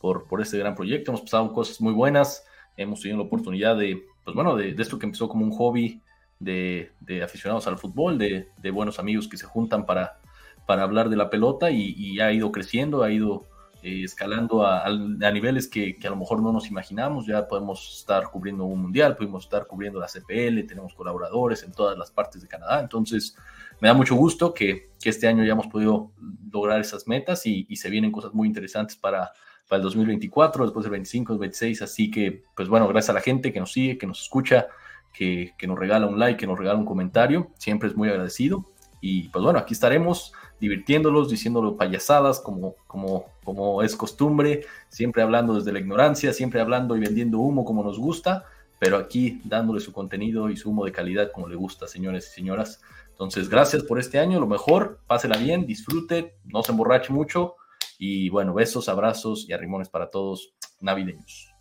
por, 0.00 0.26
por 0.26 0.40
este 0.40 0.58
gran 0.58 0.74
proyecto. 0.74 1.12
Hemos 1.12 1.22
pasado 1.22 1.52
cosas 1.52 1.80
muy 1.80 1.92
buenas. 1.92 2.44
Hemos 2.76 3.00
tenido 3.00 3.18
la 3.18 3.24
oportunidad 3.24 3.76
de, 3.76 4.04
pues 4.24 4.34
bueno, 4.34 4.56
de, 4.56 4.74
esto 4.76 4.98
que 4.98 5.06
empezó 5.06 5.28
como 5.28 5.44
un 5.44 5.52
hobby 5.52 6.02
de, 6.40 6.90
aficionados 7.22 7.66
al 7.66 7.78
fútbol, 7.78 8.18
de, 8.18 8.70
buenos 8.72 8.98
amigos 8.98 9.28
que 9.28 9.36
se 9.36 9.46
juntan 9.46 9.86
para, 9.86 10.18
para 10.66 10.82
hablar 10.82 11.08
de 11.08 11.16
la 11.16 11.30
pelota 11.30 11.70
y 11.70 12.18
ha 12.20 12.32
ido 12.32 12.50
creciendo, 12.50 13.02
ha 13.02 13.12
ido 13.12 13.44
eh, 13.82 14.04
escalando 14.04 14.66
a, 14.66 14.88
niveles 15.32 15.66
que, 15.66 15.96
a 16.04 16.10
lo 16.10 16.16
mejor 16.16 16.42
no 16.42 16.52
nos 16.52 16.68
imaginamos. 16.68 17.26
Ya 17.26 17.48
podemos 17.48 17.98
estar 17.98 18.24
cubriendo 18.30 18.64
un 18.64 18.82
mundial, 18.82 19.16
podemos 19.16 19.44
estar 19.44 19.66
cubriendo 19.66 19.98
la 19.98 20.06
CPL, 20.06 20.66
tenemos 20.66 20.94
colaboradores 20.94 21.62
en 21.62 21.72
todas 21.72 21.96
las 21.96 22.10
partes 22.10 22.42
de 22.42 22.48
Canadá. 22.48 22.80
Entonces, 22.80 23.36
me 23.80 23.88
da 23.88 23.94
mucho 23.94 24.14
gusto 24.16 24.52
que, 24.52 24.90
este 25.02 25.26
año 25.26 25.44
ya 25.44 25.52
hemos 25.52 25.66
podido 25.68 26.12
lograr 26.52 26.80
esas 26.80 27.08
metas 27.08 27.46
y, 27.46 27.64
se 27.74 27.88
vienen 27.88 28.12
cosas 28.12 28.34
muy 28.34 28.46
interesantes 28.46 28.96
para, 28.96 29.32
para 29.66 29.78
el 29.78 29.82
2024, 29.84 30.64
después 30.64 30.84
del 30.84 30.92
25, 30.92 31.32
el 31.32 31.38
26. 31.38 31.80
Así 31.80 32.10
que, 32.10 32.44
pues 32.54 32.68
bueno, 32.68 32.86
gracias 32.86 33.10
a 33.10 33.14
la 33.14 33.22
gente 33.22 33.52
que 33.52 33.60
nos 33.60 33.72
sigue, 33.72 33.96
que 33.96 34.06
nos 34.06 34.20
escucha, 34.20 34.68
que, 35.14 35.54
que 35.56 35.66
nos 35.66 35.78
regala 35.78 36.06
un 36.06 36.18
like, 36.18 36.38
que 36.38 36.46
nos 36.46 36.58
regala 36.58 36.78
un 36.78 36.84
comentario. 36.84 37.50
Siempre 37.56 37.88
es 37.88 37.96
muy 37.96 38.10
agradecido. 38.10 38.66
Y 39.00 39.28
pues 39.30 39.42
bueno, 39.42 39.58
aquí 39.58 39.72
estaremos 39.72 40.34
divirtiéndolos, 40.60 41.30
diciéndolo 41.30 41.76
payasadas 41.76 42.38
como, 42.38 42.74
como, 42.86 43.26
como 43.42 43.82
es 43.82 43.96
costumbre, 43.96 44.66
siempre 44.88 45.22
hablando 45.22 45.54
desde 45.54 45.72
la 45.72 45.80
ignorancia, 45.80 46.32
siempre 46.32 46.60
hablando 46.60 46.96
y 46.96 47.00
vendiendo 47.00 47.38
humo 47.38 47.64
como 47.64 47.82
nos 47.82 47.98
gusta, 47.98 48.44
pero 48.78 48.96
aquí 48.96 49.40
dándole 49.44 49.80
su 49.80 49.92
contenido 49.92 50.50
y 50.50 50.56
su 50.56 50.70
humo 50.70 50.84
de 50.84 50.92
calidad 50.92 51.32
como 51.32 51.48
le 51.48 51.56
gusta, 51.56 51.88
señores 51.88 52.28
y 52.28 52.34
señoras. 52.34 52.80
Entonces, 53.10 53.48
gracias 53.48 53.82
por 53.82 53.98
este 53.98 54.18
año, 54.18 54.38
lo 54.38 54.46
mejor, 54.46 55.00
pásela 55.06 55.36
bien, 55.36 55.66
disfrute, 55.66 56.36
no 56.44 56.62
se 56.62 56.72
emborrache 56.72 57.12
mucho 57.12 57.56
y 57.98 58.30
bueno, 58.30 58.54
besos, 58.54 58.88
abrazos 58.88 59.46
y 59.48 59.52
arrimones 59.52 59.88
para 59.88 60.10
todos 60.10 60.54
navideños. 60.80 61.52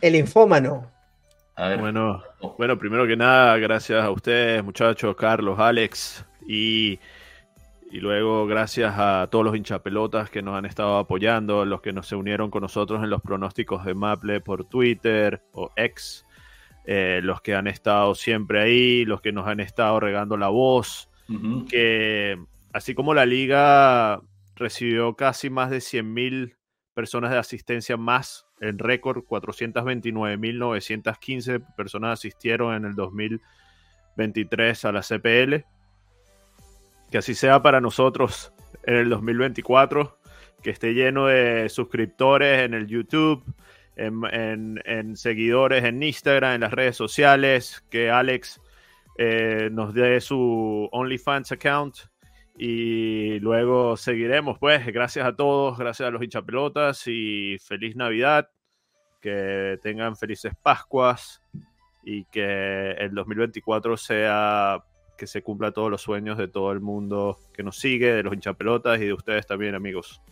El 0.00 0.14
infómano. 0.14 0.90
Bueno, 1.80 2.22
bueno, 2.56 2.78
primero 2.78 3.04
que 3.04 3.16
nada, 3.16 3.56
gracias 3.56 4.00
a 4.04 4.10
ustedes, 4.12 4.62
muchachos, 4.62 5.16
Carlos, 5.16 5.58
Alex, 5.58 6.24
y, 6.46 7.00
y, 7.90 8.00
luego 8.00 8.46
gracias 8.46 8.94
a 8.96 9.28
todos 9.30 9.44
los 9.44 9.56
hinchapelotas 9.56 10.30
que 10.30 10.42
nos 10.42 10.56
han 10.56 10.64
estado 10.64 10.98
apoyando, 10.98 11.64
los 11.64 11.80
que 11.80 11.92
nos 11.92 12.06
se 12.06 12.16
unieron 12.16 12.50
con 12.50 12.62
nosotros 12.62 13.02
en 13.02 13.10
los 13.10 13.22
pronósticos 13.22 13.84
de 13.84 13.94
Maple 13.94 14.40
por 14.40 14.64
Twitter 14.64 15.42
o 15.52 15.70
X, 15.76 16.24
eh, 16.84 17.20
los 17.22 17.40
que 17.40 17.54
han 17.54 17.66
estado 17.66 18.14
siempre 18.14 18.60
ahí, 18.60 19.04
los 19.04 19.20
que 19.20 19.32
nos 19.32 19.46
han 19.46 19.60
estado 19.60 20.00
regando 20.00 20.36
la 20.36 20.48
voz, 20.48 21.10
que 21.68 22.38
así 22.72 22.94
como 22.94 23.12
la 23.12 23.26
liga 23.26 24.22
recibió 24.56 25.14
casi 25.14 25.50
más 25.50 25.70
de 25.70 25.80
100 25.80 26.14
mil 26.14 26.56
personas 26.94 27.30
de 27.30 27.38
asistencia 27.38 27.96
más 27.96 28.48
en 28.60 28.78
récord, 28.78 29.24
429.915 29.24 31.74
personas 31.76 32.18
asistieron 32.18 32.74
en 32.74 32.84
el 32.86 32.94
2023 32.94 34.84
a 34.84 34.92
la 34.92 35.02
CPL. 35.02 35.64
Que 37.10 37.18
así 37.18 37.34
sea 37.34 37.62
para 37.62 37.80
nosotros 37.80 38.52
en 38.84 38.96
el 38.96 39.08
2024, 39.08 40.18
que 40.62 40.70
esté 40.70 40.94
lleno 40.94 41.26
de 41.26 41.68
suscriptores 41.68 42.62
en 42.62 42.74
el 42.74 42.86
YouTube, 42.86 43.44
en, 43.96 45.16
seguidores 45.16 45.84
en 45.84 46.02
Instagram, 46.02 46.54
en 46.54 46.60
las 46.62 46.72
redes 46.72 46.96
sociales, 46.96 47.84
que 47.90 48.10
Alex 48.10 48.60
eh, 49.16 49.68
nos 49.72 49.94
dé 49.94 50.20
su 50.20 50.88
OnlyFans 50.92 51.52
account 51.52 51.96
y 52.56 53.38
luego 53.38 53.96
seguiremos, 53.96 54.58
pues, 54.58 54.84
gracias 54.86 55.26
a 55.26 55.34
todos, 55.34 55.78
gracias 55.78 56.08
a 56.08 56.10
los 56.10 56.22
hinchapelotas 56.22 57.06
y 57.06 57.56
feliz 57.60 57.94
Navidad, 57.94 58.48
que 59.20 59.78
tengan 59.82 60.16
felices 60.16 60.52
Pascuas 60.62 61.40
y 62.04 62.24
que 62.26 62.92
el 62.92 63.14
2024 63.14 63.96
sea 63.96 64.82
que 65.18 65.26
se 65.26 65.42
cumpla 65.42 65.72
todos 65.72 65.90
los 65.90 66.00
sueños 66.00 66.38
de 66.38 66.48
todo 66.48 66.72
el 66.72 66.80
mundo 66.80 67.38
que 67.52 67.62
nos 67.62 67.78
sigue, 67.78 68.14
de 68.14 68.22
los 68.22 68.32
hinchapelotas 68.32 68.98
y 69.00 69.04
de 69.04 69.12
ustedes 69.12 69.46
también, 69.46 69.74
amigos. 69.74 70.22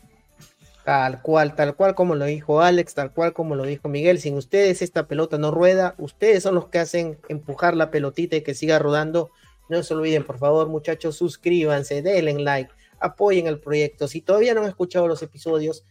Tal 0.84 1.20
cual, 1.20 1.55
tal 1.55 1.74
cual 1.74 1.95
como 1.95 2.14
lo 2.14 2.24
dijo 2.24 2.62
Alex, 2.62 2.95
tal 2.95 3.12
cual 3.12 3.34
como 3.34 3.57
lo 3.57 3.64
dijo 3.64 3.89
Miguel, 3.89 4.20
sin 4.20 4.37
ustedes 4.37 4.80
esta 4.80 5.07
pelota 5.07 5.37
no 5.37 5.51
rueda, 5.51 5.95
ustedes 5.99 6.45
son 6.45 6.55
los 6.55 6.68
que 6.68 6.78
hacen 6.78 7.18
empujar 7.28 7.76
la 7.76 7.91
pelotita 7.91 8.37
y 8.37 8.43
que 8.43 8.55
siga 8.55 8.78
rodando 8.78 9.30
no 9.68 9.82
se 9.82 9.95
olviden, 9.95 10.24
por 10.24 10.39
favor, 10.39 10.68
muchachos, 10.68 11.16
suscríbanse, 11.16 12.03
denle 12.03 12.34
like, 12.34 12.72
apoyen 13.01 13.47
el 13.47 13.61
proyecto. 13.61 14.07
Si 14.07 14.20
todavía 14.20 14.55
no 14.55 14.62
han 14.62 14.68
escuchado 14.68 15.09
los 15.09 15.22
episodios, 15.22 15.84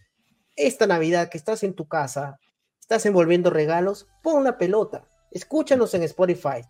esta 0.56 0.88
Navidad 0.88 1.30
que 1.30 1.38
estás 1.38 1.64
en 1.64 1.74
tu 1.74 1.88
casa, 1.88 2.39
estás 2.80 3.06
envolviendo 3.06 3.50
regalos, 3.50 4.08
pon 4.24 4.43
la 4.43 4.58
pelota. 4.58 5.06
Escúchanos 5.32 5.93
en 5.93 6.04
Spotify. 6.04 6.62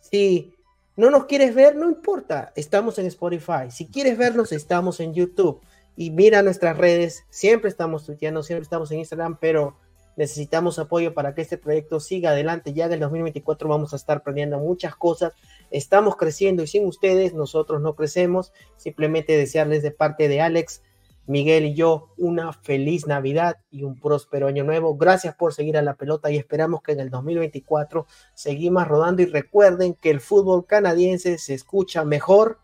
Si 0.00 0.53
no 0.96 1.10
nos 1.10 1.26
quieres 1.26 1.54
ver, 1.54 1.76
no 1.76 1.88
importa, 1.88 2.52
estamos 2.56 2.98
en 2.98 3.06
Spotify. 3.06 3.70
Si 3.70 3.86
quieres 3.86 4.16
vernos, 4.16 4.52
estamos 4.52 5.00
en 5.00 5.14
YouTube. 5.14 5.60
Y 5.96 6.10
mira 6.10 6.42
nuestras 6.42 6.76
redes, 6.76 7.24
siempre 7.30 7.70
estamos 7.70 8.04
tuiteando, 8.04 8.42
siempre 8.42 8.64
estamos 8.64 8.90
en 8.90 8.98
Instagram, 9.00 9.38
pero 9.40 9.76
necesitamos 10.16 10.78
apoyo 10.78 11.14
para 11.14 11.34
que 11.34 11.42
este 11.42 11.58
proyecto 11.58 12.00
siga 12.00 12.30
adelante. 12.30 12.72
Ya 12.72 12.86
en 12.86 12.92
el 12.94 13.00
2024 13.00 13.68
vamos 13.68 13.92
a 13.92 13.96
estar 13.96 14.18
aprendiendo 14.18 14.58
muchas 14.58 14.96
cosas 14.96 15.32
Estamos 15.74 16.14
creciendo 16.14 16.62
y 16.62 16.68
sin 16.68 16.86
ustedes 16.86 17.34
nosotros 17.34 17.80
no 17.80 17.96
crecemos. 17.96 18.52
Simplemente 18.76 19.36
desearles 19.36 19.82
de 19.82 19.90
parte 19.90 20.28
de 20.28 20.40
Alex, 20.40 20.82
Miguel 21.26 21.66
y 21.66 21.74
yo 21.74 22.10
una 22.16 22.52
feliz 22.52 23.06
Navidad 23.06 23.56
y 23.70 23.82
un 23.82 23.98
próspero 23.98 24.46
año 24.46 24.64
nuevo. 24.64 24.96
Gracias 24.96 25.34
por 25.34 25.54
seguir 25.54 25.76
a 25.76 25.82
la 25.82 25.94
pelota 25.94 26.30
y 26.30 26.36
esperamos 26.36 26.82
que 26.82 26.92
en 26.92 27.00
el 27.00 27.10
2024 27.10 28.06
seguimos 28.34 28.86
rodando 28.86 29.22
y 29.22 29.26
recuerden 29.26 29.94
que 29.94 30.10
el 30.10 30.20
fútbol 30.20 30.66
canadiense 30.66 31.38
se 31.38 31.54
escucha 31.54 32.04
mejor 32.04 32.58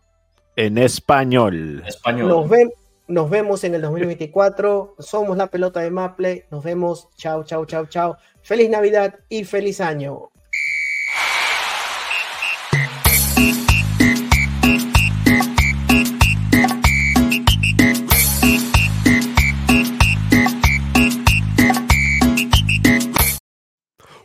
en 0.55 0.77
español. 0.77 1.83
español. 1.87 2.27
Nos, 2.27 2.49
nos 3.07 3.29
vemos 3.29 3.63
en 3.63 3.75
el 3.75 3.81
2024. 3.81 4.95
Somos 4.99 5.37
la 5.37 5.47
pelota 5.47 5.79
de 5.81 5.91
Maple. 5.91 6.47
Nos 6.51 6.63
vemos. 6.63 7.09
Chao, 7.15 7.43
chao, 7.43 7.65
chao, 7.65 7.85
chao. 7.85 8.17
Feliz 8.41 8.69
Navidad 8.69 9.15
y 9.29 9.43
feliz 9.43 9.81
año. 9.81 10.30